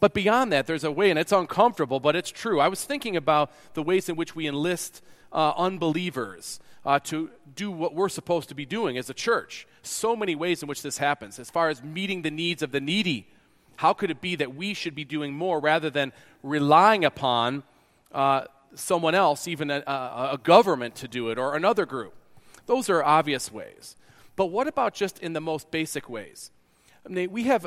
But 0.00 0.14
beyond 0.14 0.52
that, 0.52 0.66
there's 0.66 0.84
a 0.84 0.90
way, 0.90 1.10
and 1.10 1.18
it's 1.18 1.32
uncomfortable, 1.32 2.00
but 2.00 2.16
it's 2.16 2.30
true. 2.30 2.58
I 2.58 2.68
was 2.68 2.82
thinking 2.84 3.16
about 3.16 3.52
the 3.74 3.82
ways 3.82 4.08
in 4.08 4.16
which 4.16 4.34
we 4.34 4.48
enlist 4.48 5.02
uh, 5.30 5.52
unbelievers 5.56 6.58
uh, 6.84 6.98
to 7.00 7.30
do 7.54 7.70
what 7.70 7.94
we're 7.94 8.08
supposed 8.08 8.48
to 8.48 8.54
be 8.54 8.64
doing 8.64 8.96
as 8.96 9.10
a 9.10 9.14
church. 9.14 9.66
So 9.82 10.16
many 10.16 10.34
ways 10.34 10.62
in 10.62 10.68
which 10.68 10.82
this 10.82 10.98
happens. 10.98 11.38
As 11.38 11.50
far 11.50 11.68
as 11.68 11.82
meeting 11.82 12.22
the 12.22 12.30
needs 12.30 12.62
of 12.62 12.72
the 12.72 12.80
needy, 12.80 13.28
how 13.76 13.92
could 13.92 14.10
it 14.10 14.20
be 14.20 14.36
that 14.36 14.54
we 14.54 14.72
should 14.72 14.94
be 14.94 15.04
doing 15.04 15.34
more 15.34 15.60
rather 15.60 15.90
than 15.90 16.12
relying 16.42 17.04
upon 17.04 17.62
uh, 18.12 18.44
someone 18.74 19.14
else, 19.14 19.46
even 19.46 19.70
a, 19.70 19.82
a, 19.86 20.38
government, 20.42 20.94
to 20.96 21.08
do 21.08 21.28
it 21.28 21.38
or 21.38 21.54
another 21.54 21.84
group? 21.84 22.14
Those 22.66 22.88
are 22.88 23.04
obvious 23.04 23.52
ways. 23.52 23.96
But 24.36 24.46
what 24.46 24.66
about 24.66 24.94
just 24.94 25.18
in 25.18 25.34
the 25.34 25.40
most 25.40 25.70
basic 25.70 26.08
ways? 26.08 26.50
I 27.04 27.10
mean, 27.10 27.30
we 27.30 27.44
have 27.44 27.66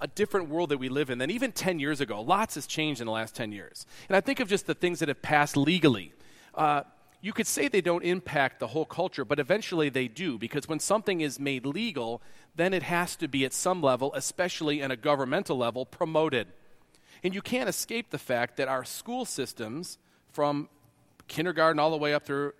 a 0.00 0.06
different 0.06 0.48
world 0.48 0.70
that 0.70 0.78
we 0.78 0.88
live 0.88 1.10
in 1.10 1.18
than 1.18 1.30
even 1.30 1.52
10 1.52 1.78
years 1.78 2.00
ago. 2.00 2.20
Lots 2.20 2.54
has 2.54 2.66
changed 2.66 3.00
in 3.00 3.06
the 3.06 3.12
last 3.12 3.34
10 3.34 3.52
years. 3.52 3.86
And 4.08 4.16
I 4.16 4.20
think 4.20 4.40
of 4.40 4.48
just 4.48 4.66
the 4.66 4.74
things 4.74 5.00
that 5.00 5.08
have 5.08 5.22
passed 5.22 5.56
legally. 5.56 6.12
Uh, 6.54 6.82
you 7.20 7.32
could 7.32 7.46
say 7.46 7.66
they 7.66 7.80
don't 7.80 8.04
impact 8.04 8.60
the 8.60 8.68
whole 8.68 8.84
culture, 8.84 9.24
but 9.24 9.40
eventually 9.40 9.88
they 9.88 10.06
do, 10.06 10.38
because 10.38 10.68
when 10.68 10.78
something 10.78 11.20
is 11.20 11.40
made 11.40 11.66
legal, 11.66 12.22
then 12.54 12.72
it 12.72 12.84
has 12.84 13.16
to 13.16 13.26
be 13.26 13.44
at 13.44 13.52
some 13.52 13.82
level, 13.82 14.12
especially 14.14 14.80
in 14.80 14.90
a 14.90 14.96
governmental 14.96 15.56
level, 15.56 15.84
promoted. 15.84 16.46
And 17.24 17.34
you 17.34 17.42
can't 17.42 17.68
escape 17.68 18.10
the 18.10 18.18
fact 18.18 18.56
that 18.58 18.68
our 18.68 18.84
school 18.84 19.24
systems, 19.24 19.98
from 20.30 20.68
kindergarten 21.26 21.80
all 21.80 21.90
the 21.90 21.96
way 21.96 22.14
up 22.14 22.24
through 22.24 22.52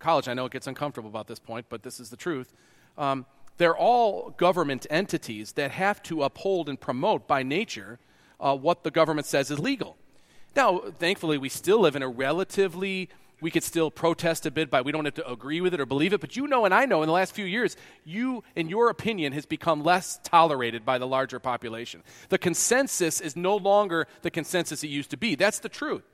college, 0.00 0.26
I 0.26 0.34
know 0.34 0.46
it 0.46 0.52
gets 0.52 0.66
uncomfortable 0.66 1.08
about 1.08 1.28
this 1.28 1.38
point, 1.38 1.66
but 1.68 1.84
this 1.84 2.00
is 2.00 2.10
the 2.10 2.16
truth. 2.16 2.52
Um, 2.98 3.24
they're 3.62 3.76
all 3.76 4.30
government 4.30 4.86
entities 4.90 5.52
that 5.52 5.70
have 5.70 6.02
to 6.02 6.24
uphold 6.24 6.68
and 6.68 6.80
promote 6.80 7.28
by 7.28 7.44
nature 7.44 8.00
uh, 8.40 8.56
what 8.56 8.82
the 8.82 8.90
government 8.90 9.26
says 9.26 9.50
is 9.52 9.58
legal. 9.60 9.96
Now, 10.56 10.80
thankfully, 10.98 11.38
we 11.38 11.48
still 11.48 11.78
live 11.78 11.94
in 11.94 12.02
a 12.02 12.08
relatively 12.08 13.08
we 13.40 13.50
could 13.50 13.64
still 13.64 13.90
protest 13.90 14.46
a 14.46 14.52
bit 14.52 14.70
by 14.70 14.82
we 14.82 14.92
don't 14.92 15.04
have 15.04 15.14
to 15.14 15.28
agree 15.28 15.60
with 15.60 15.74
it 15.74 15.80
or 15.80 15.86
believe 15.86 16.12
it 16.12 16.20
but 16.20 16.36
you 16.36 16.46
know 16.46 16.64
and 16.64 16.72
i 16.72 16.86
know 16.86 17.02
in 17.02 17.08
the 17.08 17.12
last 17.12 17.34
few 17.34 17.44
years 17.44 17.76
you 18.04 18.44
in 18.54 18.68
your 18.68 18.88
opinion 18.88 19.32
has 19.32 19.46
become 19.46 19.82
less 19.82 20.20
tolerated 20.22 20.84
by 20.84 20.96
the 20.96 21.06
larger 21.08 21.40
population. 21.40 22.04
The 22.28 22.38
consensus 22.38 23.20
is 23.20 23.34
no 23.34 23.56
longer 23.56 24.06
the 24.22 24.30
consensus 24.30 24.84
it 24.84 24.88
used 24.88 25.10
to 25.10 25.16
be. 25.16 25.34
That's 25.34 25.58
the 25.58 25.68
truth. 25.68 26.04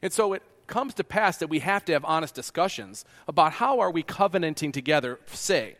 And 0.00 0.12
so 0.12 0.32
it 0.32 0.44
comes 0.68 0.94
to 0.94 1.02
pass 1.02 1.38
that 1.38 1.48
we 1.48 1.58
have 1.58 1.84
to 1.86 1.92
have 1.92 2.04
honest 2.04 2.36
discussions 2.36 3.04
about 3.26 3.54
how 3.54 3.80
are 3.80 3.90
we 3.90 4.04
covenanting 4.04 4.70
together 4.70 5.18
say 5.26 5.76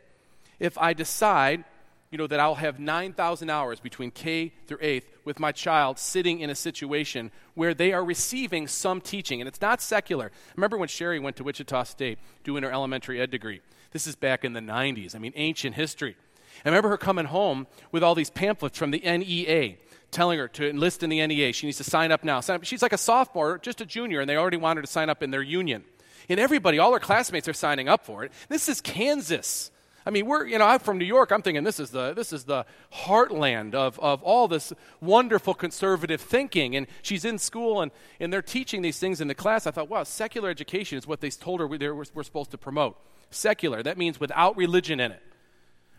if 0.60 0.78
I 0.78 0.92
decide, 0.92 1.64
you 2.10 2.18
know, 2.18 2.28
that 2.28 2.38
I'll 2.38 2.54
have 2.54 2.78
9,000 2.78 3.50
hours 3.50 3.80
between 3.80 4.12
K 4.12 4.52
through 4.66 4.78
8th 4.78 5.04
with 5.24 5.40
my 5.40 5.50
child 5.50 5.98
sitting 5.98 6.40
in 6.40 6.50
a 6.50 6.54
situation 6.54 7.32
where 7.54 7.74
they 7.74 7.92
are 7.92 8.04
receiving 8.04 8.68
some 8.68 9.00
teaching, 9.00 9.40
and 9.40 9.48
it's 9.48 9.60
not 9.60 9.82
secular. 9.82 10.30
Remember 10.56 10.78
when 10.78 10.88
Sherry 10.88 11.18
went 11.18 11.36
to 11.36 11.44
Wichita 11.44 11.84
State 11.84 12.18
doing 12.44 12.62
her 12.62 12.70
elementary 12.70 13.20
ed 13.20 13.30
degree. 13.30 13.60
This 13.90 14.06
is 14.06 14.14
back 14.14 14.44
in 14.44 14.52
the 14.52 14.60
90s. 14.60 15.16
I 15.16 15.18
mean, 15.18 15.32
ancient 15.34 15.74
history. 15.74 16.16
I 16.64 16.68
remember 16.68 16.90
her 16.90 16.98
coming 16.98 17.26
home 17.26 17.66
with 17.90 18.02
all 18.02 18.14
these 18.14 18.30
pamphlets 18.30 18.78
from 18.78 18.90
the 18.90 19.00
NEA 19.00 19.76
telling 20.10 20.38
her 20.38 20.48
to 20.48 20.68
enlist 20.68 21.02
in 21.02 21.10
the 21.10 21.24
NEA. 21.26 21.52
She 21.52 21.66
needs 21.66 21.78
to 21.78 21.84
sign 21.84 22.12
up 22.12 22.24
now. 22.24 22.40
Sign 22.40 22.56
up. 22.56 22.64
She's 22.64 22.82
like 22.82 22.92
a 22.92 22.98
sophomore, 22.98 23.58
just 23.58 23.80
a 23.80 23.86
junior, 23.86 24.20
and 24.20 24.28
they 24.28 24.36
already 24.36 24.56
want 24.56 24.76
her 24.76 24.82
to 24.82 24.88
sign 24.88 25.08
up 25.08 25.22
in 25.22 25.30
their 25.30 25.42
union. 25.42 25.84
And 26.28 26.38
everybody, 26.38 26.78
all 26.78 26.92
her 26.92 27.00
classmates 27.00 27.48
are 27.48 27.52
signing 27.52 27.88
up 27.88 28.04
for 28.04 28.24
it. 28.24 28.32
This 28.48 28.68
is 28.68 28.80
Kansas. 28.80 29.70
I 30.06 30.10
mean, 30.10 30.26
we're, 30.26 30.46
you 30.46 30.58
know, 30.58 30.64
I'm 30.64 30.80
from 30.80 30.98
New 30.98 31.04
York. 31.04 31.30
I'm 31.30 31.42
thinking 31.42 31.62
this 31.62 31.78
is 31.78 31.90
the, 31.90 32.14
this 32.14 32.32
is 32.32 32.44
the 32.44 32.64
heartland 32.92 33.74
of, 33.74 33.98
of 34.00 34.22
all 34.22 34.48
this 34.48 34.72
wonderful 35.00 35.52
conservative 35.52 36.20
thinking. 36.20 36.74
And 36.74 36.86
she's 37.02 37.24
in 37.24 37.38
school 37.38 37.82
and, 37.82 37.92
and 38.18 38.32
they're 38.32 38.40
teaching 38.40 38.80
these 38.80 38.98
things 38.98 39.20
in 39.20 39.28
the 39.28 39.34
class. 39.34 39.66
I 39.66 39.70
thought, 39.70 39.90
wow, 39.90 40.04
secular 40.04 40.48
education 40.48 40.96
is 40.96 41.06
what 41.06 41.20
they 41.20 41.30
told 41.30 41.60
her 41.60 41.66
we, 41.66 41.76
we're, 41.76 42.04
we're 42.14 42.22
supposed 42.22 42.50
to 42.52 42.58
promote. 42.58 42.98
Secular, 43.30 43.82
that 43.82 43.98
means 43.98 44.18
without 44.18 44.56
religion 44.56 45.00
in 45.00 45.12
it. 45.12 45.22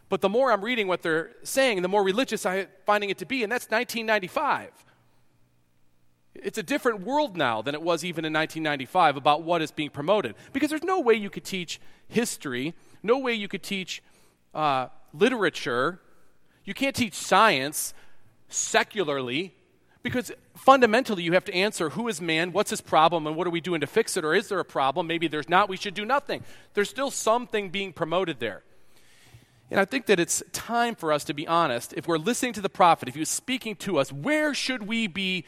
But 0.09 0.21
the 0.21 0.29
more 0.29 0.51
I'm 0.51 0.63
reading 0.63 0.87
what 0.87 1.03
they're 1.03 1.31
saying, 1.43 1.81
the 1.81 1.87
more 1.87 2.03
religious 2.03 2.45
I'm 2.45 2.67
finding 2.85 3.09
it 3.11 3.19
to 3.19 3.25
be. 3.25 3.43
And 3.43 3.51
that's 3.51 3.69
1995. 3.69 4.71
It's 6.33 6.57
a 6.57 6.63
different 6.63 7.01
world 7.01 7.37
now 7.37 7.61
than 7.61 7.75
it 7.75 7.81
was 7.81 8.03
even 8.03 8.25
in 8.25 8.33
1995 8.33 9.15
about 9.15 9.43
what 9.43 9.61
is 9.61 9.71
being 9.71 9.89
promoted. 9.89 10.35
Because 10.53 10.69
there's 10.69 10.83
no 10.83 10.99
way 10.99 11.13
you 11.13 11.29
could 11.29 11.43
teach 11.43 11.79
history 12.07 12.73
no 13.03 13.17
way 13.17 13.33
you 13.33 13.47
could 13.47 13.63
teach 13.63 14.01
uh, 14.53 14.87
literature. 15.13 15.99
You 16.65 16.73
can't 16.73 16.95
teach 16.95 17.13
science 17.13 17.93
secularly 18.49 19.53
because 20.03 20.31
fundamentally 20.55 21.23
you 21.23 21.33
have 21.33 21.45
to 21.45 21.53
answer 21.53 21.89
who 21.89 22.07
is 22.07 22.21
man, 22.21 22.51
what's 22.51 22.69
his 22.69 22.81
problem, 22.81 23.27
and 23.27 23.35
what 23.35 23.47
are 23.47 23.51
we 23.51 23.61
doing 23.61 23.81
to 23.81 23.87
fix 23.87 24.17
it, 24.17 24.25
or 24.25 24.33
is 24.33 24.49
there 24.49 24.59
a 24.59 24.65
problem? 24.65 25.07
Maybe 25.07 25.27
there's 25.27 25.49
not, 25.49 25.69
we 25.69 25.77
should 25.77 25.93
do 25.93 26.05
nothing. 26.05 26.43
There's 26.73 26.89
still 26.89 27.11
something 27.11 27.69
being 27.69 27.93
promoted 27.93 28.39
there. 28.39 28.63
And 29.69 29.79
I 29.79 29.85
think 29.85 30.07
that 30.07 30.19
it's 30.19 30.43
time 30.51 30.95
for 30.95 31.13
us 31.13 31.23
to 31.25 31.33
be 31.33 31.47
honest. 31.47 31.93
If 31.95 32.07
we're 32.07 32.17
listening 32.17 32.53
to 32.53 32.61
the 32.61 32.69
prophet, 32.69 33.07
if 33.07 33.15
he's 33.15 33.29
speaking 33.29 33.75
to 33.77 33.99
us, 33.99 34.11
where 34.11 34.53
should 34.53 34.87
we 34.87 35.07
be 35.07 35.45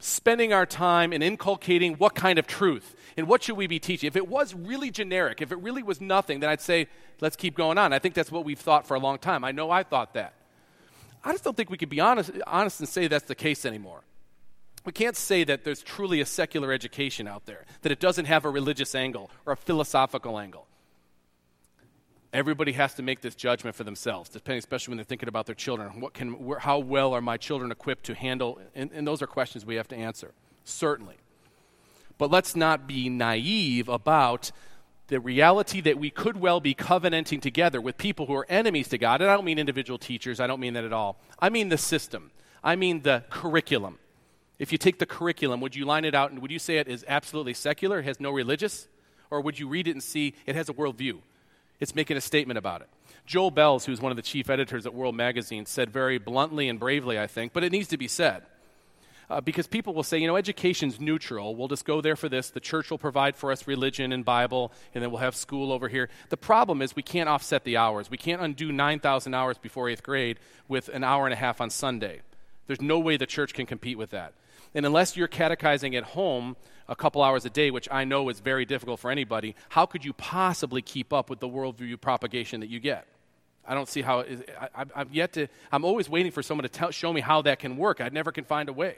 spending 0.00 0.52
our 0.52 0.66
time 0.66 1.12
and 1.12 1.22
inculcating 1.22 1.94
what 1.94 2.14
kind 2.14 2.38
of 2.38 2.46
truth? 2.46 2.96
And 3.16 3.28
what 3.28 3.42
should 3.42 3.56
we 3.56 3.66
be 3.66 3.78
teaching? 3.78 4.08
If 4.08 4.16
it 4.16 4.28
was 4.28 4.54
really 4.54 4.90
generic, 4.90 5.40
if 5.40 5.52
it 5.52 5.58
really 5.58 5.82
was 5.82 6.00
nothing, 6.00 6.40
then 6.40 6.50
I'd 6.50 6.60
say, 6.60 6.88
let's 7.20 7.36
keep 7.36 7.56
going 7.56 7.78
on. 7.78 7.92
I 7.92 7.98
think 7.98 8.14
that's 8.14 8.32
what 8.32 8.44
we've 8.44 8.58
thought 8.58 8.86
for 8.86 8.94
a 8.94 9.00
long 9.00 9.18
time. 9.18 9.44
I 9.44 9.52
know 9.52 9.70
I 9.70 9.82
thought 9.84 10.14
that. 10.14 10.34
I 11.22 11.32
just 11.32 11.44
don't 11.44 11.56
think 11.56 11.70
we 11.70 11.78
could 11.78 11.88
be 11.88 12.00
honest, 12.00 12.32
honest 12.46 12.80
and 12.80 12.88
say 12.88 13.06
that's 13.06 13.26
the 13.26 13.34
case 13.34 13.64
anymore. 13.64 14.02
We 14.84 14.92
can't 14.92 15.16
say 15.16 15.44
that 15.44 15.64
there's 15.64 15.82
truly 15.82 16.20
a 16.20 16.26
secular 16.26 16.72
education 16.72 17.26
out 17.26 17.46
there, 17.46 17.64
that 17.82 17.90
it 17.90 18.00
doesn't 18.00 18.26
have 18.26 18.44
a 18.44 18.50
religious 18.50 18.94
angle 18.94 19.30
or 19.46 19.54
a 19.54 19.56
philosophical 19.56 20.38
angle. 20.38 20.66
Everybody 22.34 22.72
has 22.72 22.94
to 22.94 23.02
make 23.02 23.20
this 23.20 23.36
judgment 23.36 23.76
for 23.76 23.84
themselves, 23.84 24.28
depending, 24.28 24.58
especially 24.58 24.90
when 24.90 24.98
they're 24.98 25.04
thinking 25.04 25.28
about 25.28 25.46
their 25.46 25.54
children. 25.54 26.00
What 26.00 26.14
can, 26.14 26.36
how 26.58 26.80
well 26.80 27.14
are 27.14 27.20
my 27.20 27.36
children 27.36 27.70
equipped 27.70 28.04
to 28.06 28.14
handle? 28.14 28.58
And, 28.74 28.90
and 28.92 29.06
those 29.06 29.22
are 29.22 29.28
questions 29.28 29.64
we 29.64 29.76
have 29.76 29.88
to 29.88 29.96
answer, 29.96 30.32
certainly. 30.64 31.14
But 32.18 32.30
let's 32.30 32.54
not 32.54 32.86
be 32.86 33.08
naive 33.08 33.88
about 33.88 34.52
the 35.08 35.20
reality 35.20 35.80
that 35.82 35.98
we 35.98 36.10
could 36.10 36.38
well 36.38 36.60
be 36.60 36.74
covenanting 36.74 37.40
together 37.40 37.80
with 37.80 37.98
people 37.98 38.26
who 38.26 38.34
are 38.34 38.46
enemies 38.48 38.88
to 38.88 38.98
God. 38.98 39.20
And 39.20 39.30
I 39.30 39.34
don't 39.34 39.44
mean 39.44 39.58
individual 39.58 39.98
teachers, 39.98 40.40
I 40.40 40.46
don't 40.46 40.60
mean 40.60 40.74
that 40.74 40.84
at 40.84 40.92
all. 40.92 41.18
I 41.38 41.50
mean 41.50 41.68
the 41.68 41.78
system, 41.78 42.30
I 42.62 42.76
mean 42.76 43.02
the 43.02 43.24
curriculum. 43.30 43.98
If 44.58 44.70
you 44.70 44.78
take 44.78 44.98
the 44.98 45.06
curriculum, 45.06 45.60
would 45.60 45.74
you 45.74 45.84
line 45.84 46.04
it 46.04 46.14
out 46.14 46.30
and 46.30 46.40
would 46.40 46.50
you 46.50 46.58
say 46.58 46.78
it 46.78 46.88
is 46.88 47.04
absolutely 47.08 47.54
secular, 47.54 47.98
it 47.98 48.04
has 48.04 48.20
no 48.20 48.30
religious? 48.30 48.88
Or 49.30 49.40
would 49.40 49.58
you 49.58 49.68
read 49.68 49.88
it 49.88 49.92
and 49.92 50.02
see 50.02 50.34
it 50.46 50.54
has 50.54 50.68
a 50.68 50.72
worldview? 50.72 51.18
It's 51.80 51.94
making 51.94 52.16
a 52.16 52.20
statement 52.20 52.56
about 52.56 52.82
it. 52.82 52.88
Joel 53.26 53.50
Belz, 53.50 53.84
who's 53.84 54.00
one 54.00 54.12
of 54.12 54.16
the 54.16 54.22
chief 54.22 54.48
editors 54.48 54.86
at 54.86 54.94
World 54.94 55.16
Magazine, 55.16 55.66
said 55.66 55.90
very 55.90 56.18
bluntly 56.18 56.68
and 56.68 56.78
bravely, 56.78 57.18
I 57.18 57.26
think, 57.26 57.52
but 57.52 57.64
it 57.64 57.72
needs 57.72 57.88
to 57.88 57.96
be 57.96 58.06
said 58.06 58.44
uh, 59.34 59.40
because 59.40 59.66
people 59.66 59.94
will 59.94 60.04
say, 60.04 60.18
you 60.18 60.28
know, 60.28 60.36
education's 60.36 61.00
neutral. 61.00 61.56
We'll 61.56 61.66
just 61.66 61.84
go 61.84 62.00
there 62.00 62.14
for 62.14 62.28
this. 62.28 62.50
The 62.50 62.60
church 62.60 62.90
will 62.90 62.98
provide 62.98 63.34
for 63.34 63.50
us 63.50 63.66
religion 63.66 64.12
and 64.12 64.24
Bible, 64.24 64.72
and 64.94 65.02
then 65.02 65.10
we'll 65.10 65.20
have 65.20 65.34
school 65.34 65.72
over 65.72 65.88
here. 65.88 66.08
The 66.28 66.36
problem 66.36 66.80
is 66.80 66.94
we 66.94 67.02
can't 67.02 67.28
offset 67.28 67.64
the 67.64 67.76
hours. 67.76 68.08
We 68.08 68.16
can't 68.16 68.40
undo 68.40 68.70
9,000 68.70 69.34
hours 69.34 69.58
before 69.58 69.88
eighth 69.88 70.04
grade 70.04 70.38
with 70.68 70.88
an 70.88 71.02
hour 71.02 71.26
and 71.26 71.32
a 71.32 71.36
half 71.36 71.60
on 71.60 71.70
Sunday. 71.70 72.20
There's 72.68 72.80
no 72.80 73.00
way 73.00 73.16
the 73.16 73.26
church 73.26 73.54
can 73.54 73.66
compete 73.66 73.98
with 73.98 74.10
that. 74.10 74.34
And 74.72 74.86
unless 74.86 75.16
you're 75.16 75.28
catechizing 75.28 75.96
at 75.96 76.04
home 76.04 76.56
a 76.88 76.94
couple 76.94 77.20
hours 77.20 77.44
a 77.44 77.50
day, 77.50 77.72
which 77.72 77.88
I 77.90 78.04
know 78.04 78.28
is 78.28 78.38
very 78.38 78.64
difficult 78.64 79.00
for 79.00 79.10
anybody, 79.10 79.56
how 79.70 79.84
could 79.84 80.04
you 80.04 80.12
possibly 80.12 80.80
keep 80.80 81.12
up 81.12 81.28
with 81.28 81.40
the 81.40 81.48
worldview 81.48 82.00
propagation 82.00 82.60
that 82.60 82.68
you 82.68 82.78
get? 82.78 83.08
I 83.66 83.74
don't 83.74 83.88
see 83.88 84.02
how. 84.02 84.20
I, 84.74 84.84
have 84.94 85.12
yet 85.12 85.32
to. 85.32 85.48
I'm 85.72 85.84
always 85.84 86.08
waiting 86.08 86.30
for 86.30 86.42
someone 86.42 86.64
to 86.64 86.68
tell, 86.68 86.90
show 86.90 87.12
me 87.12 87.20
how 87.20 87.42
that 87.42 87.58
can 87.58 87.76
work. 87.76 88.00
I 88.00 88.10
never 88.10 88.30
can 88.30 88.44
find 88.44 88.68
a 88.68 88.72
way. 88.72 88.96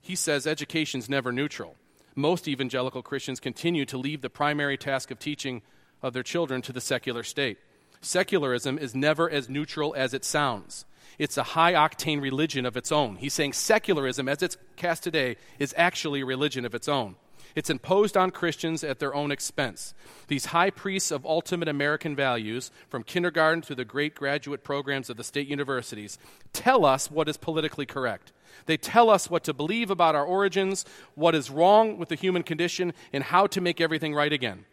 He 0.00 0.14
says 0.16 0.46
education's 0.46 1.08
never 1.08 1.32
neutral. 1.32 1.76
Most 2.14 2.48
evangelical 2.48 3.02
Christians 3.02 3.40
continue 3.40 3.84
to 3.86 3.98
leave 3.98 4.22
the 4.22 4.30
primary 4.30 4.76
task 4.76 5.10
of 5.10 5.18
teaching 5.18 5.62
of 6.02 6.12
their 6.12 6.22
children 6.22 6.62
to 6.62 6.72
the 6.72 6.80
secular 6.80 7.22
state. 7.22 7.58
Secularism 8.00 8.78
is 8.78 8.94
never 8.94 9.28
as 9.28 9.48
neutral 9.48 9.94
as 9.96 10.14
it 10.14 10.24
sounds. 10.24 10.84
It's 11.18 11.36
a 11.36 11.42
high 11.42 11.72
octane 11.72 12.20
religion 12.20 12.64
of 12.64 12.76
its 12.76 12.92
own. 12.92 13.16
He's 13.16 13.34
saying 13.34 13.54
secularism, 13.54 14.28
as 14.28 14.42
it's 14.42 14.56
cast 14.76 15.02
today, 15.02 15.36
is 15.58 15.74
actually 15.76 16.20
a 16.20 16.26
religion 16.26 16.64
of 16.64 16.74
its 16.74 16.88
own. 16.88 17.16
It's 17.54 17.70
imposed 17.70 18.16
on 18.16 18.30
Christians 18.30 18.84
at 18.84 19.00
their 19.00 19.14
own 19.14 19.32
expense. 19.32 19.94
These 20.28 20.46
high 20.46 20.70
priests 20.70 21.10
of 21.10 21.26
ultimate 21.26 21.66
American 21.66 22.14
values, 22.14 22.70
from 22.88 23.02
kindergarten 23.02 23.62
to 23.62 23.74
the 23.74 23.84
great 23.84 24.14
graduate 24.14 24.62
programs 24.62 25.10
of 25.10 25.16
the 25.16 25.24
state 25.24 25.48
universities, 25.48 26.18
tell 26.52 26.84
us 26.84 27.10
what 27.10 27.28
is 27.28 27.36
politically 27.36 27.86
correct. 27.86 28.32
They 28.66 28.76
tell 28.76 29.10
us 29.10 29.30
what 29.30 29.44
to 29.44 29.54
believe 29.54 29.90
about 29.90 30.14
our 30.14 30.24
origins, 30.24 30.84
what 31.14 31.34
is 31.34 31.50
wrong 31.50 31.98
with 31.98 32.08
the 32.08 32.14
human 32.14 32.42
condition, 32.42 32.92
and 33.12 33.24
how 33.24 33.46
to 33.48 33.60
make 33.60 33.80
everything 33.80 34.14
right 34.14 34.32
again. 34.32 34.64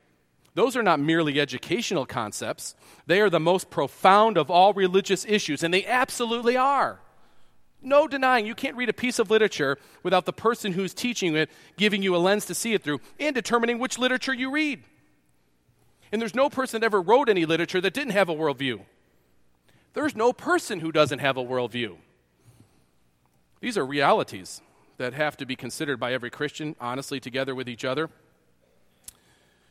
Those 0.54 0.78
are 0.78 0.84
not 0.84 1.02
merely 1.02 1.40
educational 1.40 2.06
concepts, 2.06 2.76
they 3.06 3.20
are 3.20 3.30
the 3.30 3.42
most 3.42 3.70
profound 3.70 4.38
of 4.38 4.50
all 4.50 4.74
religious 4.74 5.26
issues, 5.26 5.64
and 5.64 5.74
they 5.74 5.86
absolutely 5.86 6.56
are. 6.56 7.00
no 7.82 8.08
denying 8.08 8.46
you 8.46 8.56
can't 8.56 8.76
read 8.76 8.90
a 8.90 8.94
piece 8.94 9.20
of 9.20 9.30
literature 9.30 9.78
without 10.04 10.26
the 10.26 10.34
person 10.34 10.74
who's 10.74 10.94
teaching 10.94 11.36
it 11.36 11.50
giving 11.78 12.02
you 12.02 12.16
a 12.16 12.18
lens 12.18 12.46
to 12.46 12.56
see 12.56 12.74
it 12.74 12.84
through 12.84 13.00
and 13.20 13.36
determining 13.36 13.80
which 13.80 14.00
literature 14.00 14.34
you 14.34 14.50
read. 14.52 14.84
And 16.12 16.22
there's 16.22 16.36
no 16.36 16.50
person 16.50 16.82
that 16.82 16.86
ever 16.86 17.02
wrote 17.02 17.30
any 17.30 17.46
literature 17.46 17.82
that 17.82 17.94
didn't 17.94 18.14
have 18.14 18.30
a 18.30 18.36
worldview. 18.36 18.82
There's 19.94 20.16
no 20.16 20.34
person 20.34 20.80
who 20.80 20.92
doesn't 20.92 21.20
have 21.20 21.38
a 21.38 21.44
worldview. 21.44 21.98
These 23.62 23.78
are 23.78 23.86
realities 23.86 24.62
that 24.98 25.14
have 25.14 25.38
to 25.38 25.46
be 25.46 25.56
considered 25.56 26.00
by 26.00 26.14
every 26.14 26.30
Christian, 26.30 26.76
honestly, 26.80 27.20
together 27.20 27.54
with 27.54 27.68
each 27.68 27.86
other. 27.86 28.10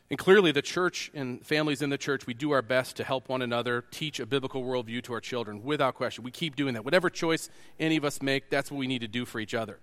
And 0.09 0.19
clearly, 0.19 0.51
the 0.51 0.61
church 0.61 1.09
and 1.15 1.43
families 1.45 1.81
in 1.81 1.89
the 1.89 1.97
church, 1.97 2.27
we 2.27 2.35
do 2.35 2.51
our 2.51 2.61
best 2.61 2.95
to 2.97 3.03
help 3.03 3.27
one 3.27 3.41
another 3.41 3.83
teach 3.89 4.19
a 4.19 4.25
biblical 4.25 4.63
worldview 4.63 5.01
to 5.03 5.13
our 5.13 5.21
children, 5.21 5.63
without 5.63 5.95
question. 5.95 6.23
We 6.23 6.29
keep 6.29 6.55
doing 6.55 6.75
that. 6.75 6.85
Whatever 6.85 7.09
choice 7.09 7.49
any 7.79 7.97
of 7.97 8.05
us 8.05 8.21
make, 8.21 8.51
that's 8.51 8.69
what 8.69 8.77
we 8.77 8.85
need 8.85 9.01
to 9.01 9.07
do 9.07 9.25
for 9.25 9.39
each 9.39 9.55
other. 9.55 9.79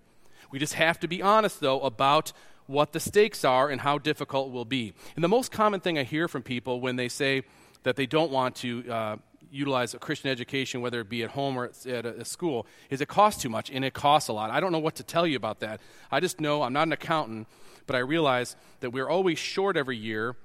We 0.53 0.61
just 0.61 0.75
have 0.75 1.01
to 1.01 1.09
be 1.09 1.23
honest, 1.23 1.61
though, 1.61 1.81
about 1.81 2.33
what 2.67 2.93
the 2.93 3.01
stakes 3.01 3.45
are 3.45 3.69
and 3.69 3.81
how 3.81 3.99
difficult 3.99 4.49
it 4.49 4.53
will 4.53 4.65
be. 4.65 4.93
And 5.17 5.25
the 5.25 5.29
most 5.29 5.51
common 5.51 5.81
thing 5.81 5.99
I 5.99 6.05
hear 6.05 6.29
from 6.29 6.43
people 6.43 6.81
when 6.81 6.95
they 6.95 7.09
say 7.09 7.43
that 7.83 7.97
they 7.97 8.07
don't 8.07 8.31
want 8.31 8.55
to 8.57 8.93
uh, 8.93 9.17
utilize 9.53 9.95
a 9.95 9.99
Christian 9.99 10.31
education, 10.31 10.81
whether 10.81 11.01
it 11.01 11.09
be 11.09 11.23
at 11.23 11.31
home 11.31 11.57
or 11.57 11.71
at 11.87 12.07
a, 12.07 12.21
a 12.21 12.25
school, 12.25 12.67
is 12.91 13.01
it 13.01 13.09
costs 13.09 13.43
too 13.43 13.49
much, 13.49 13.71
and 13.71 13.85
it 13.85 13.93
costs 13.93 14.29
a 14.29 14.33
lot. 14.33 14.51
I 14.51 14.59
don't 14.59 14.73
know 14.73 14.79
what 14.79 14.97
to 14.97 15.03
tell 15.05 15.27
you 15.27 15.37
about 15.37 15.61
that. 15.61 15.81
I 16.11 16.21
just 16.21 16.41
know 16.41 16.63
I'm 16.63 16.73
not 16.73 16.87
an 16.89 16.93
accountant 16.93 17.47
but 17.87 17.97
I 17.97 18.01
realize 18.01 18.57
that 18.81 18.91
we're 18.91 19.09
always 19.09 19.39
short 19.39 19.77
every 19.77 19.97
year 19.97 20.37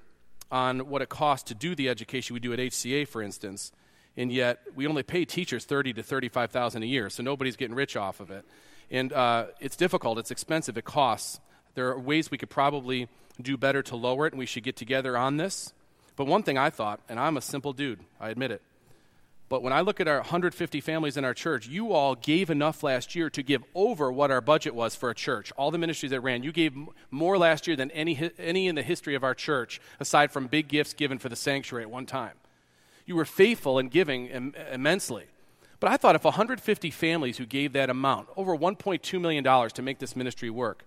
on 0.50 0.88
what 0.88 1.02
it 1.02 1.08
costs 1.08 1.48
to 1.48 1.54
do 1.54 1.74
the 1.74 1.88
education 1.88 2.34
we 2.34 2.40
do 2.40 2.52
at 2.52 2.58
HCA, 2.58 3.06
for 3.06 3.22
instance, 3.22 3.72
and 4.16 4.32
yet 4.32 4.60
we 4.74 4.86
only 4.86 5.02
pay 5.02 5.24
teachers 5.24 5.64
thirty 5.64 5.92
to 5.92 6.02
thirty-five 6.02 6.50
thousand 6.50 6.82
a 6.82 6.86
year, 6.86 7.10
so 7.10 7.22
nobody's 7.22 7.56
getting 7.56 7.76
rich 7.76 7.96
off 7.96 8.20
of 8.20 8.30
it. 8.30 8.44
And 8.90 9.12
uh, 9.12 9.46
it's 9.60 9.76
difficult, 9.76 10.18
it's 10.18 10.30
expensive, 10.30 10.78
it 10.78 10.84
costs. 10.84 11.40
There 11.74 11.88
are 11.90 11.98
ways 11.98 12.30
we 12.30 12.38
could 12.38 12.50
probably 12.50 13.08
do 13.40 13.56
better 13.56 13.82
to 13.82 13.96
lower 13.96 14.26
it, 14.26 14.32
and 14.32 14.38
we 14.38 14.46
should 14.46 14.62
get 14.62 14.76
together 14.76 15.16
on 15.16 15.36
this. 15.36 15.72
But 16.16 16.26
one 16.26 16.42
thing 16.42 16.58
I 16.58 16.70
thought, 16.70 17.00
and 17.08 17.20
I'm 17.20 17.36
a 17.36 17.40
simple 17.40 17.72
dude, 17.72 18.00
I 18.18 18.30
admit 18.30 18.50
it, 18.50 18.62
but 19.48 19.62
when 19.62 19.72
I 19.72 19.80
look 19.80 19.98
at 20.00 20.08
our 20.08 20.18
150 20.18 20.80
families 20.80 21.16
in 21.16 21.24
our 21.24 21.32
church, 21.32 21.66
you 21.66 21.92
all 21.92 22.14
gave 22.14 22.50
enough 22.50 22.82
last 22.82 23.14
year 23.14 23.30
to 23.30 23.42
give 23.42 23.64
over 23.74 24.12
what 24.12 24.30
our 24.30 24.42
budget 24.42 24.74
was 24.74 24.94
for 24.94 25.08
a 25.08 25.14
church. 25.14 25.52
All 25.56 25.70
the 25.70 25.78
ministries 25.78 26.10
that 26.10 26.20
ran, 26.20 26.42
you 26.42 26.52
gave 26.52 26.74
more 27.10 27.38
last 27.38 27.66
year 27.66 27.74
than 27.74 27.90
any, 27.92 28.30
any 28.38 28.68
in 28.68 28.74
the 28.74 28.82
history 28.82 29.14
of 29.14 29.24
our 29.24 29.34
church, 29.34 29.80
aside 30.00 30.30
from 30.32 30.48
big 30.48 30.68
gifts 30.68 30.92
given 30.92 31.18
for 31.18 31.30
the 31.30 31.36
sanctuary 31.36 31.84
at 31.84 31.90
one 31.90 32.04
time. 32.04 32.34
You 33.06 33.16
were 33.16 33.24
faithful 33.24 33.78
in 33.78 33.88
giving 33.88 34.26
Im- 34.26 34.54
immensely. 34.70 35.24
But 35.80 35.90
I 35.90 35.96
thought 35.96 36.14
if 36.14 36.24
150 36.24 36.90
families 36.90 37.38
who 37.38 37.46
gave 37.46 37.72
that 37.72 37.88
amount, 37.88 38.28
over 38.36 38.54
$1.2 38.54 39.20
million 39.20 39.70
to 39.70 39.82
make 39.82 39.98
this 39.98 40.14
ministry 40.14 40.50
work, 40.50 40.84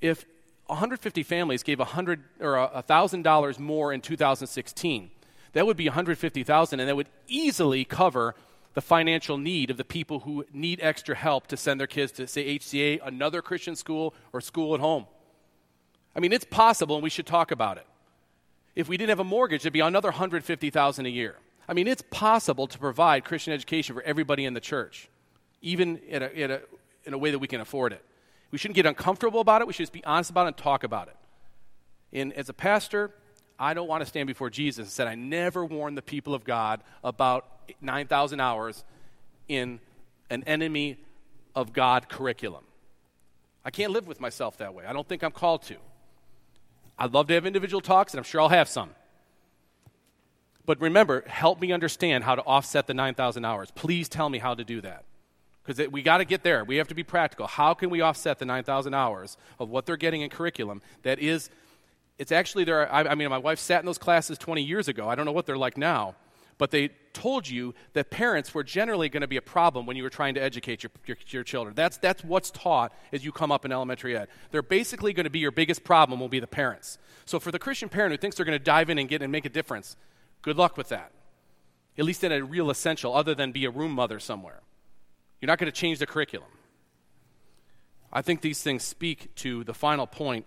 if 0.00 0.24
150 0.66 1.22
families 1.24 1.62
gave 1.62 1.80
100 1.80 2.22
or 2.40 2.54
$1,000 2.54 3.58
more 3.58 3.92
in 3.92 4.00
2016, 4.00 5.10
that 5.56 5.64
would 5.64 5.76
be 5.78 5.88
150,000 5.88 6.80
and 6.80 6.88
that 6.88 6.96
would 6.96 7.08
easily 7.28 7.84
cover 7.86 8.34
the 8.74 8.82
financial 8.82 9.38
need 9.38 9.70
of 9.70 9.78
the 9.78 9.84
people 9.84 10.20
who 10.20 10.44
need 10.52 10.80
extra 10.82 11.14
help 11.14 11.46
to 11.46 11.56
send 11.56 11.80
their 11.80 11.86
kids 11.86 12.12
to 12.12 12.26
say 12.26 12.58
HCA, 12.58 13.00
another 13.02 13.40
Christian 13.40 13.74
school 13.74 14.14
or 14.34 14.42
school 14.42 14.74
at 14.74 14.80
home. 14.80 15.06
I 16.14 16.20
mean, 16.20 16.34
it's 16.34 16.44
possible 16.44 16.96
and 16.96 17.02
we 17.02 17.08
should 17.08 17.24
talk 17.24 17.50
about 17.50 17.78
it. 17.78 17.86
If 18.74 18.86
we 18.86 18.98
didn't 18.98 19.08
have 19.08 19.20
a 19.20 19.24
mortgage, 19.24 19.62
it'd 19.62 19.72
be 19.72 19.80
another 19.80 20.10
150,000 20.10 21.06
a 21.06 21.08
year. 21.08 21.36
I 21.66 21.72
mean, 21.72 21.88
it's 21.88 22.02
possible 22.10 22.66
to 22.66 22.78
provide 22.78 23.24
Christian 23.24 23.54
education 23.54 23.94
for 23.94 24.02
everybody 24.02 24.44
in 24.44 24.52
the 24.52 24.60
church, 24.60 25.08
even 25.62 25.96
in 26.06 26.22
a, 26.22 26.26
in 26.26 26.50
a, 26.50 26.60
in 27.04 27.14
a 27.14 27.18
way 27.18 27.30
that 27.30 27.38
we 27.38 27.48
can 27.48 27.62
afford 27.62 27.94
it. 27.94 28.04
We 28.50 28.58
shouldn't 28.58 28.76
get 28.76 28.84
uncomfortable 28.84 29.40
about 29.40 29.62
it. 29.62 29.66
We 29.66 29.72
should 29.72 29.84
just 29.84 29.94
be 29.94 30.04
honest 30.04 30.28
about 30.28 30.44
it 30.44 30.48
and 30.48 30.56
talk 30.58 30.84
about 30.84 31.08
it. 31.08 31.16
And 32.12 32.34
as 32.34 32.50
a 32.50 32.52
pastor, 32.52 33.14
I 33.58 33.74
don't 33.74 33.88
want 33.88 34.02
to 34.02 34.06
stand 34.06 34.26
before 34.26 34.50
Jesus 34.50 34.78
and 34.78 34.88
said, 34.88 35.06
I 35.06 35.14
never 35.14 35.64
warned 35.64 35.96
the 35.96 36.02
people 36.02 36.34
of 36.34 36.44
God 36.44 36.82
about 37.02 37.46
9,000 37.80 38.40
hours 38.40 38.84
in 39.48 39.80
an 40.30 40.44
enemy 40.44 40.98
of 41.54 41.72
God 41.72 42.08
curriculum. 42.08 42.64
I 43.64 43.70
can't 43.70 43.92
live 43.92 44.06
with 44.06 44.20
myself 44.20 44.58
that 44.58 44.74
way. 44.74 44.84
I 44.86 44.92
don't 44.92 45.08
think 45.08 45.24
I'm 45.24 45.32
called 45.32 45.62
to. 45.64 45.76
I'd 46.98 47.12
love 47.12 47.26
to 47.28 47.34
have 47.34 47.46
individual 47.46 47.80
talks, 47.80 48.12
and 48.12 48.18
I'm 48.18 48.24
sure 48.24 48.40
I'll 48.40 48.48
have 48.48 48.68
some. 48.68 48.90
But 50.64 50.80
remember, 50.80 51.22
help 51.26 51.60
me 51.60 51.72
understand 51.72 52.24
how 52.24 52.34
to 52.34 52.42
offset 52.42 52.86
the 52.86 52.94
9,000 52.94 53.44
hours. 53.44 53.70
Please 53.70 54.08
tell 54.08 54.28
me 54.28 54.38
how 54.38 54.54
to 54.54 54.64
do 54.64 54.80
that. 54.80 55.04
Because 55.64 55.88
we 55.88 56.02
got 56.02 56.18
to 56.18 56.24
get 56.24 56.42
there. 56.42 56.64
We 56.64 56.76
have 56.76 56.88
to 56.88 56.94
be 56.94 57.02
practical. 57.02 57.46
How 57.46 57.74
can 57.74 57.90
we 57.90 58.00
offset 58.00 58.38
the 58.38 58.44
9,000 58.44 58.94
hours 58.94 59.36
of 59.58 59.68
what 59.68 59.86
they're 59.86 59.96
getting 59.96 60.22
in 60.22 60.30
curriculum 60.30 60.80
that 61.02 61.18
is 61.18 61.50
it's 62.18 62.32
actually 62.32 62.64
there. 62.64 62.92
I, 62.92 63.02
I 63.04 63.14
mean, 63.14 63.28
my 63.28 63.38
wife 63.38 63.58
sat 63.58 63.80
in 63.80 63.86
those 63.86 63.98
classes 63.98 64.38
20 64.38 64.62
years 64.62 64.88
ago. 64.88 65.08
I 65.08 65.14
don't 65.14 65.26
know 65.26 65.32
what 65.32 65.46
they're 65.46 65.56
like 65.56 65.76
now, 65.76 66.14
but 66.58 66.70
they 66.70 66.90
told 67.12 67.48
you 67.48 67.74
that 67.92 68.10
parents 68.10 68.54
were 68.54 68.62
generally 68.62 69.08
going 69.08 69.20
to 69.20 69.26
be 69.26 69.36
a 69.36 69.42
problem 69.42 69.86
when 69.86 69.96
you 69.96 70.02
were 70.02 70.10
trying 70.10 70.34
to 70.34 70.42
educate 70.42 70.82
your, 70.82 70.90
your, 71.06 71.16
your, 71.28 71.44
children. 71.44 71.74
That's, 71.74 71.98
that's 71.98 72.24
what's 72.24 72.50
taught 72.50 72.92
as 73.12 73.24
you 73.24 73.32
come 73.32 73.52
up 73.52 73.64
in 73.64 73.72
elementary 73.72 74.16
ed. 74.16 74.28
They're 74.50 74.62
basically 74.62 75.12
going 75.12 75.24
to 75.24 75.30
be 75.30 75.38
your 75.38 75.50
biggest 75.50 75.84
problem 75.84 76.20
will 76.20 76.28
be 76.28 76.40
the 76.40 76.46
parents. 76.46 76.98
So 77.24 77.38
for 77.38 77.50
the 77.50 77.58
Christian 77.58 77.88
parent 77.88 78.12
who 78.12 78.18
thinks 78.18 78.36
they're 78.36 78.46
going 78.46 78.58
to 78.58 78.64
dive 78.64 78.90
in 78.90 78.98
and 78.98 79.08
get 79.08 79.22
and 79.22 79.32
make 79.32 79.44
a 79.44 79.50
difference, 79.50 79.96
good 80.42 80.56
luck 80.56 80.76
with 80.76 80.88
that. 80.88 81.12
At 81.98 82.04
least 82.04 82.24
in 82.24 82.32
a 82.32 82.42
real 82.42 82.70
essential, 82.70 83.14
other 83.14 83.34
than 83.34 83.52
be 83.52 83.64
a 83.64 83.70
room 83.70 83.92
mother 83.92 84.20
somewhere. 84.20 84.60
You're 85.40 85.48
not 85.48 85.58
going 85.58 85.70
to 85.70 85.78
change 85.78 85.98
the 85.98 86.06
curriculum. 86.06 86.48
I 88.12 88.22
think 88.22 88.40
these 88.40 88.62
things 88.62 88.82
speak 88.82 89.34
to 89.36 89.64
the 89.64 89.74
final 89.74 90.06
point 90.06 90.46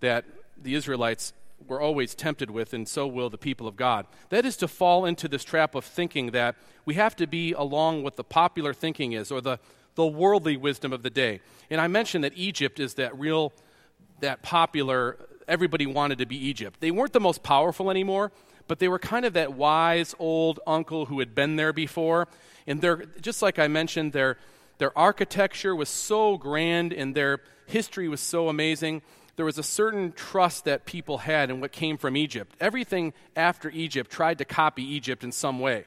that 0.00 0.24
the 0.60 0.74
Israelites 0.74 1.32
were 1.66 1.80
always 1.80 2.14
tempted 2.14 2.50
with, 2.50 2.74
and 2.74 2.88
so 2.88 3.06
will 3.06 3.30
the 3.30 3.38
people 3.38 3.66
of 3.66 3.76
God. 3.76 4.06
That 4.28 4.44
is 4.44 4.56
to 4.58 4.68
fall 4.68 5.04
into 5.04 5.28
this 5.28 5.44
trap 5.44 5.74
of 5.74 5.84
thinking 5.84 6.32
that 6.32 6.56
we 6.84 6.94
have 6.94 7.16
to 7.16 7.26
be 7.26 7.52
along 7.52 8.02
what 8.02 8.16
the 8.16 8.24
popular 8.24 8.74
thinking 8.74 9.12
is 9.12 9.30
or 9.30 9.40
the, 9.40 9.58
the 9.94 10.06
worldly 10.06 10.56
wisdom 10.56 10.92
of 10.92 11.02
the 11.02 11.10
day. 11.10 11.40
And 11.70 11.80
I 11.80 11.88
mentioned 11.88 12.24
that 12.24 12.32
Egypt 12.36 12.78
is 12.78 12.94
that 12.94 13.18
real, 13.18 13.52
that 14.20 14.42
popular, 14.42 15.16
everybody 15.48 15.86
wanted 15.86 16.18
to 16.18 16.26
be 16.26 16.36
Egypt. 16.36 16.80
They 16.80 16.90
weren't 16.90 17.12
the 17.12 17.20
most 17.20 17.42
powerful 17.42 17.90
anymore, 17.90 18.32
but 18.68 18.78
they 18.78 18.88
were 18.88 18.98
kind 18.98 19.24
of 19.24 19.32
that 19.32 19.54
wise 19.54 20.14
old 20.18 20.60
uncle 20.66 21.06
who 21.06 21.20
had 21.20 21.34
been 21.34 21.56
there 21.56 21.72
before. 21.72 22.28
And 22.66 22.80
they're, 22.80 23.04
just 23.20 23.42
like 23.42 23.58
I 23.58 23.68
mentioned, 23.68 24.12
their, 24.12 24.38
their 24.78 24.96
architecture 24.96 25.74
was 25.74 25.88
so 25.88 26.36
grand 26.36 26.92
and 26.92 27.14
their 27.14 27.40
history 27.66 28.08
was 28.08 28.20
so 28.20 28.48
amazing 28.48 29.02
there 29.36 29.44
was 29.44 29.58
a 29.58 29.62
certain 29.62 30.12
trust 30.12 30.64
that 30.64 30.86
people 30.86 31.18
had 31.18 31.50
in 31.50 31.60
what 31.60 31.72
came 31.72 31.98
from 31.98 32.16
Egypt. 32.16 32.56
Everything 32.58 33.12
after 33.36 33.70
Egypt 33.70 34.10
tried 34.10 34.38
to 34.38 34.44
copy 34.44 34.82
Egypt 34.82 35.22
in 35.22 35.30
some 35.30 35.60
way. 35.60 35.84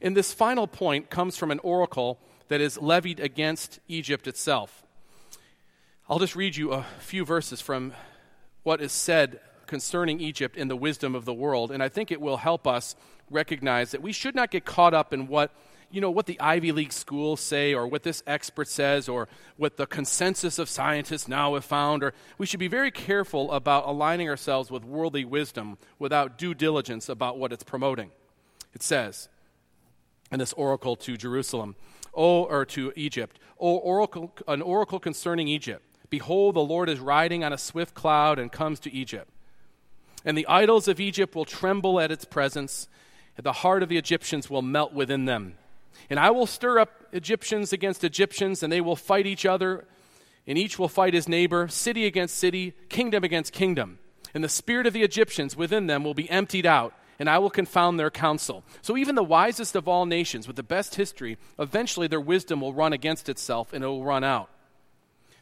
And 0.00 0.16
this 0.16 0.32
final 0.32 0.66
point 0.66 1.10
comes 1.10 1.36
from 1.36 1.50
an 1.50 1.58
oracle 1.60 2.18
that 2.48 2.60
is 2.60 2.80
levied 2.80 3.20
against 3.20 3.80
Egypt 3.88 4.26
itself. 4.26 4.84
I'll 6.08 6.18
just 6.18 6.34
read 6.34 6.56
you 6.56 6.72
a 6.72 6.86
few 6.98 7.24
verses 7.24 7.60
from 7.60 7.92
what 8.62 8.80
is 8.80 8.92
said 8.92 9.40
concerning 9.66 10.20
Egypt 10.20 10.56
in 10.56 10.68
the 10.68 10.76
wisdom 10.76 11.14
of 11.14 11.24
the 11.24 11.34
world, 11.34 11.70
and 11.70 11.82
I 11.82 11.88
think 11.88 12.10
it 12.10 12.20
will 12.20 12.38
help 12.38 12.66
us 12.66 12.96
recognize 13.30 13.92
that 13.92 14.02
we 14.02 14.12
should 14.12 14.34
not 14.34 14.50
get 14.50 14.64
caught 14.64 14.94
up 14.94 15.12
in 15.12 15.28
what 15.28 15.52
you 15.90 16.00
know, 16.00 16.10
what 16.10 16.26
the 16.26 16.40
Ivy 16.40 16.72
League 16.72 16.92
schools 16.92 17.40
say 17.40 17.74
or 17.74 17.86
what 17.86 18.02
this 18.02 18.22
expert 18.26 18.68
says 18.68 19.08
or 19.08 19.28
what 19.56 19.76
the 19.76 19.86
consensus 19.86 20.58
of 20.58 20.68
scientists 20.68 21.26
now 21.26 21.54
have 21.54 21.64
found. 21.64 22.02
Or 22.02 22.14
we 22.38 22.46
should 22.46 22.60
be 22.60 22.68
very 22.68 22.90
careful 22.90 23.50
about 23.52 23.86
aligning 23.86 24.28
ourselves 24.28 24.70
with 24.70 24.84
worldly 24.84 25.24
wisdom 25.24 25.78
without 25.98 26.38
due 26.38 26.54
diligence 26.54 27.08
about 27.08 27.38
what 27.38 27.52
it's 27.52 27.64
promoting. 27.64 28.10
It 28.72 28.82
says 28.82 29.28
in 30.30 30.38
this 30.38 30.52
oracle 30.52 30.96
to 30.96 31.16
Jerusalem, 31.16 31.74
oh, 32.14 32.44
or 32.44 32.64
to 32.66 32.92
Egypt, 32.94 33.38
oh, 33.58 33.76
oracle, 33.76 34.32
an 34.46 34.62
oracle 34.62 35.00
concerning 35.00 35.48
Egypt. 35.48 35.84
Behold, 36.08 36.56
the 36.56 36.60
Lord 36.60 36.88
is 36.88 36.98
riding 37.00 37.44
on 37.44 37.52
a 37.52 37.58
swift 37.58 37.94
cloud 37.94 38.38
and 38.38 38.50
comes 38.50 38.80
to 38.80 38.92
Egypt. 38.92 39.28
And 40.24 40.36
the 40.36 40.46
idols 40.46 40.88
of 40.88 41.00
Egypt 41.00 41.34
will 41.34 41.44
tremble 41.44 41.98
at 42.00 42.10
its 42.10 42.24
presence, 42.24 42.88
and 43.36 43.44
the 43.44 43.52
heart 43.52 43.82
of 43.82 43.88
the 43.88 43.96
Egyptians 43.96 44.50
will 44.50 44.62
melt 44.62 44.92
within 44.92 45.24
them. 45.24 45.54
And 46.08 46.18
I 46.18 46.30
will 46.30 46.46
stir 46.46 46.78
up 46.78 46.90
Egyptians 47.12 47.72
against 47.72 48.04
Egyptians, 48.04 48.62
and 48.62 48.72
they 48.72 48.80
will 48.80 48.96
fight 48.96 49.26
each 49.26 49.46
other, 49.46 49.86
and 50.46 50.56
each 50.58 50.78
will 50.78 50.88
fight 50.88 51.14
his 51.14 51.28
neighbor, 51.28 51.68
city 51.68 52.06
against 52.06 52.36
city, 52.36 52.74
kingdom 52.88 53.24
against 53.24 53.52
kingdom. 53.52 53.98
And 54.34 54.42
the 54.44 54.48
spirit 54.48 54.86
of 54.86 54.92
the 54.92 55.02
Egyptians 55.02 55.56
within 55.56 55.86
them 55.86 56.04
will 56.04 56.14
be 56.14 56.30
emptied 56.30 56.66
out, 56.66 56.94
and 57.18 57.28
I 57.28 57.38
will 57.38 57.50
confound 57.50 57.98
their 57.98 58.10
counsel. 58.10 58.64
So 58.80 58.96
even 58.96 59.14
the 59.14 59.22
wisest 59.22 59.76
of 59.76 59.86
all 59.86 60.06
nations, 60.06 60.46
with 60.46 60.56
the 60.56 60.62
best 60.62 60.94
history, 60.94 61.36
eventually 61.58 62.06
their 62.06 62.20
wisdom 62.20 62.60
will 62.60 62.72
run 62.72 62.92
against 62.92 63.28
itself, 63.28 63.72
and 63.72 63.84
it 63.84 63.88
will 63.88 64.04
run 64.04 64.24
out. 64.24 64.48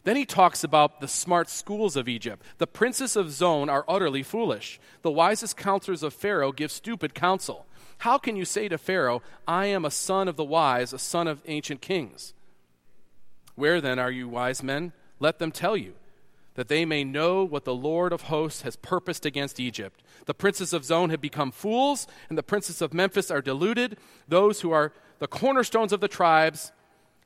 Then 0.05 0.17
he 0.17 0.25
talks 0.25 0.65
about 0.65 1.01
the 1.01 1.09
smart 1.09 1.51
schools 1.51 1.95
of 1.95 2.09
Egypt. 2.09 2.43
The 2.57 2.67
princes 2.67 3.15
of 3.15 3.31
Zoan 3.31 3.69
are 3.69 3.85
utterly 3.87 4.23
foolish. 4.23 4.81
The 5.03 5.11
wisest 5.11 5.57
counselors 5.57 6.03
of 6.03 6.15
Pharaoh 6.15 6.51
give 6.51 6.73
stupid 6.73 7.15
counsel. 7.15 7.67
How 7.99 8.17
can 8.19 8.37
you 8.37 8.45
say 8.45 8.69
to 8.69 8.79
Pharaoh, 8.79 9.23
I 9.47 9.67
am 9.67 9.85
a 9.85 9.91
son 9.91 10.29
of 10.29 10.37
the 10.37 10.45
wise, 10.45 10.93
a 10.93 10.99
son 10.99 11.27
of 11.27 11.43
ancient 11.47 11.81
kings? 11.81 12.33
Where 13.57 13.81
then 13.81 13.99
are 13.99 14.11
you 14.11 14.29
wise 14.29 14.63
men? 14.63 14.93
Let 15.19 15.41
them 15.41 15.51
tell 15.51 15.77
you, 15.77 15.95
that 16.55 16.69
they 16.69 16.85
may 16.85 17.03
know 17.03 17.43
what 17.45 17.65
the 17.65 17.75
Lord 17.75 18.13
of 18.13 18.23
hosts 18.23 18.63
has 18.63 18.77
purposed 18.77 19.27
against 19.27 19.59
Egypt. 19.59 20.01
The 20.27 20.35
princes 20.35 20.73
of 20.73 20.85
Zoan 20.85 21.11
have 21.11 21.21
become 21.21 21.51
fools, 21.51 22.07
and 22.29 22.39
the 22.39 22.43
princes 22.43 22.81
of 22.81 22.95
Memphis 22.95 23.33
are 23.33 23.43
deluded. 23.43 23.99
Those 24.29 24.61
who 24.61 24.71
are 24.71 24.93
the 25.19 25.27
cornerstones 25.27 25.93
of 25.93 26.01
the 26.01 26.07
tribes 26.07 26.71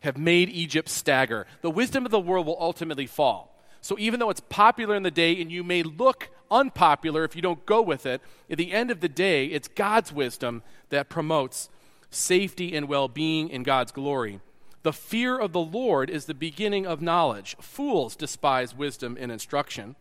have 0.01 0.17
made 0.17 0.49
Egypt 0.49 0.89
stagger. 0.89 1.47
The 1.61 1.71
wisdom 1.71 2.07
of 2.07 2.11
the 2.11 2.19
world 2.19 2.47
will 2.47 2.57
ultimately 2.59 3.07
fall. 3.07 3.52
So 3.83 3.97
even 3.99 4.21
though 4.21 4.31
it's 4.31 4.41
popular 4.41 4.95
in 4.95 5.03
the 5.03 5.11
day 5.11 5.39
and 5.41 5.53
you 5.53 5.63
may 5.63 5.83
look 5.83 6.31
unpopular 6.51 7.25
if 7.25 7.37
you 7.37 7.43
don't 7.43 7.67
go 7.67 7.83
with 7.83 8.07
it, 8.07 8.23
at 8.49 8.57
the 8.57 8.73
end 8.73 8.91
of 8.91 9.01
the 9.01 9.09
day, 9.09 9.47
it's 9.47 9.69
God's 9.69 10.13
wisdom 10.13 10.63
that 10.91 11.09
promotes 11.09 11.69
safety 12.09 12.75
and 12.75 12.89
well 12.89 13.09
being 13.09 13.51
in 13.51 13.65
God's 13.65 13.93
glory. 13.93 14.41
The 14.85 14.93
fear 14.93 15.39
of 15.39 15.53
the 15.53 15.61
Lord 15.61 16.11
is 16.11 16.25
the 16.25 16.35
beginning 16.35 16.87
of 16.87 17.03
knowledge. 17.03 17.57
Fools 17.61 18.17
despise 18.17 18.75
wisdom 18.75 19.17
and 19.21 19.31
instruction. 19.31 19.97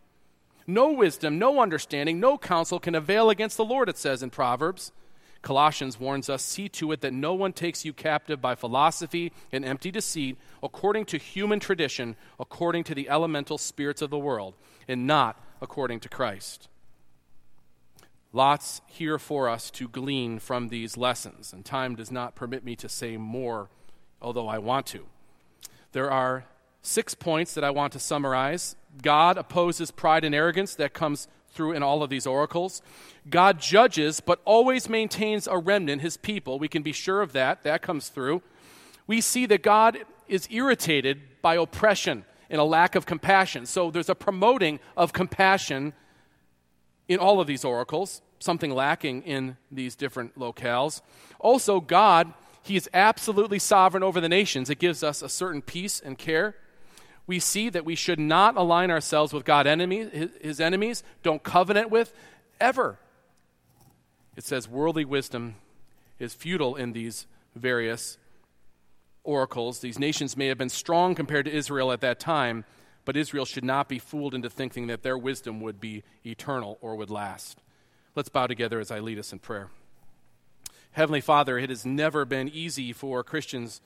No 0.67 0.91
wisdom, 0.91 1.39
no 1.39 1.59
understanding, 1.59 2.19
no 2.19 2.37
counsel 2.37 2.79
can 2.79 2.95
avail 2.95 3.29
against 3.29 3.57
the 3.57 3.65
Lord, 3.65 3.89
it 3.89 3.97
says 3.97 4.21
in 4.21 4.29
Proverbs. 4.29 4.91
Colossians 5.41 5.99
warns 5.99 6.29
us 6.29 6.43
see 6.43 6.69
to 6.69 6.91
it 6.91 7.01
that 7.01 7.13
no 7.13 7.33
one 7.33 7.51
takes 7.51 7.83
you 7.83 7.93
captive 7.93 8.41
by 8.41 8.53
philosophy 8.53 9.31
and 9.51 9.65
empty 9.65 9.89
deceit, 9.89 10.37
according 10.61 11.05
to 11.05 11.17
human 11.17 11.59
tradition, 11.59 12.15
according 12.39 12.83
to 12.85 12.95
the 12.95 13.09
elemental 13.09 13.57
spirits 13.57 14.01
of 14.01 14.11
the 14.11 14.19
world, 14.19 14.53
and 14.87 15.07
not 15.07 15.43
according 15.61 15.99
to 16.01 16.09
Christ. 16.09 16.67
Lots 18.33 18.81
here 18.85 19.17
for 19.17 19.49
us 19.49 19.71
to 19.71 19.89
glean 19.89 20.39
from 20.39 20.69
these 20.69 20.95
lessons, 20.95 21.51
and 21.51 21.65
time 21.65 21.95
does 21.95 22.11
not 22.11 22.35
permit 22.35 22.63
me 22.63 22.75
to 22.77 22.87
say 22.87 23.17
more, 23.17 23.69
although 24.21 24.47
I 24.47 24.59
want 24.59 24.85
to. 24.87 25.05
There 25.91 26.09
are 26.09 26.45
six 26.81 27.13
points 27.13 27.53
that 27.55 27.63
I 27.63 27.71
want 27.71 27.93
to 27.93 27.99
summarize. 27.99 28.75
God 29.01 29.37
opposes 29.37 29.91
pride 29.91 30.23
and 30.23 30.33
arrogance 30.33 30.75
that 30.75 30.93
comes 30.93 31.27
through 31.53 31.73
in 31.73 31.83
all 31.83 32.03
of 32.03 32.09
these 32.09 32.25
oracles. 32.25 32.81
God 33.29 33.59
judges, 33.59 34.19
but 34.19 34.41
always 34.45 34.89
maintains 34.89 35.47
a 35.47 35.57
remnant, 35.57 36.01
his 36.01 36.17
people. 36.17 36.59
We 36.59 36.67
can 36.67 36.81
be 36.81 36.93
sure 36.93 37.21
of 37.21 37.33
that. 37.33 37.63
That 37.63 37.81
comes 37.81 38.09
through. 38.09 38.41
We 39.07 39.21
see 39.21 39.45
that 39.47 39.61
God 39.61 39.99
is 40.27 40.47
irritated 40.49 41.21
by 41.41 41.55
oppression 41.55 42.25
and 42.49 42.59
a 42.59 42.63
lack 42.63 42.95
of 42.95 43.05
compassion. 43.05 43.65
So 43.65 43.91
there's 43.91 44.09
a 44.09 44.15
promoting 44.15 44.79
of 44.95 45.13
compassion 45.13 45.93
in 47.07 47.19
all 47.19 47.41
of 47.41 47.47
these 47.47 47.65
oracles, 47.65 48.21
something 48.39 48.71
lacking 48.71 49.23
in 49.23 49.57
these 49.71 49.95
different 49.95 50.37
locales. 50.37 51.01
Also, 51.39 51.81
God, 51.81 52.33
He 52.63 52.75
is 52.75 52.89
absolutely 52.93 53.59
sovereign 53.59 54.03
over 54.03 54.21
the 54.21 54.29
nations. 54.29 54.69
It 54.69 54.79
gives 54.79 55.03
us 55.03 55.21
a 55.21 55.29
certain 55.29 55.61
peace 55.61 55.99
and 55.99 56.17
care 56.17 56.55
we 57.27 57.39
see 57.39 57.69
that 57.69 57.85
we 57.85 57.95
should 57.95 58.19
not 58.19 58.57
align 58.57 58.91
ourselves 58.91 59.33
with 59.33 59.45
God 59.45 59.67
enemies, 59.67 60.29
his 60.41 60.59
enemies, 60.59 61.03
don't 61.23 61.43
covenant 61.43 61.89
with, 61.89 62.13
ever. 62.59 62.97
It 64.35 64.43
says 64.43 64.67
worldly 64.67 65.05
wisdom 65.05 65.55
is 66.19 66.33
futile 66.33 66.75
in 66.75 66.93
these 66.93 67.27
various 67.55 68.17
oracles. 69.23 69.79
These 69.79 69.99
nations 69.99 70.37
may 70.37 70.47
have 70.47 70.57
been 70.57 70.69
strong 70.69 71.15
compared 71.15 71.45
to 71.45 71.53
Israel 71.53 71.91
at 71.91 72.01
that 72.01 72.19
time, 72.19 72.65
but 73.05 73.17
Israel 73.17 73.45
should 73.45 73.63
not 73.63 73.87
be 73.87 73.99
fooled 73.99 74.33
into 74.33 74.49
thinking 74.49 74.87
that 74.87 75.03
their 75.03 75.17
wisdom 75.17 75.61
would 75.61 75.79
be 75.79 76.03
eternal 76.25 76.77
or 76.81 76.95
would 76.95 77.09
last. 77.09 77.59
Let's 78.15 78.29
bow 78.29 78.47
together 78.47 78.79
as 78.79 78.91
I 78.91 78.99
lead 78.99 79.19
us 79.19 79.31
in 79.31 79.39
prayer. 79.39 79.69
Heavenly 80.91 81.21
Father, 81.21 81.57
it 81.57 81.69
has 81.69 81.85
never 81.85 82.25
been 82.25 82.49
easy 82.49 82.91
for 82.91 83.23
Christians, 83.23 83.79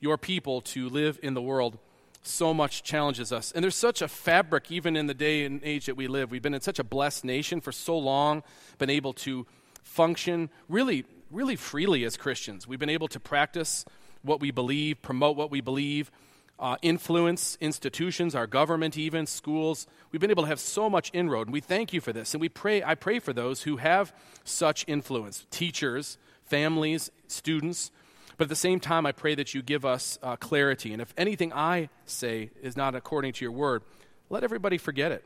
your 0.00 0.16
people, 0.16 0.60
to 0.60 0.88
live 0.88 1.18
in 1.22 1.34
the 1.34 1.42
world 1.42 1.78
so 2.26 2.54
much 2.54 2.82
challenges 2.82 3.32
us. 3.32 3.52
And 3.52 3.62
there's 3.62 3.74
such 3.76 4.02
a 4.02 4.08
fabric, 4.08 4.70
even 4.70 4.96
in 4.96 5.06
the 5.06 5.14
day 5.14 5.44
and 5.44 5.60
age 5.62 5.86
that 5.86 5.96
we 5.96 6.06
live. 6.06 6.30
We've 6.30 6.42
been 6.42 6.54
in 6.54 6.60
such 6.60 6.78
a 6.78 6.84
blessed 6.84 7.24
nation 7.24 7.60
for 7.60 7.72
so 7.72 7.96
long, 7.98 8.42
been 8.78 8.90
able 8.90 9.12
to 9.14 9.46
function 9.82 10.50
really, 10.68 11.04
really 11.30 11.56
freely 11.56 12.04
as 12.04 12.16
Christians. 12.16 12.66
We've 12.66 12.78
been 12.78 12.88
able 12.88 13.08
to 13.08 13.20
practice 13.20 13.84
what 14.22 14.40
we 14.40 14.50
believe, 14.50 15.02
promote 15.02 15.36
what 15.36 15.50
we 15.50 15.60
believe, 15.60 16.10
uh, 16.58 16.76
influence 16.82 17.58
institutions, 17.60 18.34
our 18.34 18.46
government, 18.46 18.96
even 18.96 19.26
schools. 19.26 19.86
We've 20.12 20.20
been 20.20 20.30
able 20.30 20.44
to 20.44 20.48
have 20.48 20.60
so 20.60 20.88
much 20.88 21.10
inroad, 21.12 21.48
and 21.48 21.52
we 21.52 21.60
thank 21.60 21.92
you 21.92 22.00
for 22.00 22.12
this. 22.12 22.32
And 22.32 22.40
we 22.40 22.48
pray, 22.48 22.82
I 22.82 22.94
pray 22.94 23.18
for 23.18 23.32
those 23.32 23.62
who 23.62 23.76
have 23.76 24.14
such 24.44 24.84
influence 24.86 25.46
teachers, 25.50 26.16
families, 26.44 27.10
students 27.26 27.90
but 28.36 28.44
at 28.44 28.48
the 28.48 28.56
same 28.56 28.80
time, 28.80 29.06
I 29.06 29.12
pray 29.12 29.34
that 29.34 29.54
you 29.54 29.62
give 29.62 29.84
us 29.84 30.18
uh, 30.22 30.36
clarity. 30.36 30.92
And 30.92 31.00
if 31.00 31.14
anything 31.16 31.52
I 31.52 31.88
say 32.04 32.50
is 32.62 32.76
not 32.76 32.94
according 32.94 33.34
to 33.34 33.44
your 33.44 33.52
word, 33.52 33.82
let 34.30 34.44
everybody 34.44 34.78
forget 34.78 35.12
it. 35.12 35.24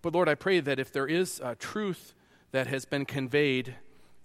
But 0.00 0.14
Lord, 0.14 0.28
I 0.28 0.34
pray 0.34 0.60
that 0.60 0.78
if 0.78 0.92
there 0.92 1.06
is 1.06 1.40
a 1.42 1.54
truth 1.54 2.14
that 2.52 2.66
has 2.66 2.84
been 2.84 3.04
conveyed 3.04 3.74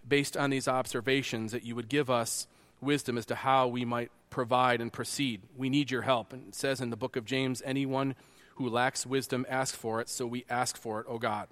based 0.08 0.38
on 0.38 0.50
these 0.50 0.68
observations, 0.68 1.52
that 1.52 1.66
you 1.66 1.76
would 1.76 1.90
give 1.90 2.10
us 2.10 2.48
wisdom 2.82 3.18
as 3.18 3.26
to 3.28 3.36
how 3.36 3.68
we 3.68 3.86
might 3.86 4.12
provide 4.30 4.82
and 4.82 4.92
proceed. 4.92 5.42
We 5.58 5.70
need 5.70 5.92
your 5.92 6.02
help. 6.04 6.34
And 6.34 6.50
it 6.50 6.56
says 6.56 6.82
in 6.82 6.90
the 6.90 6.98
book 6.98 7.16
of 7.16 7.26
James, 7.26 7.62
anyone 7.66 8.16
who 8.56 8.70
lacks 8.70 9.06
wisdom, 9.06 9.46
ask 9.50 9.76
for 9.76 10.02
it. 10.02 10.10
So 10.10 10.26
we 10.26 10.46
ask 10.50 10.78
for 10.78 11.00
it, 11.00 11.06
O 11.10 11.18
God. 11.18 11.48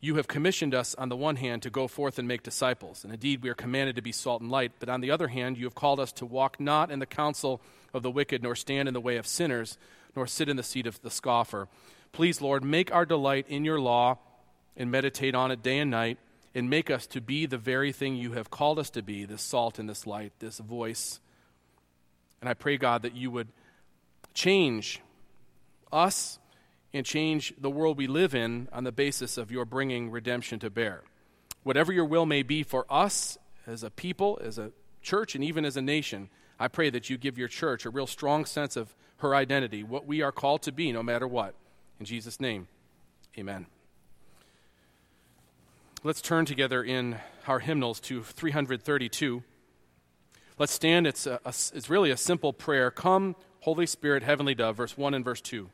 You 0.00 0.14
have 0.14 0.28
commissioned 0.28 0.74
us, 0.74 0.94
on 0.94 1.08
the 1.08 1.16
one 1.16 1.36
hand, 1.36 1.62
to 1.62 1.70
go 1.70 1.88
forth 1.88 2.18
and 2.18 2.28
make 2.28 2.44
disciples. 2.44 3.02
And 3.02 3.12
indeed, 3.12 3.42
we 3.42 3.48
are 3.48 3.54
commanded 3.54 3.96
to 3.96 4.02
be 4.02 4.12
salt 4.12 4.40
and 4.40 4.50
light. 4.50 4.72
But 4.78 4.88
on 4.88 5.00
the 5.00 5.10
other 5.10 5.28
hand, 5.28 5.58
you 5.58 5.64
have 5.64 5.74
called 5.74 5.98
us 5.98 6.12
to 6.12 6.26
walk 6.26 6.60
not 6.60 6.90
in 6.92 7.00
the 7.00 7.06
counsel 7.06 7.60
of 7.92 8.04
the 8.04 8.10
wicked, 8.10 8.42
nor 8.42 8.54
stand 8.54 8.86
in 8.86 8.94
the 8.94 9.00
way 9.00 9.16
of 9.16 9.26
sinners, 9.26 9.76
nor 10.14 10.26
sit 10.26 10.48
in 10.48 10.56
the 10.56 10.62
seat 10.62 10.86
of 10.86 11.02
the 11.02 11.10
scoffer. 11.10 11.66
Please, 12.12 12.40
Lord, 12.40 12.62
make 12.62 12.92
our 12.94 13.04
delight 13.04 13.46
in 13.48 13.64
your 13.64 13.80
law 13.80 14.18
and 14.76 14.90
meditate 14.90 15.34
on 15.34 15.50
it 15.50 15.62
day 15.62 15.78
and 15.78 15.90
night, 15.90 16.18
and 16.54 16.70
make 16.70 16.90
us 16.90 17.06
to 17.08 17.20
be 17.20 17.46
the 17.46 17.58
very 17.58 17.90
thing 17.90 18.14
you 18.14 18.32
have 18.32 18.50
called 18.50 18.78
us 18.78 18.90
to 18.90 19.02
be 19.02 19.24
this 19.24 19.42
salt 19.42 19.80
and 19.80 19.88
this 19.88 20.06
light, 20.06 20.32
this 20.38 20.58
voice. 20.58 21.18
And 22.40 22.48
I 22.48 22.54
pray, 22.54 22.76
God, 22.76 23.02
that 23.02 23.16
you 23.16 23.32
would 23.32 23.48
change 24.34 25.00
us 25.92 26.38
and 26.92 27.04
change 27.04 27.52
the 27.58 27.70
world 27.70 27.98
we 27.98 28.06
live 28.06 28.34
in 28.34 28.68
on 28.72 28.84
the 28.84 28.92
basis 28.92 29.36
of 29.36 29.50
your 29.50 29.64
bringing 29.64 30.10
redemption 30.10 30.58
to 30.60 30.70
bear. 30.70 31.02
Whatever 31.62 31.92
your 31.92 32.04
will 32.04 32.26
may 32.26 32.42
be 32.42 32.62
for 32.62 32.86
us 32.88 33.36
as 33.66 33.82
a 33.82 33.90
people, 33.90 34.38
as 34.42 34.58
a 34.58 34.72
church, 35.02 35.34
and 35.34 35.44
even 35.44 35.64
as 35.64 35.76
a 35.76 35.82
nation, 35.82 36.30
I 36.58 36.68
pray 36.68 36.90
that 36.90 37.10
you 37.10 37.18
give 37.18 37.38
your 37.38 37.48
church 37.48 37.84
a 37.84 37.90
real 37.90 38.06
strong 38.06 38.44
sense 38.44 38.76
of 38.76 38.94
her 39.18 39.34
identity, 39.34 39.82
what 39.82 40.06
we 40.06 40.22
are 40.22 40.32
called 40.32 40.62
to 40.62 40.72
be 40.72 40.92
no 40.92 41.02
matter 41.02 41.26
what. 41.26 41.54
In 42.00 42.06
Jesus' 42.06 42.40
name, 42.40 42.68
amen. 43.36 43.66
Let's 46.04 46.22
turn 46.22 46.46
together 46.46 46.82
in 46.82 47.16
our 47.46 47.58
hymnals 47.58 48.00
to 48.02 48.22
332. 48.22 49.42
Let's 50.58 50.72
stand. 50.72 51.06
It's, 51.06 51.26
a, 51.26 51.40
a, 51.44 51.48
it's 51.48 51.90
really 51.90 52.10
a 52.10 52.16
simple 52.16 52.52
prayer. 52.52 52.90
Come, 52.90 53.34
Holy 53.60 53.86
Spirit, 53.86 54.22
Heavenly 54.22 54.54
Dove, 54.54 54.76
verse 54.76 54.96
1 54.96 55.14
and 55.14 55.24
verse 55.24 55.40
2. 55.40 55.68